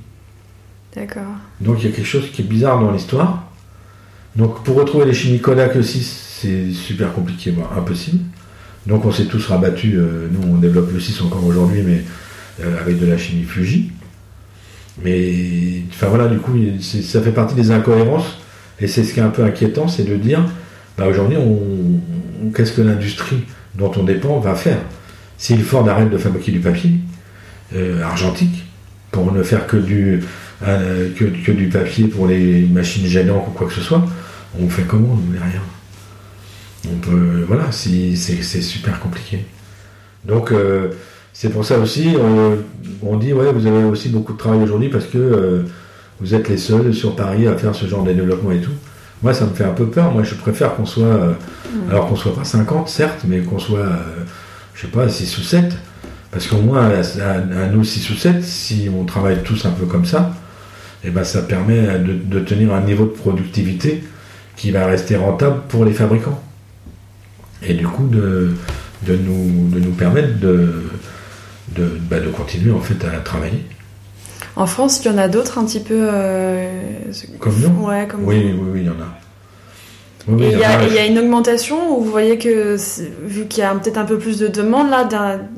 D'accord. 0.95 1.35
Donc 1.61 1.83
il 1.83 1.91
y 1.91 1.93
a 1.93 1.95
quelque 1.95 2.07
chose 2.07 2.31
qui 2.31 2.43
est 2.43 2.45
bizarre 2.45 2.81
dans 2.81 2.91
l'histoire. 2.91 3.45
Donc 4.37 4.63
pour 4.63 4.77
retrouver 4.77 5.05
les 5.05 5.15
chimies 5.15 5.41
Kodak 5.41 5.77
E6, 5.77 6.03
c'est 6.41 6.73
super 6.73 7.13
compliqué, 7.13 7.51
voire 7.51 7.77
impossible. 7.77 8.23
Donc 8.87 9.05
on 9.05 9.13
s'est 9.13 9.27
tous 9.27 9.45
rabattus, 9.47 9.95
euh, 9.97 10.29
nous 10.31 10.55
on 10.55 10.59
développe 10.59 10.93
le 10.93 11.01
6 11.01 11.21
encore 11.23 11.45
aujourd'hui, 11.45 11.83
mais 11.83 12.05
euh, 12.61 12.81
avec 12.81 12.99
de 12.99 13.07
la 13.07 13.19
chimie 13.19 13.43
Fuji. 13.43 13.91
Mais 15.05 15.83
enfin 15.91 16.09
voilà, 16.09 16.27
du 16.27 16.39
coup, 16.39 16.57
ça 16.81 17.21
fait 17.21 17.33
partie 17.33 17.55
des 17.55 17.71
incohérences. 17.71 18.39
Et 18.81 18.87
c'est 18.87 19.05
ce 19.05 19.13
qui 19.13 19.21
est 19.21 19.25
un 19.25 19.31
peu 19.31 19.45
inquiétant, 19.45 19.89
c'est 19.89 20.05
de 20.05 20.17
dire, 20.17 20.45
bah, 20.99 21.07
aujourd'hui, 21.07 21.37
on, 21.39 21.53
on- 22.47 22.51
qu'est-ce 22.55 22.73
que 22.73 22.83
l'industrie 22.83 23.45
dont 23.75 23.93
on 23.97 24.05
dépend 24.05 24.39
va 24.41 24.55
faire 24.55 24.79
Si 25.39 25.57
Ford 25.59 25.89
arrête 25.89 26.11
de 26.11 26.19
fabriquer 26.19 26.53
du 26.53 26.61
papier 26.61 26.93
euh, 27.75 28.03
argentique 28.03 28.65
pour 29.11 29.33
ne 29.33 29.43
faire 29.43 29.67
que 29.67 29.77
du, 29.77 30.21
euh, 30.67 31.09
que, 31.17 31.25
que 31.25 31.53
du 31.53 31.69
papier 31.69 32.07
pour 32.09 32.27
les 32.27 32.63
machines 32.67 33.07
gênantes 33.07 33.45
ou 33.49 33.51
quoi 33.53 33.67
que 33.69 33.73
ce 33.75 33.81
soit, 33.81 34.05
on 34.61 34.69
fait 34.69 34.83
comment 34.83 35.17
nous 35.17 35.33
derrière? 35.33 35.63
On 36.91 36.97
peut, 36.99 37.45
voilà, 37.47 37.71
c'est 37.73 38.15
c'est 38.17 38.63
super 38.63 39.01
compliqué. 39.01 39.45
Donc 40.25 40.53
euh, 40.53 40.89
c'est 41.33 41.51
pour 41.51 41.65
ça 41.65 41.79
aussi, 41.79 42.15
euh, 42.17 42.57
on 43.03 43.17
dit 43.17 43.33
ouais, 43.33 43.53
vous 43.53 43.67
avez 43.67 43.85
aussi 43.85 44.09
beaucoup 44.09 44.33
de 44.33 44.39
travail 44.39 44.61
aujourd'hui 44.63 44.89
parce 44.89 45.07
que 45.07 45.65
vous 46.21 46.35
êtes 46.35 46.49
les 46.49 46.57
seuls 46.57 46.95
sur 46.95 47.15
Paris 47.17 47.47
à 47.47 47.57
faire 47.57 47.75
ce 47.75 47.87
genre 47.87 48.05
de 48.05 48.13
développement 48.13 48.53
et 48.53 48.61
tout. 48.61 48.73
Moi, 49.23 49.35
ça 49.35 49.45
me 49.47 49.55
fait 49.55 49.65
un 49.65 49.73
peu 49.73 49.87
peur. 49.87 50.13
Moi, 50.13 50.23
je 50.23 50.35
préfère 50.35 50.77
qu'on 50.77 50.87
soit, 50.87 51.05
euh, 51.07 51.33
alors 51.91 52.07
qu'on 52.09 52.17
soit 52.17 52.35
pas 52.35 52.45
50, 52.45 52.89
certes, 52.89 53.21
mais 53.27 53.41
qu'on 53.41 53.59
soit, 53.59 53.81
euh, 53.81 53.97
je 54.75 54.83
sais 54.83 54.87
pas, 54.89 55.09
6 55.09 55.39
ou 55.39 55.43
7. 55.43 55.73
Parce 56.31 56.47
qu'au 56.47 56.59
moins, 56.59 56.89
à, 56.89 56.99
à- 56.99 57.63
à 57.65 57.67
nous 57.69 57.85
6 57.85 58.11
ou 58.11 58.15
7, 58.15 58.45
si 58.45 58.89
on 58.97 59.05
travaille 59.05 59.43
tous 59.43 59.65
un 59.65 59.71
peu 59.71 59.87
comme 59.87 60.05
ça, 60.05 60.33
eh 61.05 61.11
ben, 61.11 61.25
ça 61.25 61.43
permet 61.43 61.99
de, 61.99 62.13
de 62.13 62.41
tenir 62.41 62.73
un 62.75 62.81
niveau 62.83 63.05
de 63.05 63.11
productivité 63.11 64.05
qui 64.57 64.71
va 64.71 64.87
rester 64.87 65.17
rentable 65.17 65.63
pour 65.69 65.85
les 65.85 65.93
fabricants. 65.93 66.41
Et 67.63 67.75
du 67.75 67.87
coup, 67.87 68.07
de, 68.07 68.55
de, 69.07 69.17
nous, 69.17 69.69
de 69.71 69.81
nous 69.81 69.93
permettre 69.93 70.39
de, 70.39 70.85
de, 71.75 71.99
bah, 72.09 72.21
de 72.21 72.29
continuer 72.29 72.73
en 72.73 72.81
fait 72.81 73.05
à 73.05 73.19
travailler. 73.21 73.65
En 74.59 74.67
France, 74.67 75.01
il 75.05 75.11
y 75.11 75.15
en 75.15 75.19
a 75.19 75.29
d'autres 75.29 75.59
un 75.59 75.65
petit 75.65 75.81
peu. 75.81 75.95
euh, 75.97 76.69
Comme 77.39 77.55
nous 77.61 77.87
Ouais, 77.87 78.07
comme 78.09 78.25
Oui, 78.25 78.37
oui, 78.55 78.61
oui, 78.73 78.81
il 78.81 78.87
y 78.87 78.89
en 78.89 78.93
a. 78.93 79.09
Oui, 80.27 80.35
oui, 80.41 80.45
Et 80.47 80.53
il 80.53 80.59
y 80.59 80.65
a. 80.65 80.81
a- 80.81 80.85
il 80.85 80.93
y 80.93 80.99
a 80.99 81.07
une 81.07 81.19
augmentation 81.19 81.97
ou 81.97 82.03
vous 82.03 82.11
voyez 82.11 82.37
que, 82.39 82.77
vu 83.25 83.47
qu'il 83.47 83.63
y 83.63 83.67
a 83.67 83.73
peut-être 83.75 83.97
un 83.97 84.05
peu 84.05 84.19
plus 84.19 84.39
de 84.39 84.49
demandes 84.49 84.91
là 84.91 85.09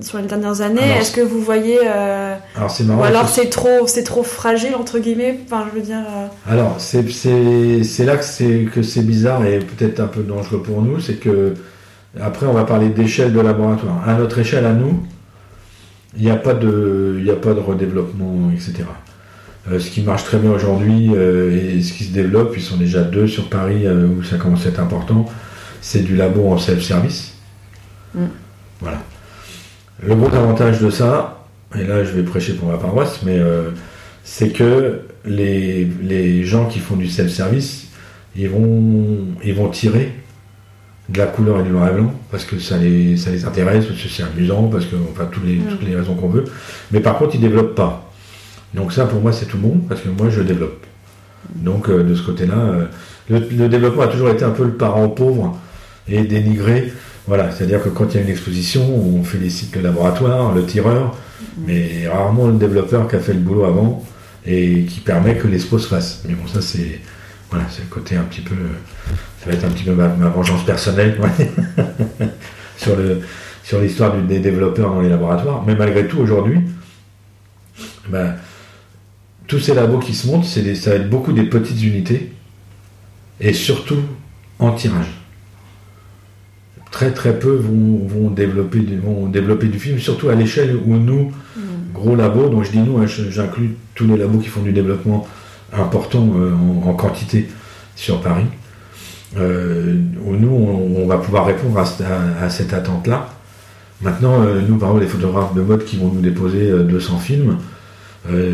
sur 0.00 0.18
les 0.18 0.24
dernières 0.26 0.60
années, 0.60 0.82
est-ce 1.00 1.10
que 1.12 1.22
vous 1.22 1.40
voyez. 1.40 1.78
euh, 1.84 2.36
Alors 2.54 2.70
c'est 2.70 2.84
marrant. 2.84 3.00
ou 3.00 3.04
alors 3.04 3.28
c'est- 3.28 3.48
trop, 3.48 3.86
c'est 3.86 4.04
trop 4.04 4.22
fragile, 4.22 4.74
entre 4.78 4.98
guillemets? 5.00 5.40
Enfin, 5.46 5.64
je 5.72 5.80
veux 5.80 5.84
dire. 5.84 5.98
euh, 5.98 6.26
Alors, 6.52 6.76
c'est 6.78 7.02
là 8.04 8.16
que 8.16 8.24
c'est 8.24 8.66
que 8.72 8.82
c'est 8.82 9.02
bizarre 9.02 9.44
et 9.44 9.58
peut-être 9.60 9.98
un 9.98 10.06
peu 10.08 10.22
dangereux 10.22 10.62
pour 10.62 10.82
nous, 10.82 11.00
c'est 11.00 11.14
que 11.14 11.54
après 12.20 12.46
on 12.46 12.52
va 12.52 12.64
parler 12.64 12.90
d'échelle 12.90 13.32
de 13.32 13.40
laboratoire. 13.40 14.02
À 14.06 14.14
notre 14.14 14.38
échelle, 14.38 14.66
à 14.66 14.72
nous, 14.72 15.00
il 16.16 16.24
n'y 16.24 16.30
a 16.30 16.36
pas 16.36 16.54
de 16.54 17.14
il 17.18 17.24
n'y 17.24 17.30
a 17.30 17.36
pas 17.36 17.54
de 17.54 17.60
redéveloppement, 17.60 18.50
etc. 18.52 18.84
Euh, 19.70 19.78
ce 19.78 19.90
qui 19.90 20.00
marche 20.02 20.24
très 20.24 20.38
bien 20.38 20.50
aujourd'hui 20.50 21.10
euh, 21.14 21.76
et 21.76 21.82
ce 21.82 21.92
qui 21.92 22.04
se 22.04 22.12
développe, 22.12 22.54
ils 22.56 22.62
sont 22.62 22.78
déjà 22.78 23.02
deux 23.02 23.26
sur 23.26 23.48
Paris 23.48 23.86
euh, 23.86 24.06
où 24.06 24.22
ça 24.22 24.36
commence 24.36 24.64
à 24.66 24.70
être 24.70 24.80
important. 24.80 25.26
C'est 25.82 26.00
du 26.00 26.16
labo 26.16 26.50
en 26.50 26.58
self-service. 26.58 27.34
Mm. 28.14 28.24
Voilà. 28.80 29.02
Le 30.02 30.14
gros 30.14 30.34
avantage 30.34 30.80
de 30.80 30.90
ça, 30.90 31.46
et 31.78 31.84
là 31.84 32.04
je 32.04 32.12
vais 32.12 32.22
prêcher 32.22 32.54
pour 32.54 32.68
ma 32.68 32.78
paroisse, 32.78 33.20
mais 33.22 33.38
c'est 34.24 34.48
que 34.48 35.02
les, 35.26 35.86
les 36.02 36.44
gens 36.44 36.64
qui 36.64 36.78
font 36.78 36.96
du 36.96 37.06
self-service, 37.06 37.88
ils 38.34 38.48
vont, 38.48 39.26
ils 39.44 39.54
vont 39.54 39.68
tirer 39.68 40.14
de 41.10 41.18
la 41.18 41.26
couleur 41.26 41.60
et 41.60 41.62
du 41.62 41.70
noir 41.70 41.88
et 41.88 41.92
blanc 41.92 42.12
parce 42.30 42.44
que 42.44 42.58
ça 42.58 42.76
les, 42.76 43.16
ça 43.16 43.30
les 43.30 43.44
intéresse, 43.44 43.86
parce 43.86 44.00
que 44.00 44.08
c'est 44.08 44.22
amusant, 44.22 44.68
parce 44.68 44.86
que, 44.86 44.96
enfin, 45.12 45.28
toutes 45.30 45.44
les, 45.44 45.60
les 45.86 45.96
raisons 45.96 46.14
qu'on 46.14 46.28
veut. 46.28 46.44
Mais 46.92 47.00
par 47.00 47.18
contre, 47.18 47.34
ils 47.34 47.40
développent 47.40 47.74
pas. 47.74 48.10
Donc 48.74 48.92
ça, 48.92 49.06
pour 49.06 49.20
moi, 49.20 49.32
c'est 49.32 49.46
tout 49.46 49.58
bon 49.58 49.80
parce 49.88 50.00
que 50.00 50.08
moi, 50.08 50.30
je 50.30 50.42
développe. 50.42 50.86
Donc 51.56 51.88
euh, 51.88 52.04
de 52.04 52.14
ce 52.14 52.22
côté-là, 52.22 52.54
euh, 52.54 52.84
le, 53.28 53.38
le 53.56 53.68
développement 53.68 54.02
a 54.02 54.08
toujours 54.08 54.30
été 54.30 54.44
un 54.44 54.50
peu 54.50 54.64
le 54.64 54.74
parent 54.74 55.08
pauvre 55.08 55.58
et 56.08 56.22
dénigré. 56.22 56.92
Voilà, 57.26 57.50
c'est-à-dire 57.50 57.82
que 57.82 57.88
quand 57.88 58.06
il 58.12 58.16
y 58.16 58.18
a 58.18 58.22
une 58.22 58.30
exposition, 58.30 58.82
on 58.82 59.22
félicite 59.22 59.74
le 59.76 59.82
laboratoire, 59.82 60.54
le 60.54 60.64
tireur, 60.64 61.16
mais 61.66 62.08
rarement 62.08 62.46
le 62.46 62.54
développeur 62.54 63.08
qui 63.08 63.16
a 63.16 63.20
fait 63.20 63.32
le 63.34 63.40
boulot 63.40 63.64
avant 63.64 64.04
et 64.46 64.84
qui 64.84 65.00
permet 65.00 65.36
que 65.36 65.46
l'expo 65.46 65.78
se 65.78 65.88
fasse. 65.88 66.22
Mais 66.28 66.34
bon, 66.34 66.46
ça 66.46 66.60
c'est 66.60 67.00
voilà, 67.50 67.66
c'est 67.70 67.82
le 67.82 67.88
côté 67.88 68.16
un 68.16 68.22
petit 68.22 68.40
peu, 68.42 68.54
euh, 68.54 69.14
ça 69.42 69.50
va 69.50 69.52
être 69.56 69.64
un 69.64 69.70
petit 69.70 69.84
peu 69.84 69.92
ma, 69.92 70.08
ma 70.08 70.28
vengeance 70.28 70.64
personnelle 70.64 71.18
ouais, 71.20 71.50
sur 72.76 72.96
le 72.96 73.20
sur 73.62 73.80
l'histoire 73.80 74.16
des 74.22 74.38
développeurs 74.40 74.90
dans 74.92 75.00
les 75.00 75.08
laboratoires. 75.08 75.62
Mais 75.66 75.74
malgré 75.76 76.06
tout, 76.08 76.18
aujourd'hui, 76.18 76.60
ben, 78.08 78.34
tous 79.46 79.60
ces 79.60 79.74
labos 79.74 79.98
qui 79.98 80.14
se 80.14 80.26
montent, 80.26 80.44
c'est 80.44 80.62
des- 80.62 80.74
ça 80.74 80.90
va 80.90 80.96
être 80.96 81.10
beaucoup 81.10 81.32
des 81.32 81.44
petites 81.44 81.80
unités 81.82 82.32
et 83.40 83.52
surtout 83.52 84.00
en 84.58 84.72
tirage. 84.72 85.06
Très 86.90 87.12
très 87.12 87.38
peu 87.38 87.52
vont, 87.52 88.06
vont 88.08 88.30
développer, 88.30 88.80
du- 88.80 88.98
vont 88.98 89.26
développer 89.28 89.68
du 89.68 89.78
film, 89.78 89.98
surtout 90.00 90.28
à 90.28 90.34
l'échelle 90.34 90.76
où 90.84 90.96
nous, 90.96 91.30
gros 91.94 92.16
labos, 92.16 92.48
donc 92.48 92.64
je 92.64 92.70
dis 92.72 92.78
nous, 92.78 92.98
hein, 92.98 93.06
j'inclus 93.06 93.76
tous 93.94 94.06
les 94.06 94.16
labos 94.16 94.38
qui 94.38 94.48
font 94.48 94.62
du 94.62 94.72
développement 94.72 95.28
important 95.72 96.28
euh, 96.36 96.52
en, 96.84 96.94
quantité 96.94 97.48
sur 97.96 98.20
Paris, 98.20 98.46
euh, 99.36 99.94
nous, 100.24 100.48
on, 100.48 101.06
va 101.06 101.18
pouvoir 101.18 101.46
répondre 101.46 101.78
à, 101.78 102.50
cette- 102.50 102.72
attente-là. 102.72 103.28
Maintenant, 104.02 104.42
euh, 104.42 104.60
nous, 104.66 104.76
par 104.76 104.90
exemple, 104.90 105.04
les 105.04 105.10
photographes 105.10 105.54
de 105.54 105.60
mode 105.62 105.84
qui 105.84 105.96
vont 105.96 106.08
nous 106.08 106.20
déposer 106.20 106.70
euh, 106.70 106.84
200 106.84 107.18
films 107.18 107.58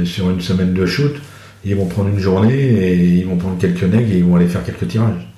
sur 0.05 0.31
une 0.31 0.41
semaine 0.41 0.75
de 0.75 0.87
shoot, 0.87 1.17
ils 1.65 1.75
vont 1.75 1.87
prendre 1.87 2.09
une 2.09 2.21
journée 2.21 2.55
et 2.55 2.95
ils 2.95 3.27
vont 3.27 3.37
prendre 3.37 3.59
quelques 3.59 3.83
nègres 3.83 4.13
et 4.13 4.19
ils 4.19 4.25
vont 4.25 4.37
aller 4.37 4.47
faire 4.47 4.63
quelques 4.65 4.87
tirages. 4.87 5.29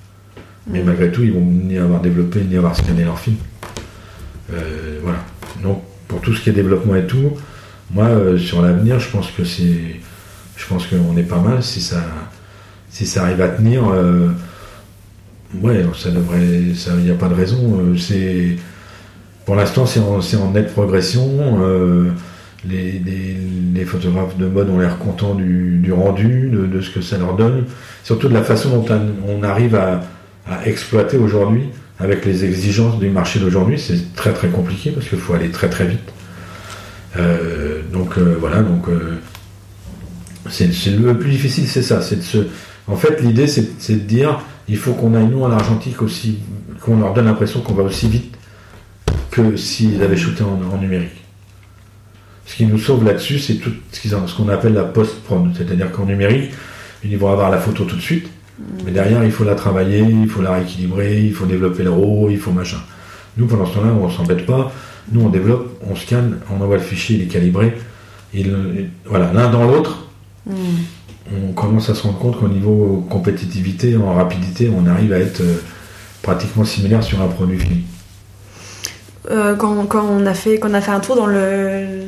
Mais 0.67 0.83
malgré 0.83 1.11
tout, 1.11 1.23
ils 1.23 1.33
vont 1.33 1.43
ni 1.43 1.79
avoir 1.79 1.99
développé 1.99 2.41
ni 2.47 2.55
avoir 2.55 2.75
scanné 2.75 3.03
leur 3.03 3.17
film. 3.17 3.37
Voilà. 5.01 5.17
Donc, 5.63 5.81
pour 6.07 6.21
tout 6.21 6.35
ce 6.35 6.43
qui 6.43 6.51
est 6.51 6.53
développement 6.53 6.95
et 6.95 7.07
tout, 7.07 7.31
moi, 7.91 8.07
sur 8.37 8.61
l'avenir, 8.61 8.99
je 8.99 9.09
pense 9.09 9.31
que 9.31 9.43
c'est, 9.43 9.99
je 10.59 10.65
pense 10.67 10.85
qu'on 10.87 11.15
est 11.17 11.23
pas 11.23 11.39
mal 11.39 11.63
si 11.63 11.81
ça, 11.81 12.03
si 12.91 13.07
ça 13.07 13.23
arrive 13.23 13.41
à 13.41 13.47
tenir. 13.49 13.87
euh, 13.89 14.27
ouais, 15.61 15.83
ça 15.97 16.11
devrait, 16.11 16.73
ça, 16.75 16.91
il 16.97 17.05
n'y 17.05 17.11
a 17.11 17.15
pas 17.15 17.29
de 17.29 17.33
raison. 17.33 17.79
euh, 17.79 17.97
c'est, 17.97 18.57
pour 19.45 19.55
l'instant, 19.55 19.85
c'est 19.87 19.99
en, 20.01 20.19
en 20.19 20.51
nette 20.51 20.71
progression. 20.73 21.27
euh, 21.63 22.09
les, 22.67 22.91
les- 23.05 23.37
les 23.73 23.85
photographes 23.85 24.35
de 24.37 24.47
mode 24.47 24.69
ont 24.69 24.79
l'air 24.79 24.97
contents 24.97 25.33
du, 25.33 25.77
du 25.77 25.93
rendu, 25.93 26.49
de, 26.49 26.65
de 26.65 26.81
ce 26.81 26.89
que 26.89 26.99
ça 27.01 27.17
leur 27.17 27.35
donne, 27.37 27.63
surtout 28.03 28.27
de 28.27 28.33
la 28.33 28.43
façon 28.43 28.69
dont 28.69 28.85
on- 29.25 29.43
arrive 29.43 29.75
à, 29.75 30.01
à 30.45 30.67
exploiter 30.67 31.15
aujourd'hui 31.17 31.63
avec 31.99 32.25
les 32.25 32.43
exigences 32.43 32.99
du 32.99 33.09
marché 33.09 33.39
d'aujourd'hui. 33.39 33.79
C'est 33.79 34.13
très 34.13 34.33
très 34.33 34.49
compliqué 34.49 34.91
parce 34.91 35.07
qu'il 35.07 35.19
faut 35.19 35.33
aller 35.33 35.49
très 35.51 35.69
très 35.69 35.85
vite. 35.87 36.01
Donc 37.93 38.17
voilà, 38.17 38.61
donc 38.61 38.85
c'est 40.49 40.89
le 40.91 41.17
plus 41.17 41.31
difficile, 41.31 41.67
c'est 41.67 41.81
ça. 41.81 42.01
C'est. 42.01 42.19
En 42.87 42.95
fait, 42.95 43.21
l'idée, 43.21 43.47
c'est 43.47 43.93
de 43.93 43.99
dire, 43.99 44.39
il 44.67 44.77
faut 44.77 44.93
qu'on 44.93 45.13
aille 45.15 45.27
nous 45.27 45.43
en 45.43 45.51
argentique 45.51 46.01
aussi, 46.01 46.39
qu'on 46.81 46.99
leur 46.99 47.13
donne 47.13 47.25
l'impression 47.25 47.61
qu'on 47.61 47.73
va 47.73 47.83
aussi 47.83 48.07
vite 48.07 48.35
que 49.31 49.55
s'ils 49.57 50.01
avaient 50.01 50.17
shooté 50.17 50.43
en, 50.43 50.77
numérique. 50.77 51.09
Ce 52.45 52.55
qui 52.55 52.65
nous 52.65 52.79
sauve 52.79 53.03
là-dessus, 53.05 53.37
c'est 53.39 53.55
tout 53.55 53.71
ce 53.91 54.35
qu'on 54.35 54.49
appelle 54.49 54.73
la 54.73 54.83
post-prod, 54.83 55.51
c'est-à-dire 55.55 55.91
qu'en 55.91 56.05
numérique, 56.05 56.51
ils 57.03 57.17
vont 57.17 57.31
avoir 57.31 57.51
la 57.51 57.59
photo 57.59 57.83
tout 57.85 57.95
de 57.95 58.01
suite, 58.01 58.27
mais 58.83 58.91
derrière, 58.91 59.23
il 59.23 59.31
faut 59.31 59.43
la 59.43 59.55
travailler, 59.55 59.99
il 59.99 60.27
faut 60.27 60.41
la 60.41 60.53
rééquilibrer, 60.53 61.21
il 61.21 61.33
faut 61.33 61.45
développer 61.45 61.83
le 61.83 61.91
RAW, 61.91 62.29
il 62.31 62.39
faut 62.39 62.51
machin. 62.51 62.79
Nous, 63.37 63.45
pendant 63.45 63.65
ce 63.67 63.75
temps-là, 63.75 63.91
on 63.93 64.09
s'embête 64.09 64.45
pas. 64.47 64.71
Nous, 65.11 65.21
on 65.21 65.29
développe, 65.29 65.79
on 65.89 65.95
scanne, 65.95 66.39
on 66.51 66.61
envoie 66.61 66.77
le 66.77 66.83
fichier, 66.83 67.17
il 67.17 67.21
est 67.23 67.27
calibré. 67.27 67.77
Il, 68.33 68.47
il- 68.47 68.89
voilà, 69.05 69.31
l'un 69.31 69.49
dans 69.49 69.65
l'autre, 69.65 70.08
hmm. 70.49 71.49
on 71.49 71.53
commence 71.53 71.89
à 71.89 71.95
se 71.95 72.03
rendre 72.03 72.19
compte 72.19 72.39
qu'au 72.39 72.47
niveau 72.47 73.05
compétitivité, 73.09 73.95
en 73.97 74.13
rapidité, 74.13 74.71
on 74.75 74.85
arrive 74.87 75.13
à 75.13 75.19
être 75.19 75.41
euh, 75.41 75.61
pratiquement 76.21 76.63
similaire 76.63 77.03
sur 77.03 77.21
un 77.21 77.27
produit 77.27 77.59
fini. 77.59 77.83
euh, 79.31 79.55
quand, 79.55 79.85
quand, 79.85 80.05
on 80.09 80.25
a 80.25 80.33
fait, 80.33 80.57
quand 80.57 80.71
on 80.71 80.73
a 80.73 80.81
fait 80.81 80.91
un 80.91 80.99
tour 80.99 81.15
dans 81.15 81.27
le, 81.27 81.99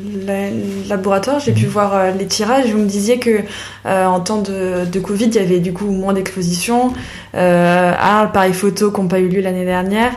laboratoire, 0.88 1.40
j'ai 1.40 1.52
pu 1.52 1.66
mhm. 1.66 1.72
voir 1.72 1.96
euh, 1.96 2.12
les 2.12 2.26
tirages. 2.26 2.72
Vous 2.72 2.80
me 2.80 2.88
disiez 2.88 3.20
que 3.20 3.42
euh, 3.86 4.06
en 4.06 4.20
temps 4.20 4.42
de, 4.42 4.86
de, 4.86 5.00
Covid, 5.00 5.26
il 5.26 5.36
y 5.36 5.40
avait 5.40 5.60
du 5.60 5.74
coup 5.74 5.86
moins 5.86 6.14
d'expositions. 6.14 6.94
Arles, 7.34 8.32
Paris 8.32 8.54
Photo, 8.54 8.92
qui 8.92 9.02
n'ont 9.02 9.08
pas 9.08 9.20
eu 9.20 9.28
lieu 9.28 9.42
l'année 9.42 9.66
dernière. 9.66 10.14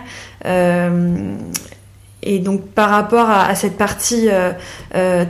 Et 2.24 2.38
donc 2.38 2.62
par 2.62 2.90
rapport 2.90 3.28
à, 3.28 3.46
à 3.46 3.54
cette 3.54 3.76
partie 3.76 4.28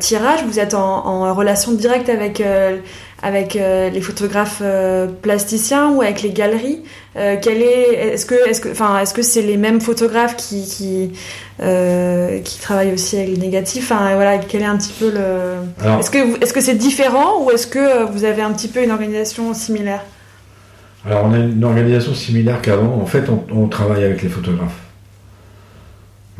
tirage, 0.01 0.45
vous 0.47 0.59
êtes 0.59 0.75
en, 0.75 1.07
en 1.07 1.35
relation 1.35 1.73
directe 1.73 2.09
avec 2.09 2.41
avec 3.25 3.57
euh, 3.57 3.89
les 3.89 4.03
photographes 4.03 4.61
euh, 4.63 5.07
plasticiens 5.07 5.91
ou 5.93 6.03
avec 6.03 6.21
les 6.21 6.31
galeries 6.31 6.83
euh, 7.17 7.37
quel 7.41 7.63
est 7.63 8.13
est-ce 8.13 8.27
que 8.27 8.35
est-ce 8.49 8.61
que 8.61 8.69
enfin 8.69 8.99
est-ce 8.99 9.15
que 9.15 9.23
c'est 9.23 9.41
les 9.41 9.57
mêmes 9.57 9.81
photographes 9.81 10.37
qui 10.37 10.67
qui, 10.67 11.11
qui 11.59 12.61
travaillent 12.61 12.93
aussi 12.93 13.17
avec 13.17 13.29
les 13.31 13.39
négatifs? 13.39 13.91
Enfin 13.91 14.15
voilà 14.15 14.39
quel 14.39 14.63
est 14.63 14.67
un 14.67 14.77
petit 14.77 14.93
peu 14.99 15.11
le 15.11 15.99
est-ce 15.99 16.11
que 16.11 16.43
est-ce 16.43 16.53
que 16.53 16.61
c'est 16.61 16.75
différent 16.75 17.43
ou 17.43 17.51
est-ce 17.51 17.67
que 17.67 18.05
vous 18.13 18.25
avez 18.25 18.43
un 18.43 18.53
petit 18.53 18.69
peu 18.69 18.85
une 18.85 18.91
organisation 18.91 19.55
similaire? 19.55 20.05
Alors 21.07 21.25
on 21.25 21.33
a 21.33 21.39
une 21.39 21.65
organisation 21.65 22.15
similaire 22.15 22.61
qu'avant. 22.61 23.01
En 23.01 23.07
fait 23.07 23.25
on, 23.31 23.45
on, 23.55 23.69
travaille 23.69 24.05
avec 24.05 24.23
les 24.23 24.29
photographes 24.29 24.81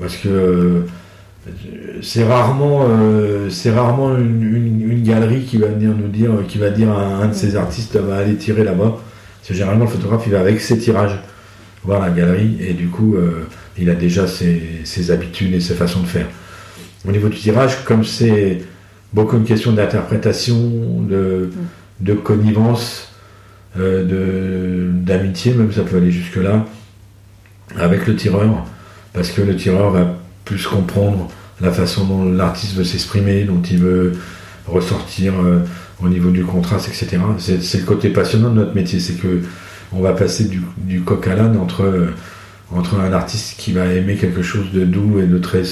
parce 0.01 0.17
que 0.17 0.85
c'est 2.03 2.25
rarement, 2.25 2.87
euh, 2.89 3.51
c'est 3.51 3.71
rarement 3.71 4.17
une, 4.17 5.03
galerie 5.05 5.43
qui 5.43 5.59
va 5.59 5.67
venir 5.67 5.91
nous 5.91 6.09
dire, 6.09 6.31
qui 6.49 6.57
va 6.57 6.71
dire 6.71 6.91
à 6.91 7.05
un 7.05 7.29
de 7.29 7.35
ses 7.35 7.57
artistes 7.57 7.97
va 7.97 8.17
aller 8.17 8.37
tirer 8.37 8.65
là-bas. 8.65 8.97
C'est 9.43 9.53
généralement 9.55 9.85
le 9.85 9.91
photographe, 9.91 10.23
il 10.27 10.33
va 10.33 10.41
avec 10.41 10.61
ses 10.61 10.79
tirages 10.79 11.19
voir 11.83 12.01
la 12.01 12.09
galerie 12.09 12.57
et 12.61 12.73
du 12.73 12.89
coup, 12.89 13.17
euh, 13.17 13.47
il 13.77 13.91
a 13.91 13.95
déjà 13.95 14.27
ses, 14.27 15.11
habitudes 15.11 15.53
et 15.53 15.61
ses 15.61 15.75
façons 15.75 16.01
de 16.01 16.07
faire. 16.07 16.27
Au 17.07 17.13
niveau 17.13 17.29
du 17.29 17.37
tirage, 17.37 17.85
comme 17.85 18.05
c'est 18.05 18.63
beaucoup 19.13 19.37
une 19.37 19.45
question 19.45 19.73
d'interprétation, 19.73 21.03
de, 21.03 21.51
de 22.01 22.15
connivence, 22.15 23.13
euh, 23.79 24.91
d'amitié, 24.91 25.53
même 25.53 25.73
ça 25.73 25.83
peut 25.83 25.99
aller 25.99 26.11
jusque 26.11 26.37
là, 26.37 26.65
avec 27.77 28.07
le 28.07 28.17
tireur, 28.17 28.65
parce 29.15 29.31
que 29.31 29.41
le 29.41 29.57
tireur 29.57 29.91
va 29.91 30.19
plus 30.45 30.67
comprendre 30.67 31.31
la 31.63 31.73
façon 31.73 32.05
dont 32.05 32.31
l'artiste 32.31 32.75
veut 32.75 32.85
s'exprimer, 32.85 33.45
dont 33.45 33.63
il 33.63 33.79
veut 33.79 34.13
ressortir 34.67 35.35
euh, 35.41 35.61
au 36.03 36.09
niveau 36.09 36.31
du 36.31 36.45
contraste, 36.45 36.89
etc. 36.89 37.23
C'est 37.39 37.79
le 37.79 37.85
côté 37.85 38.11
passionnant 38.11 38.51
de 38.51 38.57
notre 38.57 38.75
métier, 38.75 39.01
c'est 39.01 39.15
que 39.15 39.41
on 39.93 40.01
va 40.01 40.13
passer 40.13 40.51
du, 40.77 41.01
coq 41.03 41.27
à 41.29 41.37
l'âne 41.37 41.57
entre, 41.57 41.85
euh, 41.85 42.09
entre 42.73 42.99
un 42.99 43.13
artiste 43.13 43.55
qui 43.57 43.73
va 43.73 43.87
aimer 43.87 44.17
quelque 44.17 44.43
chose 44.43 44.73
de 44.73 44.85
doux 44.85 45.21
et 45.21 45.27
de 45.27 45.39
très, 45.39 45.63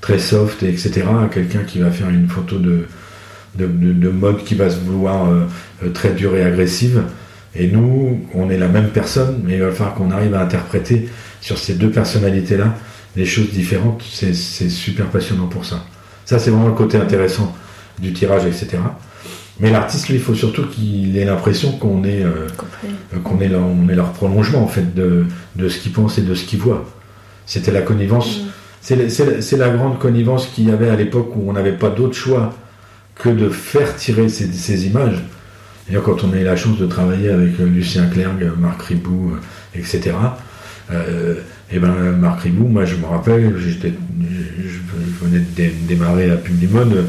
très 0.00 0.18
soft, 0.18 0.64
etc., 0.64 1.04
à 1.22 1.28
quelqu'un 1.28 1.62
qui 1.62 1.78
va 1.78 1.90
faire 1.90 2.10
une 2.10 2.28
photo 2.28 2.58
de, 2.58 2.86
de, 3.56 4.08
mode 4.10 4.42
qui 4.44 4.56
va 4.56 4.68
se 4.70 4.78
vouloir 4.78 5.30
euh, 5.30 5.46
très 5.92 6.10
dure 6.10 6.34
et 6.34 6.42
agressive. 6.42 7.04
Et 7.56 7.68
nous, 7.68 8.20
on 8.34 8.50
est 8.50 8.58
la 8.58 8.68
même 8.68 8.88
personne, 8.88 9.42
mais 9.44 9.54
il 9.54 9.60
va 9.60 9.70
falloir 9.70 9.94
qu'on 9.94 10.10
arrive 10.10 10.34
à 10.34 10.40
interpréter 10.40 11.08
sur 11.40 11.58
ces 11.58 11.74
deux 11.74 11.90
personnalités-là 11.90 12.74
des 13.16 13.24
choses 13.24 13.50
différentes, 13.50 14.02
c'est 14.10 14.34
super 14.34 15.06
passionnant 15.06 15.46
pour 15.46 15.64
ça. 15.64 15.84
Ça, 16.24 16.38
c'est 16.38 16.50
vraiment 16.50 16.68
le 16.68 16.74
côté 16.74 16.96
intéressant 16.96 17.54
du 17.98 18.12
tirage, 18.12 18.44
etc. 18.44 18.78
Mais 19.60 19.70
l'artiste, 19.70 20.08
lui, 20.08 20.16
il 20.16 20.20
faut 20.20 20.34
surtout 20.34 20.66
qu'il 20.66 21.16
ait 21.16 21.24
l'impression 21.24 21.72
qu'on 21.72 22.02
est, 22.02 22.24
euh, 22.24 22.48
qu'on 23.22 23.40
est, 23.40 23.54
on 23.54 23.88
est 23.88 23.94
leur 23.94 24.12
prolongement, 24.12 24.64
en 24.64 24.66
fait, 24.68 24.94
de, 24.94 25.26
de 25.54 25.68
ce 25.68 25.78
qu'il 25.78 25.92
pense 25.92 26.18
et 26.18 26.22
de 26.22 26.34
ce 26.34 26.44
qu'il 26.44 26.58
voit. 26.58 26.84
C'était 27.46 27.70
la 27.70 27.82
connivence. 27.82 28.40
Mm. 28.40 29.08
C'est 29.08 29.56
la 29.56 29.70
grande 29.70 29.98
connivence 29.98 30.46
qu'il 30.46 30.68
y 30.68 30.72
avait 30.72 30.90
à 30.90 30.96
l'époque 30.96 31.36
où 31.36 31.48
on 31.48 31.52
n'avait 31.52 31.72
pas 31.72 31.88
d'autre 31.88 32.14
choix 32.14 32.52
que 33.14 33.28
de 33.28 33.48
faire 33.48 33.94
tirer 33.94 34.28
ces, 34.28 34.52
ces 34.52 34.86
images. 34.86 35.22
Et 35.90 35.96
quand 36.02 36.24
on 36.24 36.32
a 36.32 36.36
eu 36.36 36.44
la 36.44 36.56
chance 36.56 36.78
de 36.78 36.86
travailler 36.86 37.30
avec 37.30 37.60
euh, 37.60 37.66
Lucien 37.66 38.06
Clergue, 38.06 38.50
Marc 38.58 38.82
Ribou, 38.82 39.32
euh, 39.34 39.78
etc., 39.78 40.12
et 40.90 41.76
eh 41.76 41.78
ben 41.78 42.12
Marc 42.12 42.42
Ribou, 42.42 42.68
moi 42.68 42.84
je 42.84 42.96
me 42.96 43.06
rappelle, 43.06 43.54
je 43.56 43.88
venais 45.22 45.38
de 45.38 45.86
démarrer 45.88 46.30
à 46.30 46.36
Publimode, 46.36 47.06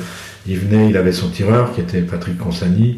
il 0.47 0.57
venait, 0.59 0.89
il 0.89 0.95
avait 0.95 1.11
son 1.11 1.29
tireur 1.29 1.73
qui 1.75 1.81
était 1.81 2.01
Patrick 2.01 2.37
Consani, 2.37 2.95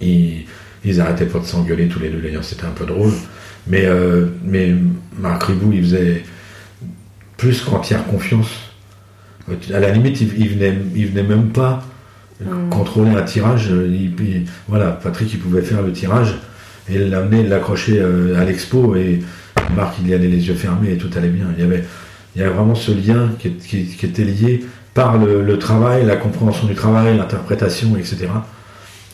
ils 0.00 1.00
arrêtaient 1.00 1.26
pas 1.26 1.40
de 1.40 1.44
s'engueuler 1.44 1.88
tous 1.88 1.98
les 1.98 2.08
deux 2.08 2.20
d'ailleurs, 2.20 2.44
c'était 2.44 2.66
un 2.66 2.70
peu 2.70 2.86
drôle. 2.86 3.10
Mais, 3.68 3.84
euh, 3.84 4.26
mais 4.44 4.74
Marc 5.18 5.44
Ribou, 5.44 5.72
il 5.72 5.82
faisait 5.82 6.24
plus 7.36 7.62
qu'entière 7.62 8.06
confiance. 8.06 8.50
À 9.72 9.80
la 9.80 9.90
limite, 9.90 10.20
il, 10.20 10.48
venait, 10.48 10.78
il 10.94 11.06
venait 11.08 11.22
même 11.22 11.48
pas 11.48 11.84
hmm. 12.44 12.70
contrôler 12.70 13.10
un 13.10 13.22
tirage. 13.22 13.70
voilà, 14.68 14.92
Patrick, 14.92 15.32
il 15.32 15.38
pouvait 15.40 15.62
faire 15.62 15.82
le 15.82 15.92
tirage 15.92 16.38
et 16.90 16.98
l'amener, 16.98 17.42
l'accrocher 17.44 18.00
euh, 18.00 18.40
à 18.40 18.44
l'expo 18.44 18.96
et 18.96 19.20
Marc, 19.76 19.96
il 20.00 20.08
y 20.08 20.14
allait 20.14 20.28
les 20.28 20.48
yeux 20.48 20.54
fermés 20.54 20.92
et 20.92 20.96
tout 20.96 21.10
allait 21.16 21.28
bien. 21.28 21.46
Il 21.56 21.62
y 21.62 21.66
avait, 21.66 21.84
il 22.34 22.40
y 22.40 22.44
avait 22.44 22.54
vraiment 22.54 22.74
ce 22.74 22.92
lien 22.92 23.30
qui, 23.38 23.96
était 24.02 24.24
lié 24.24 24.64
par 24.94 25.18
le, 25.18 25.58
travail, 25.58 26.06
la 26.06 26.16
compréhension 26.16 26.66
du 26.66 26.74
travail, 26.74 27.16
l'interprétation, 27.16 27.96
etc. 27.96 28.28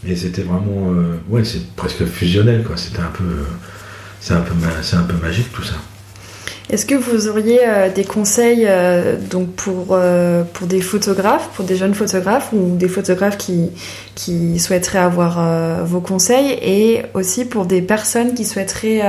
Et 0.07 0.17
c'était 0.17 0.43
vraiment, 0.43 0.93
euh, 0.93 1.17
ouais, 1.29 1.45
c'est 1.45 1.75
presque 1.75 2.05
fusionnel, 2.05 2.63
quoi. 2.65 2.77
C'était 2.77 3.01
un 3.01 3.13
peu, 3.13 3.25
c'est 4.21 4.35
un 4.35 4.45
c'est 4.83 4.97
un 4.97 5.03
peu 5.03 5.17
magique 5.17 5.51
tout 5.53 5.63
ça. 5.63 5.75
Est-ce 6.71 6.87
que 6.87 6.95
vous 6.95 7.29
auriez 7.29 7.61
euh, 7.63 7.91
des 7.91 8.05
conseils 8.05 8.65
euh, 8.67 9.17
donc 9.31 9.53
pour, 9.53 9.99
pour 10.53 10.67
des 10.67 10.81
photographes, 10.81 11.51
pour 11.55 11.65
des 11.65 11.77
jeunes 11.77 11.95
photographes 11.95 12.51
ou 12.53 12.77
des 12.77 12.89
photographes 12.89 13.37
qui, 13.37 13.71
qui 14.15 14.59
souhaiteraient 14.59 14.99
avoir 14.99 15.85
vos 15.85 16.01
conseils 16.01 16.59
et 16.63 17.03
aussi 17.15 17.45
pour 17.45 17.67
des 17.67 17.83
personnes 17.83 18.35
qui 18.35 18.45
souhaiteraient 18.45 19.03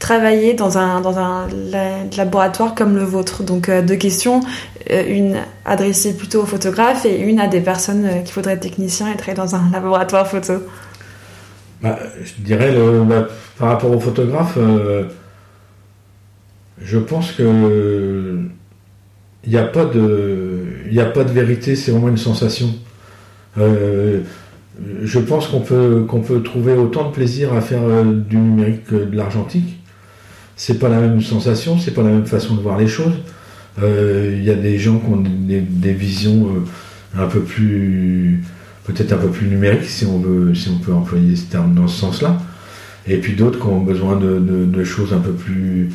travailler 0.00 0.54
dans 0.54 0.78
un, 0.78 1.00
laboratoire 2.16 2.74
comme 2.74 2.96
le 2.96 3.04
vôtre? 3.04 3.44
Donc 3.44 3.68
euh, 3.68 3.82
deux 3.82 3.94
questions, 3.94 4.40
euh, 4.90 5.04
une 5.06 5.36
adressée 5.64 6.16
plutôt 6.16 6.42
aux 6.42 6.46
photographes 6.46 7.06
et 7.06 7.20
une 7.20 7.38
à 7.38 7.46
des 7.46 7.60
personnes 7.60 8.04
euh, 8.04 8.20
qui 8.22 8.32
voudraient 8.32 8.54
être 8.54 8.60
techniciens 8.60 9.12
et 9.12 9.16
travailler 9.16 9.36
dans 9.36 9.54
un 9.54 9.70
laboratoire 9.72 10.26
photo. 10.26 10.54
Bah, 11.82 11.98
je 12.22 12.42
dirais, 12.42 12.74
par 13.58 13.68
rapport 13.68 13.90
aux 13.90 14.00
photographes, 14.00 14.58
je 16.82 16.98
pense 16.98 17.32
que 17.32 18.40
il 19.44 19.50
n'y 19.50 19.58
a 19.58 19.64
pas 19.64 19.84
de 19.84 20.64
a 20.98 21.04
pas 21.06 21.24
de 21.24 21.32
vérité 21.32 21.76
c'est 21.76 21.92
vraiment 21.92 22.08
une 22.08 22.16
sensation 22.16 22.74
je 23.56 25.18
pense 25.18 25.48
qu'on 25.48 25.60
peut 25.60 26.04
qu'on 26.08 26.20
peut 26.20 26.42
trouver 26.42 26.72
autant 26.74 27.08
de 27.08 27.12
plaisir 27.12 27.52
à 27.54 27.60
faire 27.60 27.82
du 28.04 28.36
numérique 28.36 28.84
que 28.86 28.96
de 28.96 29.16
l'argentique 29.16 29.80
c'est 30.60 30.78
pas 30.78 30.90
la 30.90 31.00
même 31.00 31.22
sensation, 31.22 31.78
c'est 31.78 31.92
pas 31.92 32.02
la 32.02 32.10
même 32.10 32.26
façon 32.26 32.54
de 32.54 32.60
voir 32.60 32.76
les 32.76 32.86
choses. 32.86 33.14
Euh, 33.82 34.34
il 34.36 34.44
y 34.44 34.50
a 34.50 34.54
des 34.54 34.78
gens 34.78 34.98
qui 34.98 35.06
ont 35.06 35.16
des, 35.16 35.92
visions 35.94 36.48
euh, 36.48 37.18
un 37.18 37.26
peu 37.26 37.40
plus, 37.40 38.44
peut-être 38.84 39.14
un 39.14 39.16
peu 39.16 39.30
plus 39.30 39.46
numériques, 39.46 39.86
si 39.86 40.04
on 40.04 40.18
veut, 40.18 40.54
si 40.54 40.68
on 40.68 40.76
peut 40.76 40.92
employer 40.92 41.34
ce 41.34 41.46
terme 41.46 41.74
dans 41.74 41.88
ce 41.88 41.98
sens-là. 41.98 42.36
Et 43.06 43.16
puis 43.16 43.32
d'autres 43.32 43.58
qui 43.58 43.66
ont 43.68 43.80
besoin 43.80 44.16
de, 44.16 44.84
choses 44.84 45.14
un 45.14 45.20
peu 45.20 45.32
plus, 45.32 45.88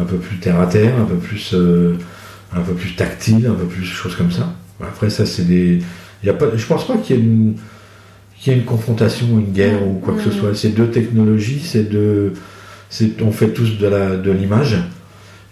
un 0.00 0.04
peu 0.04 0.16
plus 0.16 0.38
terre 0.38 0.60
à 0.60 0.66
terre, 0.66 0.98
un 0.98 1.04
peu 1.04 1.16
plus, 1.16 1.52
euh, 1.54 1.94
un 2.52 2.60
peu 2.60 2.74
plus 2.74 2.94
tactile, 2.94 3.46
un 3.46 3.54
peu 3.54 3.66
plus 3.66 3.84
choses 3.84 4.16
comme 4.16 4.32
ça. 4.32 4.52
Après 4.80 5.10
ça, 5.10 5.26
c'est 5.26 5.46
des, 5.46 5.80
y 6.22 6.28
a 6.28 6.34
pas, 6.34 6.46
je 6.54 6.66
pense 6.66 6.86
pas 6.86 6.96
qu'il 6.96 7.16
y 7.16 7.18
ait 7.18 7.22
une, 7.22 7.54
qu'il 8.38 8.52
y 8.52 8.56
ait 8.56 8.58
une 8.58 8.64
confrontation, 8.64 9.26
une 9.38 9.52
guerre 9.52 9.86
ou 9.86 9.94
quoi 9.94 10.14
que 10.14 10.22
ce 10.22 10.30
soit. 10.30 10.54
C'est 10.54 10.70
deux 10.70 10.90
technologies, 10.90 11.60
c'est 11.64 11.84
deux 11.84 12.34
on 13.20 13.32
fait 13.32 13.48
tous 13.48 13.78
de 13.78 14.30
l'image 14.30 14.78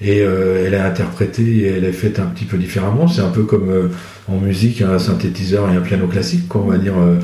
et 0.00 0.20
euh, 0.20 0.64
elle 0.66 0.74
est 0.74 0.80
interprétée 0.80 1.58
et 1.58 1.66
elle 1.66 1.84
est 1.84 1.92
faite 1.92 2.18
un 2.18 2.26
petit 2.26 2.44
peu 2.44 2.58
différemment. 2.58 3.08
C'est 3.08 3.22
un 3.22 3.30
peu 3.30 3.44
comme 3.44 3.70
euh, 3.70 3.88
en 4.28 4.38
musique 4.38 4.82
un 4.82 4.98
synthétiseur 4.98 5.70
et 5.70 5.76
un 5.76 5.80
piano 5.80 6.06
classique, 6.06 6.48
quoi, 6.48 6.62
on 6.62 6.70
va 6.70 6.78
dire. 6.78 6.94
Euh, 6.98 7.18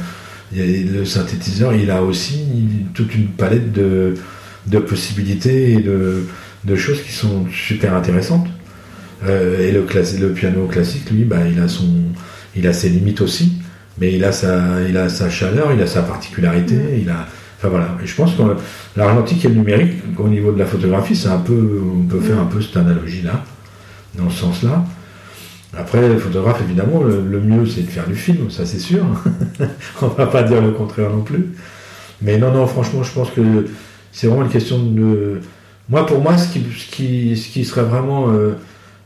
le 0.54 1.04
synthétiseur, 1.06 1.74
il 1.74 1.90
a 1.90 2.02
aussi 2.02 2.44
toute 2.92 3.14
une 3.14 3.28
palette 3.28 3.72
de, 3.72 4.14
possibilités 4.80 5.72
et 5.72 5.80
de, 5.80 6.26
choses 6.76 7.02
qui 7.02 7.12
sont 7.12 7.46
super 7.50 7.94
intéressantes. 7.94 8.46
et 9.24 9.72
le, 9.72 9.86
le 10.20 10.32
piano 10.32 10.66
classique, 10.66 11.10
lui, 11.10 11.24
bah, 11.24 11.46
il 11.50 11.60
a 11.60 11.68
son, 11.68 11.88
il 12.56 12.66
a 12.66 12.72
ses 12.72 12.88
limites 12.88 13.20
aussi, 13.20 13.52
mais 13.98 14.12
il 14.12 14.24
a 14.24 14.32
sa, 14.32 14.82
il 14.88 14.96
a 14.96 15.08
sa 15.08 15.30
chaleur, 15.30 15.72
il 15.72 15.80
a 15.80 15.86
sa 15.86 16.02
particularité, 16.02 16.76
il 17.00 17.08
a 17.10 17.26
voilà, 17.68 17.96
je 18.04 18.14
pense 18.14 18.34
que 18.34 18.42
l'argentique 18.96 19.44
et 19.44 19.48
le 19.48 19.54
numérique, 19.54 20.02
au 20.18 20.28
niveau 20.28 20.52
de 20.52 20.58
la 20.58 20.66
photographie, 20.66 21.14
c'est 21.14 21.28
un 21.28 21.38
peu, 21.38 21.80
on 21.94 22.04
peut 22.06 22.20
faire 22.20 22.40
un 22.40 22.46
peu 22.46 22.60
cette 22.60 22.76
analogie-là, 22.76 23.44
dans 24.16 24.28
ce 24.30 24.40
sens-là. 24.40 24.84
Après, 25.76 26.06
le 26.06 26.18
photographe, 26.18 26.60
évidemment, 26.62 27.02
le, 27.02 27.40
mieux, 27.40 27.66
c'est 27.66 27.82
de 27.82 27.90
faire 27.90 28.06
du 28.06 28.14
film, 28.14 28.50
ça 28.50 28.66
c'est 28.66 28.78
sûr. 28.78 29.04
on 30.02 30.08
va 30.08 30.26
pas 30.26 30.42
dire 30.42 30.60
le 30.60 30.72
contraire 30.72 31.10
non 31.10 31.22
plus. 31.22 31.52
Mais 32.20 32.36
non, 32.36 32.52
non, 32.52 32.66
franchement, 32.66 33.02
je 33.02 33.12
pense 33.12 33.30
que 33.30 33.66
c'est 34.12 34.26
vraiment 34.26 34.44
une 34.44 34.50
question 34.50 34.82
de. 34.82 35.40
Moi, 35.88 36.06
pour 36.06 36.20
moi, 36.20 36.38
ce 36.38 36.52
qui, 36.52 36.64
ce 36.76 36.90
qui, 36.90 37.36
ce 37.36 37.48
qui 37.48 37.64
serait 37.64 37.82
vraiment. 37.82 38.30
Euh, 38.30 38.52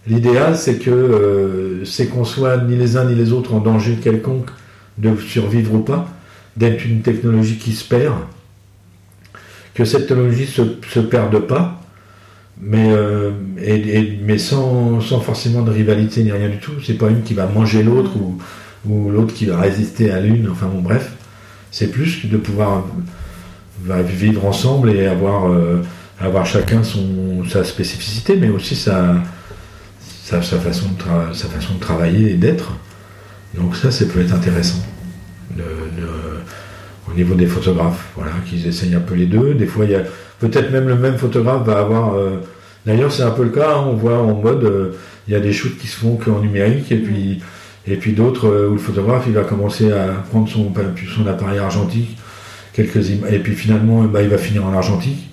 l'idéal, 0.07 0.57
c'est 0.57 0.79
que 0.79 1.83
c'est 1.85 2.07
qu'on 2.07 2.24
soit 2.24 2.59
ni 2.59 2.77
les 2.77 2.97
uns 2.97 3.05
ni 3.05 3.14
les 3.14 3.33
autres 3.33 3.55
en 3.55 3.61
danger 3.61 3.97
quelconque 3.97 4.51
de 4.99 5.16
survivre 5.16 5.74
ou 5.74 5.81
pas, 5.81 6.09
d'être 6.57 6.85
une 6.85 7.03
technologie 7.03 7.57
qui 7.57 7.72
se 7.72 7.85
perd, 7.85 8.14
que 9.74 9.85
cette 9.85 10.07
technologie 10.07 10.47
se, 10.47 10.62
se 10.89 11.01
perde 11.01 11.39
pas, 11.41 11.83
mais, 12.61 12.89
et, 13.61 14.18
mais 14.22 14.39
sans, 14.39 15.01
sans, 15.01 15.18
forcément 15.20 15.62
de 15.62 15.72
rivalité 15.72 16.22
ni 16.22 16.31
rien 16.31 16.49
du 16.49 16.59
tout. 16.59 16.72
C'est 16.85 16.95
pas 16.95 17.09
une 17.09 17.22
qui 17.22 17.35
va 17.35 17.47
manger 17.47 17.83
l'autre 17.83 18.12
ou, 18.16 18.39
ou 18.89 19.11
l'autre 19.11 19.35
qui 19.35 19.47
va 19.47 19.59
résister 19.61 20.11
à 20.11 20.20
l'une. 20.20 20.49
Enfin 20.49 20.66
bon, 20.66 20.81
bref, 20.81 21.12
c'est 21.70 21.89
plus 21.91 22.27
de 22.27 22.37
pouvoir 22.37 22.85
vivre 23.85 24.47
ensemble 24.47 24.91
et 24.91 25.07
avoir, 25.07 25.51
euh, 25.51 25.83
avoir 26.20 26.46
chacun 26.46 26.82
son, 26.82 27.44
sa 27.48 27.64
spécificité, 27.64 28.36
mais 28.36 28.48
aussi 28.48 28.74
sa, 28.74 29.16
sa, 30.24 30.40
façon, 30.40 30.86
de 30.86 31.34
sa 31.34 31.48
façon 31.48 31.74
de 31.74 31.80
travailler 31.80 32.32
et 32.32 32.34
d'être. 32.34 32.72
Donc 33.54 33.76
ça, 33.76 33.90
ça 33.90 34.04
peut 34.06 34.20
être 34.20 34.34
intéressant. 34.34 34.82
au 35.58 37.14
niveau 37.14 37.34
des 37.34 37.46
photographes, 37.46 38.06
voilà, 38.16 38.32
qu'ils 38.48 38.66
essayent 38.66 38.94
un 38.94 39.00
peu 39.00 39.14
les 39.14 39.26
deux. 39.26 39.54
Des 39.54 39.66
fois, 39.66 39.84
il 39.84 39.92
y 39.92 39.94
a 39.94 40.02
peut-être 40.40 40.70
même 40.70 40.88
le 40.88 40.96
même 40.96 41.16
photographe 41.16 41.64
va 41.64 41.78
avoir. 41.78 42.14
Euh, 42.14 42.40
d'ailleurs, 42.84 43.12
c'est 43.12 43.22
un 43.22 43.30
peu 43.30 43.44
le 43.44 43.50
cas. 43.50 43.76
Hein, 43.76 43.84
on 43.86 43.94
voit 43.94 44.18
en 44.18 44.34
mode, 44.34 44.64
euh, 44.64 44.92
il 45.28 45.34
y 45.34 45.36
a 45.36 45.40
des 45.40 45.52
shoots 45.52 45.78
qui 45.78 45.86
se 45.86 45.96
font 45.96 46.16
qu'en 46.16 46.40
numérique 46.40 46.90
et 46.92 46.98
puis 46.98 47.42
et 47.88 47.96
puis 47.96 48.12
d'autres 48.14 48.48
où 48.68 48.72
le 48.72 48.78
photographe 48.78 49.24
il 49.28 49.32
va 49.32 49.44
commencer 49.44 49.92
à 49.92 50.06
prendre 50.28 50.48
son, 50.48 50.72
son 51.14 51.26
appareil 51.28 51.60
argentique 51.60 52.18
quelques 52.72 53.10
et 53.10 53.38
puis 53.38 53.54
finalement 53.54 54.02
bah, 54.02 54.22
il 54.22 54.28
va 54.28 54.38
finir 54.38 54.66
en 54.66 54.72
argentique. 54.72 55.30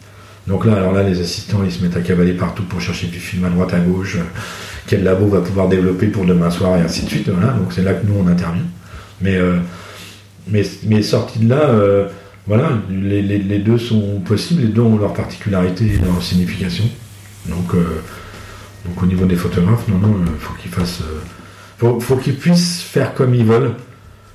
Donc 0.48 0.66
là, 0.66 0.76
alors 0.76 0.92
là, 0.92 1.04
les 1.04 1.22
assistants 1.22 1.62
ils 1.64 1.72
se 1.72 1.82
mettent 1.84 1.96
à 1.96 2.02
cavaler 2.02 2.34
partout 2.34 2.64
pour 2.64 2.82
chercher 2.82 3.08
du 3.08 3.20
film 3.20 3.46
à 3.46 3.50
droite, 3.50 3.74
à 3.74 3.80
gauche, 3.80 4.18
euh, 4.18 4.24
quel 4.88 5.04
labo 5.04 5.28
va 5.28 5.40
pouvoir 5.40 5.70
développer 5.70 6.08
pour 6.08 6.26
demain 6.26 6.50
soir 6.50 6.78
et 6.78 6.82
ainsi 6.82 7.04
de 7.04 7.10
suite. 7.10 7.30
Donc 7.30 7.72
c'est 7.72 7.84
là 7.84 7.94
que 7.94 8.06
nous 8.06 8.16
on 8.20 8.28
intervient. 8.28 8.66
Mais 9.22 9.36
euh, 9.36 9.60
mais, 10.50 11.02
sortis 11.02 11.40
de 11.40 11.50
là, 11.50 11.70
euh, 11.70 12.10
voilà, 12.48 12.72
les, 12.90 13.60
deux 13.60 13.78
sont 13.78 14.20
possibles, 14.26 14.64
les 14.64 14.68
deux 14.68 14.82
ont 14.82 14.98
leur 14.98 15.14
particularité 15.14 15.86
et 15.86 15.98
leur 16.06 16.22
signification. 16.22 16.84
Donc 17.48 17.74
donc 18.86 19.02
au 19.02 19.06
niveau 19.06 19.26
des 19.26 19.38
photographes, 19.38 19.88
non 19.88 19.98
non, 19.98 20.14
faut 20.40 20.54
qu'ils 20.62 20.72
fassent, 20.72 21.04
faut, 21.78 22.02
faut 22.02 22.18
qu'ils 22.18 22.36
puissent 22.36 22.82
faire 22.82 23.14
comme 23.14 23.34
ils 23.34 23.46
veulent 23.46 23.76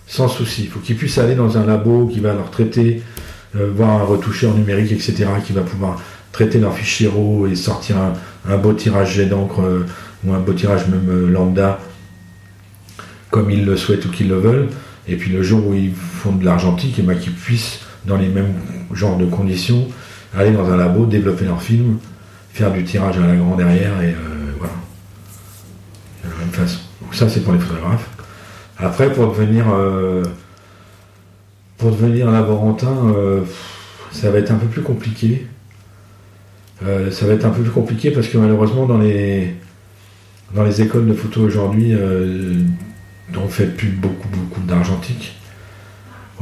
sans 0.08 0.28
souci. 0.28 0.66
Faut 0.66 0.80
qu'ils 0.80 0.96
puissent 0.96 1.18
aller 1.18 1.34
dans 1.34 1.58
un 1.58 1.66
labo 1.66 2.06
qui 2.06 2.20
va 2.20 2.32
leur 2.32 2.50
traiter, 2.50 3.02
voir 3.54 3.90
un 3.90 4.04
retoucheur 4.04 4.54
numérique, 4.54 4.92
etc., 4.92 5.26
qui 5.44 5.52
va 5.52 5.62
pouvoir 5.62 5.98
traiter 6.32 6.58
leur 6.58 6.74
fichier 6.74 7.08
RAW 7.08 7.46
et 7.46 7.56
sortir 7.56 7.96
un, 8.48 8.56
beau 8.58 8.72
tirage 8.72 9.14
jet 9.14 9.26
d'encre 9.26 9.60
euh, 9.62 9.86
ou 10.24 10.32
un 10.32 10.40
beau 10.40 10.52
tirage 10.52 10.86
même 10.88 11.08
euh, 11.08 11.28
lambda 11.28 11.78
comme 13.30 13.50
ils 13.50 13.64
le 13.64 13.76
souhaitent 13.76 14.04
ou 14.06 14.10
qu'ils 14.10 14.28
le 14.28 14.38
veulent. 14.38 14.68
Et 15.06 15.16
puis 15.16 15.30
le 15.30 15.42
jour 15.42 15.66
où 15.66 15.74
ils 15.74 15.92
font 15.94 16.32
de 16.32 16.44
l'argentique, 16.44 16.98
et 16.98 17.02
eh 17.02 17.04
ben, 17.04 17.18
qu'ils 17.18 17.34
puissent, 17.34 17.80
dans 18.06 18.16
les 18.16 18.28
mêmes 18.28 18.54
genres 18.92 19.18
de 19.18 19.26
conditions, 19.26 19.88
aller 20.36 20.50
dans 20.50 20.70
un 20.70 20.76
labo, 20.76 21.04
développer 21.06 21.44
leur 21.44 21.60
film, 21.60 21.98
faire 22.52 22.72
du 22.72 22.84
tirage 22.84 23.18
à 23.18 23.26
la 23.26 23.34
grande 23.34 23.58
derrière, 23.58 24.00
et 24.02 24.14
voilà. 24.58 24.72
De 26.24 26.30
la 26.30 26.36
même 26.36 26.52
façon. 26.52 26.78
Donc 27.02 27.14
ça, 27.14 27.28
c'est 27.28 27.40
pour 27.40 27.52
les 27.52 27.58
photographes. 27.58 28.08
Après, 28.78 29.12
pour 29.12 29.28
devenir, 29.28 29.66
euh, 29.72 30.22
pour 31.78 31.92
devenir 31.92 32.30
laborantin, 32.30 33.14
euh, 33.16 33.42
ça 34.10 34.30
va 34.30 34.38
être 34.38 34.50
un 34.50 34.56
peu 34.56 34.66
plus 34.66 34.82
compliqué. 34.82 35.46
Euh, 36.84 37.10
ça 37.10 37.26
va 37.26 37.34
être 37.34 37.44
un 37.44 37.50
peu 37.50 37.62
plus 37.62 37.70
compliqué 37.70 38.10
parce 38.10 38.28
que 38.28 38.36
malheureusement, 38.36 38.86
dans 38.86 38.98
les, 38.98 39.54
dans 40.54 40.64
les 40.64 40.82
écoles 40.82 41.06
de 41.06 41.14
photo 41.14 41.40
aujourd'hui, 41.40 41.94
on 41.94 43.44
ne 43.44 43.48
fait 43.48 43.66
plus 43.66 43.88
beaucoup, 43.88 44.28
beaucoup 44.28 44.60
d'argentique. 44.66 45.36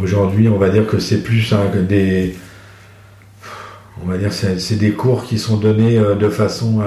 Aujourd'hui, 0.03 0.49
on 0.49 0.59
va 0.59 0.71
dire 0.71 0.87
que 0.87 0.99
c'est 0.99 1.23
plus 1.23 1.55
des. 1.89 2.35
On 4.03 4.09
va 4.09 4.19
dire 4.19 4.33
c'est 4.33 4.77
des 4.77 4.93
cours 4.93 5.25
qui 5.25 5.39
sont 5.39 5.57
donnés 5.57 5.99
de 5.99 6.29
façon 6.29 6.83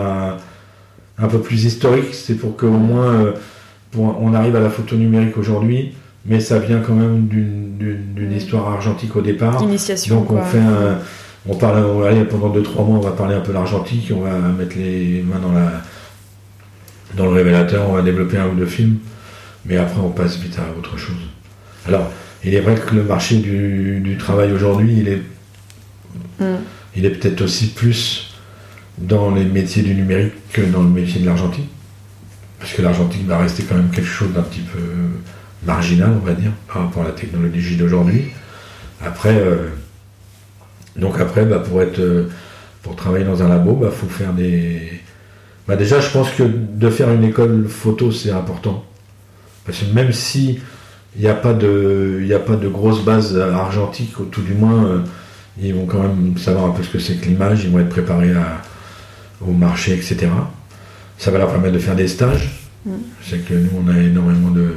un 1.17 1.27
peu 1.27 1.39
plus 1.39 1.65
historique. 1.65 2.13
C'est 2.13 2.35
pour 2.35 2.55
qu'au 2.55 2.69
moins 2.69 3.33
on 3.97 4.33
arrive 4.35 4.55
à 4.55 4.59
la 4.59 4.69
photo 4.69 4.95
numérique 4.95 5.37
aujourd'hui, 5.37 5.93
mais 6.25 6.39
ça 6.39 6.59
vient 6.59 6.79
quand 6.79 6.93
même 6.93 7.27
d'une 7.27 8.31
histoire 8.31 8.67
argentique 8.69 9.15
au 9.15 9.21
départ. 9.21 9.61
Donc 9.61 10.31
on 10.31 10.41
fait 10.43 10.59
on 11.47 11.55
parle, 11.55 11.81
pendant 12.27 12.53
2-3 12.53 12.85
mois, 12.85 12.97
on 12.97 12.99
va 12.99 13.11
parler 13.11 13.33
un 13.33 13.39
peu 13.39 13.53
l'argentique, 13.53 14.11
on 14.13 14.21
va 14.21 14.37
mettre 14.39 14.75
les 14.77 15.23
mains 15.23 15.39
dans 15.39 15.53
la 15.53 15.81
dans 17.15 17.25
le 17.25 17.31
révélateur, 17.31 17.89
on 17.89 17.93
va 17.93 18.03
développer 18.03 18.37
un 18.37 18.49
ou 18.49 18.55
deux 18.55 18.67
films, 18.67 18.97
mais 19.65 19.77
après 19.77 19.99
on 19.99 20.11
passe 20.11 20.37
vite 20.37 20.59
à 20.59 20.77
autre 20.77 20.97
chose. 20.97 21.17
Alors, 21.87 22.11
il 22.43 22.53
est 22.53 22.59
vrai 22.59 22.75
que 22.75 22.93
le 22.93 23.03
marché 23.03 23.37
du, 23.37 24.15
travail 24.19 24.51
aujourd'hui, 24.51 24.97
il 24.99 25.07
est, 25.07 25.21
mm. 26.39 26.59
il 26.95 27.05
est 27.05 27.09
peut-être 27.09 27.41
aussi 27.41 27.67
plus 27.67 28.35
dans 28.99 29.31
les 29.31 29.45
métiers 29.45 29.81
du 29.81 29.95
numérique 29.95 30.33
que 30.53 30.61
dans 30.61 30.83
le 30.83 30.89
métier 30.89 31.19
de 31.19 31.25
l'argentique 31.25 31.69
parce 32.59 32.73
que 32.73 32.81
l'Argentine 32.81 33.25
va 33.25 33.39
rester 33.39 33.63
quand 33.63 33.75
même 33.75 33.89
quelque 33.89 34.07
chose 34.07 34.31
d'un 34.33 34.41
petit 34.41 34.59
peu 34.59 34.79
marginal, 35.63 36.11
on 36.21 36.25
va 36.25 36.33
dire, 36.33 36.51
par 36.71 36.83
rapport 36.83 37.03
à 37.03 37.07
la 37.07 37.11
technologie 37.11 37.75
d'aujourd'hui. 37.75 38.25
Après, 39.01 39.35
euh, 39.35 39.69
donc 40.95 41.19
après, 41.19 41.45
bah, 41.45 41.59
pour 41.59 41.81
être, 41.81 41.99
euh, 41.99 42.29
pour 42.81 42.95
travailler 42.95 43.25
dans 43.25 43.43
un 43.43 43.49
labo, 43.49 43.77
il 43.79 43.85
bah, 43.85 43.91
faut 43.91 44.07
faire 44.07 44.33
des. 44.33 45.01
Bah, 45.67 45.75
déjà, 45.75 45.99
je 45.99 46.09
pense 46.09 46.31
que 46.31 46.43
de 46.43 46.89
faire 46.89 47.11
une 47.11 47.23
école 47.23 47.67
photo, 47.67 48.11
c'est 48.11 48.31
important, 48.31 48.85
parce 49.65 49.79
que 49.79 49.93
même 49.93 50.11
si 50.11 50.59
il 51.15 51.21
n'y 51.21 51.27
a 51.27 51.33
pas 51.33 51.53
de, 51.53 52.21
il 52.23 52.33
a 52.33 52.39
pas 52.39 52.55
de 52.55 52.67
grosse 52.67 53.03
base 53.03 53.37
argentique, 53.37 54.19
ou 54.19 54.25
tout 54.25 54.41
du 54.41 54.53
moins, 54.53 54.85
euh, 54.85 54.99
ils 55.61 55.73
vont 55.73 55.85
quand 55.85 56.01
même 56.01 56.37
savoir 56.37 56.65
un 56.65 56.71
peu 56.71 56.83
ce 56.83 56.89
que 56.89 56.99
c'est 56.99 57.15
que 57.15 57.25
l'image, 57.25 57.63
ils 57.63 57.69
vont 57.69 57.79
être 57.79 57.89
préparés 57.89 58.31
au 59.45 59.51
marché, 59.51 59.93
etc. 59.93 60.27
Ça 61.17 61.31
va 61.31 61.37
leur 61.37 61.51
permettre 61.51 61.73
de 61.73 61.79
faire 61.79 61.95
des 61.95 62.07
stages. 62.07 62.69
Mm. 62.85 62.91
Je 63.21 63.29
sais 63.29 63.37
que 63.39 63.53
nous, 63.53 63.69
on 63.85 63.89
a 63.89 63.97
énormément 63.97 64.51
de, 64.51 64.71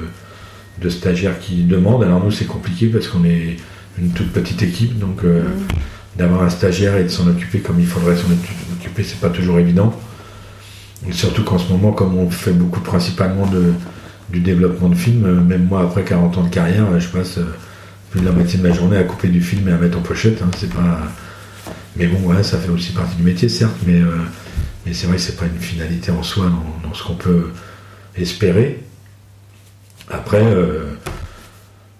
stagiaires 0.88 1.38
qui 1.38 1.64
demandent. 1.64 2.04
Alors 2.04 2.22
nous, 2.24 2.30
c'est 2.30 2.46
compliqué 2.46 2.88
parce 2.88 3.08
qu'on 3.08 3.24
est 3.24 3.56
une 3.98 4.10
toute 4.10 4.32
petite 4.32 4.62
équipe, 4.62 4.98
donc 4.98 5.24
euh, 5.24 5.42
mm. 5.42 6.18
d'avoir 6.18 6.42
un 6.42 6.50
stagiaire 6.50 6.96
et 6.96 7.04
de 7.04 7.08
s'en 7.08 7.26
occuper 7.28 7.60
comme 7.60 7.78
il 7.78 7.86
faudrait 7.86 8.16
s'en 8.16 8.28
occuper, 8.78 9.02
c'est 9.02 9.20
pas 9.20 9.30
toujours 9.30 9.58
évident. 9.58 9.92
surtout 11.10 11.44
qu'en 11.44 11.58
ce 11.58 11.70
moment, 11.70 11.92
comme 11.92 12.16
on 12.16 12.30
fait 12.30 12.52
beaucoup 12.52 12.80
principalement 12.80 13.46
de, 13.46 13.72
du 14.30 14.40
développement 14.40 14.88
de 14.88 14.94
films, 14.94 15.24
euh, 15.24 15.40
même 15.40 15.66
moi, 15.66 15.82
après 15.82 16.04
40 16.04 16.38
ans 16.38 16.44
de 16.44 16.50
carrière, 16.50 16.98
je 16.98 17.08
passe 17.08 17.38
euh, 17.38 17.54
plus 18.10 18.20
de 18.20 18.26
la 18.26 18.32
moitié 18.32 18.58
de 18.58 18.66
ma 18.66 18.74
journée 18.74 18.96
à 18.96 19.04
couper 19.04 19.28
du 19.28 19.40
film 19.40 19.68
et 19.68 19.72
à 19.72 19.76
mettre 19.76 19.98
en 19.98 20.02
pochette. 20.02 20.42
Hein, 20.42 20.50
c'est 20.58 20.72
pas... 20.72 21.00
Mais 21.96 22.06
bon, 22.06 22.32
ouais, 22.32 22.42
ça 22.42 22.58
fait 22.58 22.70
aussi 22.70 22.92
partie 22.92 23.16
du 23.16 23.22
métier, 23.22 23.50
certes, 23.50 23.76
mais 23.86 24.00
mais 24.84 24.94
c'est 24.94 25.06
vrai 25.06 25.16
que 25.16 25.22
c'est 25.22 25.36
pas 25.36 25.46
une 25.46 25.60
finalité 25.60 26.10
en 26.10 26.22
soi 26.22 26.50
dans, 26.82 26.94
ce 26.94 27.04
qu'on 27.04 27.14
peut 27.14 27.50
espérer. 28.16 28.82
Après, 30.10 30.42
euh, 30.42 30.84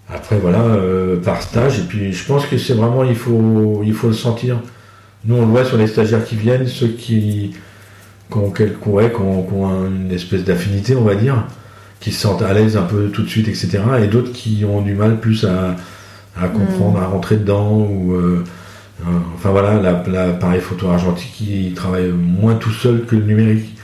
après 0.09 0.37
voilà, 0.37 0.61
euh, 0.61 1.17
par 1.17 1.41
stage, 1.41 1.79
et 1.79 1.83
puis 1.83 2.13
je 2.13 2.25
pense 2.25 2.45
que 2.45 2.57
c'est 2.57 2.73
vraiment, 2.73 3.03
il 3.03 3.15
faut, 3.15 3.81
il 3.83 3.93
faut 3.93 4.07
le 4.07 4.13
sentir. 4.13 4.59
Nous, 5.25 5.35
on 5.35 5.41
le 5.41 5.47
voit 5.47 5.65
sur 5.65 5.77
les 5.77 5.87
stagiaires 5.87 6.25
qui 6.25 6.35
viennent, 6.35 6.67
ceux 6.67 6.87
qui, 6.87 7.55
qui 8.29 8.37
ont, 8.37 8.53
une 9.87 10.11
espèce 10.11 10.43
d'affinité, 10.43 10.95
on 10.95 11.03
va 11.03 11.15
dire, 11.15 11.47
qui 11.99 12.11
se 12.11 12.21
sentent 12.21 12.41
à 12.41 12.53
l'aise 12.53 12.75
un 12.75 12.83
peu 12.83 13.09
tout 13.09 13.23
de 13.23 13.29
suite, 13.29 13.47
etc. 13.47 13.79
Et 14.03 14.07
d'autres 14.07 14.33
qui 14.33 14.65
ont 14.65 14.81
du 14.81 14.93
mal 14.93 15.19
plus 15.19 15.45
à, 15.45 15.77
comprendre, 16.49 16.99
mm. 16.99 17.03
à 17.03 17.07
rentrer 17.07 17.37
dedans, 17.37 17.71
ou. 17.71 18.13
Euh, 18.13 18.43
euh, 19.01 19.19
enfin 19.35 19.49
voilà, 19.49 19.81
l'appareil 20.07 20.61
photo 20.61 20.87
argentique, 20.87 21.41
il 21.41 21.73
travaille 21.73 22.11
moins 22.11 22.55
tout 22.55 22.71
seul 22.71 23.05
que 23.05 23.15
le 23.15 23.23
numérique. 23.23 23.75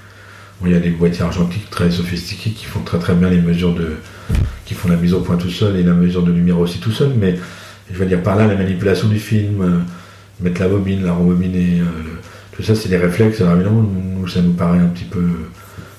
Il 0.66 0.72
y 0.72 0.76
a 0.76 0.80
des 0.80 0.90
boîtiers 0.90 1.24
argentiques 1.24 1.70
très 1.70 1.90
sophistiqués 1.90 2.52
qui 2.52 2.66
font 2.66 2.82
très 2.82 3.00
très 3.00 3.16
bien 3.16 3.30
les 3.30 3.42
mesures 3.42 3.74
de. 3.74 3.98
qui 4.66 4.74
font 4.74 4.90
la 4.90 4.98
mise 4.98 5.14
au 5.14 5.22
point 5.22 5.38
tout 5.38 5.50
seul 5.50 5.78
et 5.78 5.84
la 5.84 5.94
mesure 5.94 6.24
de 6.24 6.32
lumière 6.32 6.60
aussi 6.60 6.80
tout 6.80 6.92
seul, 6.92 7.14
mais 7.18 7.36
je 7.92 7.98
veux 7.98 8.06
dire 8.06 8.22
par 8.22 8.36
là 8.36 8.46
la 8.48 8.56
manipulation 8.56 9.08
du 9.08 9.20
film, 9.20 9.62
euh, 9.62 9.80
mettre 10.42 10.62
la 10.62 10.68
bobine, 10.68 11.04
la 11.04 11.14
rembobiner, 11.14 11.80
euh, 11.80 11.86
tout 12.52 12.64
ça 12.64 12.76
c'est 12.76 12.90
des 12.90 12.98
réflexes. 12.98 13.42
Alors 13.42 13.56
évidemment, 13.56 13.84
nous 13.84 14.28
ça 14.28 14.42
nous 14.42 14.54
paraît 14.54 14.80
un 14.80 14.88
petit 14.88 15.06
peu 15.06 15.26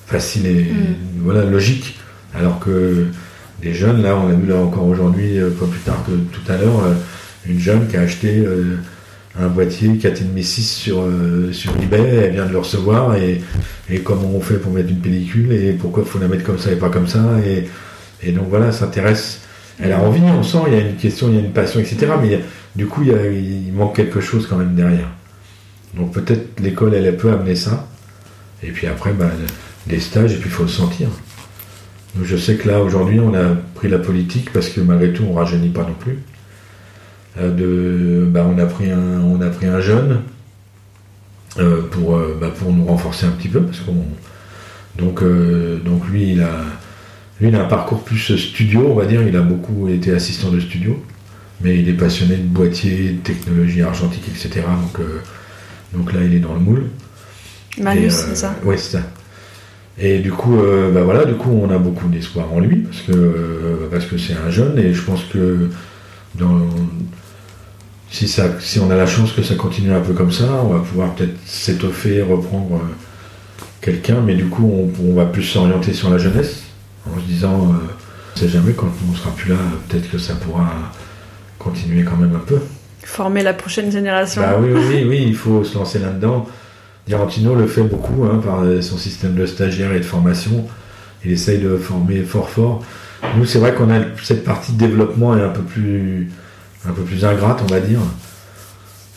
facile 0.06 0.46
et 0.46 0.64
mm. 0.64 1.22
voilà, 1.22 1.44
logique. 1.44 1.98
Alors 2.34 2.61
que 2.61 3.06
des 3.62 3.74
jeunes, 3.74 4.02
là 4.02 4.16
on 4.16 4.28
a 4.28 4.34
vu 4.34 4.46
là 4.46 4.56
encore 4.56 4.86
aujourd'hui, 4.86 5.38
pas 5.58 5.66
plus 5.66 5.80
tard 5.80 6.04
que 6.06 6.12
tout 6.12 6.52
à 6.52 6.56
l'heure, 6.56 6.80
une 7.46 7.58
jeune 7.58 7.88
qui 7.88 7.96
a 7.96 8.02
acheté 8.02 8.44
un 9.39 9.49
boîtier 9.49 9.89
4,5 9.91 10.43
6 10.43 10.62
sur, 10.62 11.03
euh, 11.03 11.53
sur 11.53 11.72
eBay, 11.83 12.01
elle 12.01 12.33
vient 12.33 12.47
de 12.47 12.53
le 12.53 12.59
recevoir 12.59 13.14
et, 13.16 13.41
comment 14.05 14.31
on 14.35 14.41
fait 14.41 14.57
pour 14.57 14.72
mettre 14.72 14.91
une 14.91 15.01
pellicule 15.01 15.53
et 15.53 15.72
pourquoi 15.72 16.03
il 16.05 16.09
faut 16.09 16.18
la 16.18 16.28
mettre 16.28 16.45
comme 16.45 16.59
ça 16.59 16.72
et 16.72 16.76
pas 16.76 16.91
comme 16.91 17.07
ça 17.07 17.24
et, 17.45 17.68
et 18.22 18.33
donc 18.33 18.49
voilà, 18.49 18.72
s'intéresse. 18.72 19.41
Elle 19.83 19.93
a 19.93 20.01
envie, 20.01 20.20
on 20.22 20.43
sent, 20.43 20.59
il 20.66 20.74
y 20.74 20.76
a 20.76 20.81
une 20.81 20.97
question, 20.97 21.28
il 21.28 21.37
y 21.37 21.39
a 21.39 21.41
une 21.41 21.53
passion, 21.53 21.81
etc. 21.81 22.12
Mais 22.20 22.41
du 22.76 22.87
coup, 22.87 23.03
il, 23.03 23.72
manque 23.72 23.97
quelque 23.97 24.20
chose 24.20 24.47
quand 24.47 24.57
même 24.57 24.74
derrière. 24.74 25.09
Donc 25.95 26.12
peut-être 26.12 26.61
l'école, 26.61 26.95
elle, 26.95 27.16
peut 27.16 27.33
amener 27.33 27.55
ça. 27.55 27.89
Et 28.62 28.70
puis 28.72 28.87
après, 28.87 29.12
bah, 29.12 29.31
des 29.87 30.01
stages 30.01 30.33
et 30.33 30.37
puis 30.37 30.51
il 30.51 30.53
faut 30.53 30.64
le 30.64 30.68
sentir. 30.68 31.09
Donc 32.14 32.26
je 32.26 32.37
sais 32.37 32.57
que 32.57 32.68
là 32.68 32.81
aujourd'hui 32.81 33.20
on 33.20 33.35
a 33.35 33.55
pris 33.74 33.89
la 33.89 33.99
politique 33.99 34.53
parce 34.53 34.68
que 34.68 34.81
malgré 34.81 35.12
tout 35.12 35.24
on 35.28 35.33
rajeunit 35.33 35.68
pas 35.68 35.83
non 35.83 35.95
plus. 35.99 36.18
Euh, 37.39 37.51
de, 37.53 38.26
bah, 38.26 38.45
on, 38.45 38.59
a 38.59 38.66
pris 38.66 38.91
un, 38.91 39.20
on 39.20 39.41
a 39.41 39.51
pris 39.51 39.66
un 39.66 39.81
jeune 39.81 40.22
euh, 41.59 41.83
pour, 41.83 42.16
euh, 42.16 42.37
bah, 42.41 42.49
pour 42.57 42.72
nous 42.72 42.85
renforcer 42.85 43.24
un 43.24 43.31
petit 43.31 43.49
peu 43.49 43.62
parce 43.62 43.81
qu'on 43.81 44.05
donc, 44.99 45.22
donc 45.85 46.09
lui 46.09 46.33
il 46.33 46.43
a 46.43 46.64
lui 47.41 47.49
il 47.49 47.55
a 47.55 47.62
un 47.62 47.68
parcours 47.68 48.03
plus 48.03 48.37
studio 48.37 48.89
on 48.91 48.95
va 48.95 49.07
dire. 49.07 49.22
Il 49.22 49.37
a 49.37 49.41
beaucoup 49.41 49.89
été 49.89 50.12
assistant 50.12 50.51
de 50.51 50.59
studio 50.59 51.03
mais 51.61 51.78
il 51.78 51.89
est 51.89 51.95
passionné 51.95 52.37
de 52.37 52.43
boîtier, 52.43 53.12
de 53.12 53.18
technologie 53.18 53.83
argentique 53.83 54.24
etc 54.28 54.62
donc 54.83 55.07
donc 55.95 56.12
là 56.12 56.20
il 56.24 56.35
est 56.35 56.41
dans 56.41 56.55
le 56.55 56.61
moule. 56.61 56.87
Marius 57.78 58.14
c'est 58.14 58.35
ça? 58.35 58.57
oui 58.64 58.74
c'est 58.76 58.99
ça. 58.99 59.03
Et 59.97 60.18
du 60.18 60.33
coup, 60.33 60.57
bah 60.93 61.03
voilà, 61.03 61.26
du 61.26 61.35
coup, 61.35 61.51
on 61.51 61.70
a 61.70 61.76
beaucoup 61.76 62.09
d'espoir 62.09 62.51
en 62.53 62.61
lui 62.61 62.76
parce 62.78 63.03
que 63.03 63.89
parce 63.91 64.07
que 64.07 64.18
c'est 64.18 64.35
un 64.35 64.51
jeune 64.51 64.78
et 64.78 64.93
je 64.93 65.03
pense 65.03 65.22
que 65.24 65.68
dans, 66.35 66.59
si, 68.11 68.26
ça, 68.28 68.44
si 68.58 68.80
on 68.80 68.90
a 68.90 68.96
la 68.96 69.06
chance 69.06 69.32
que 69.32 69.42
ça 69.42 69.54
continue 69.54 69.92
un 69.92 70.00
peu 70.00 70.12
comme 70.12 70.32
ça, 70.32 70.44
on 70.64 70.68
va 70.68 70.80
pouvoir 70.80 71.14
peut-être 71.14 71.36
s'étoffer, 71.46 72.22
reprendre 72.22 72.74
euh, 72.74 72.94
quelqu'un, 73.80 74.20
mais 74.20 74.34
du 74.34 74.46
coup, 74.46 74.90
on, 75.00 75.14
va 75.14 75.26
plus 75.26 75.44
s'orienter 75.44 75.92
sur 75.92 76.11
la 76.11 76.18
jeunesse, 76.18 76.62
en 77.08 77.18
se 77.20 77.24
disant, 77.24 77.54
euh, 77.54 77.76
on 77.76 78.34
ne 78.34 78.38
sait 78.40 78.48
jamais, 78.48 78.72
quand 78.72 78.88
on 79.11 79.14
sera 79.14 79.30
plus 79.30 79.50
là, 79.50 79.56
peut-être 79.88 80.11
que 80.11 80.18
ça 80.18 80.34
pourra 80.34 80.68
continuer 81.58 82.02
quand 82.02 82.16
même 82.16 82.34
un 82.34 82.44
peu. 82.44 82.58
Former 83.04 83.42
la 83.42 83.54
prochaine 83.54 83.92
génération. 83.92 84.42
Bah 84.42 84.56
oui, 84.61 84.70
oui, 84.72 85.04
oui, 85.08 85.24
il 85.26 85.36
faut 85.36 85.62
se 85.62 85.78
lancer 85.78 86.00
là-dedans. 86.00 86.46
Dirantino 87.06 87.54
le 87.54 87.66
fait 87.66 87.82
beaucoup 87.82 88.24
hein, 88.24 88.40
par 88.44 88.62
son 88.82 88.98
système 88.98 89.34
de 89.34 89.46
stagiaires 89.46 89.92
et 89.92 89.98
de 89.98 90.04
formation. 90.04 90.66
Il 91.24 91.32
essaye 91.32 91.58
de 91.58 91.76
former 91.76 92.22
fort 92.22 92.50
fort. 92.50 92.84
Nous, 93.36 93.46
c'est 93.46 93.58
vrai 93.58 93.74
qu'on 93.74 93.90
a 93.90 94.00
cette 94.22 94.44
partie 94.44 94.72
de 94.72 94.78
développement 94.78 95.36
est 95.36 95.42
un 95.42 95.48
peu 95.48 95.62
plus 95.62 96.30
un 96.89 96.93
peu 96.93 97.03
plus 97.03 97.24
ingrate, 97.24 97.61
on 97.62 97.72
va 97.72 97.81
dire. 97.81 98.01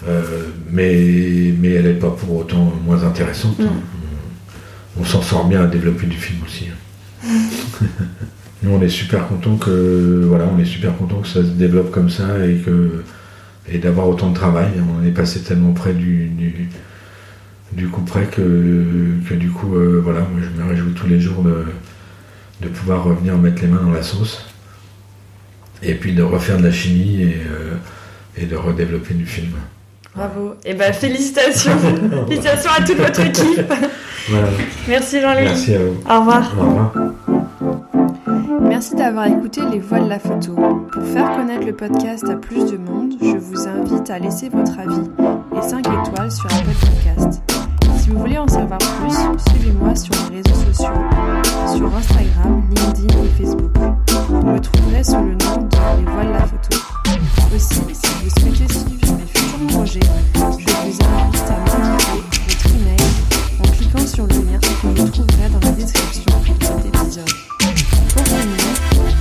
Euh, 0.07 0.47
mais, 0.70 1.53
mais 1.59 1.72
elle 1.72 1.86
n'est 1.86 1.93
pas 1.93 2.09
pour 2.09 2.38
autant 2.38 2.74
moins 2.86 3.03
intéressante. 3.03 3.57
On, 4.99 5.05
s'en 5.05 5.22
sort 5.22 5.47
bien 5.47 5.64
à 5.64 5.68
développer 5.68 6.05
du 6.05 6.18
film 6.18 6.39
aussi. 6.45 6.68
Hein. 6.70 7.30
Nous, 8.64 8.72
on 8.72 8.82
est 8.82 8.89
super 8.89 9.28
content 9.28 9.57
que 9.57 10.24
voilà, 10.28 10.45
on 10.53 10.59
est 10.59 10.66
super 10.66 10.95
content 10.97 11.20
que 11.20 11.28
ça 11.28 11.41
se 11.41 11.49
développe 11.49 11.91
comme 11.91 12.09
ça 12.09 12.45
et 12.45 12.57
que 12.57 13.03
et 13.70 13.78
d'avoir 13.78 14.07
autant 14.09 14.30
de 14.30 14.36
travail. 14.36 14.72
On 14.99 15.05
est 15.05 15.11
passé 15.11 15.41
tellement 15.41 15.72
près 15.72 15.93
du, 15.93 16.30
du, 17.72 17.88
coup 17.88 18.01
près 18.01 18.26
que, 18.26 19.18
que 19.28 19.34
du 19.34 19.49
coup 19.49 19.76
euh, 19.76 20.01
voilà, 20.03 20.20
moi 20.20 20.41
je 20.41 20.61
me 20.61 20.68
réjouis 20.68 20.93
tous 20.93 21.07
les 21.07 21.20
jours 21.20 21.43
de, 21.43 21.66
de 22.61 22.68
pouvoir 22.68 23.03
revenir 23.03 23.38
mettre 23.38 23.61
les 23.61 23.68
mains 23.70 23.82
dans 23.82 23.91
la 23.91 24.03
sauce 24.03 24.53
et 25.84 25.95
puis 25.95 26.13
de 26.13 26.23
refaire 26.23 26.57
de 26.57 26.63
la 26.63 26.71
chimie 26.71 27.21
et, 27.21 27.41
euh, 28.41 28.45
de 28.45 28.55
redévelopper 28.55 29.13
du 29.13 29.25
film. 29.25 29.51
Bravo. 30.15 30.53
Et 30.63 30.71
eh 30.71 30.73
ben 30.73 30.93
félicitations. 30.93 31.71
félicitations 32.27 32.71
à 32.77 32.84
toute 32.84 32.97
votre 32.97 33.19
équipe. 33.21 33.73
Voilà. 34.29 34.47
Merci 34.88 35.21
Jean-Luc. 35.21 35.45
Merci 35.45 35.75
à 35.75 35.79
vous. 35.79 35.97
Au 36.09 36.19
revoir. 36.19 36.53
Au 36.57 36.65
revoir. 36.65 36.93
Merci 38.61 38.95
d'avoir 38.95 39.27
écouté 39.27 39.61
Les 39.71 39.79
Voix 39.79 39.99
de 39.99 40.09
la 40.09 40.19
Photo. 40.19 40.55
Pour 40.91 41.03
faire 41.03 41.36
connaître 41.36 41.65
le 41.65 41.73
podcast 41.73 42.23
à 42.29 42.36
plus 42.36 42.71
de 42.71 42.77
monde, 42.77 43.13
je 43.21 43.38
vous 43.38 43.67
invite 43.67 44.09
à 44.09 44.19
laisser 44.19 44.49
votre 44.49 44.79
avis 44.79 45.09
et 45.57 45.61
5 45.61 45.79
étoiles 45.79 46.31
sur 46.31 46.45
Apple 46.45 46.75
Podcast. 46.79 47.41
Si 47.97 48.09
vous 48.09 48.19
voulez 48.19 48.38
en 48.38 48.47
savoir 48.47 48.79
plus, 48.79 49.15
suivez-moi 49.51 49.95
sur 49.95 50.13
les 50.29 50.38
réseaux 50.38 50.59
sociaux, 50.65 50.93
sur 51.75 51.95
Instagram, 51.95 52.63
LinkedIn 52.75 53.23
et 53.23 53.41
Facebook 53.41 53.71
vous 54.28 54.41
me 54.41 54.59
trouverez 54.59 55.03
sous 55.03 55.15
le 55.17 55.36
nom 55.36 55.57
de 55.57 55.78
Les 55.97 56.32
la 56.32 56.45
Photo. 56.45 56.78
Aussi, 57.55 57.76
si 57.76 57.82
vous 57.82 58.30
souhaitez 58.30 58.74
suivre 58.74 59.13
mes 59.17 59.28
futurs 59.28 59.67
projets, 59.67 59.99
je 60.34 60.39
vous 60.39 60.97
invite 61.03 61.49
à 61.49 61.57
m'indiquer 61.59 62.24
votre 62.47 62.67
email 62.76 63.07
en 63.59 63.67
cliquant 63.71 64.07
sur 64.07 64.26
le 64.28 64.36
lien 64.36 64.59
que 64.59 64.88
vous 64.88 65.09
trouverez 65.09 65.49
dans 65.49 65.59
la 65.59 65.71
description 65.71 66.24
de 66.59 66.65
cet 66.65 66.86
épisode. 66.86 67.34
Pour 68.13 68.26
finir, 68.26 68.67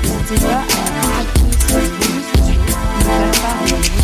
n'hésitez 0.02 0.46
pas 0.46 0.58
à 0.58 0.64
contacter 1.22 1.52
sur 1.58 1.76
les 1.78 1.84
réseaux 1.84 2.24
sociaux, 2.34 2.62
nous 2.98 3.32
faire 3.32 4.01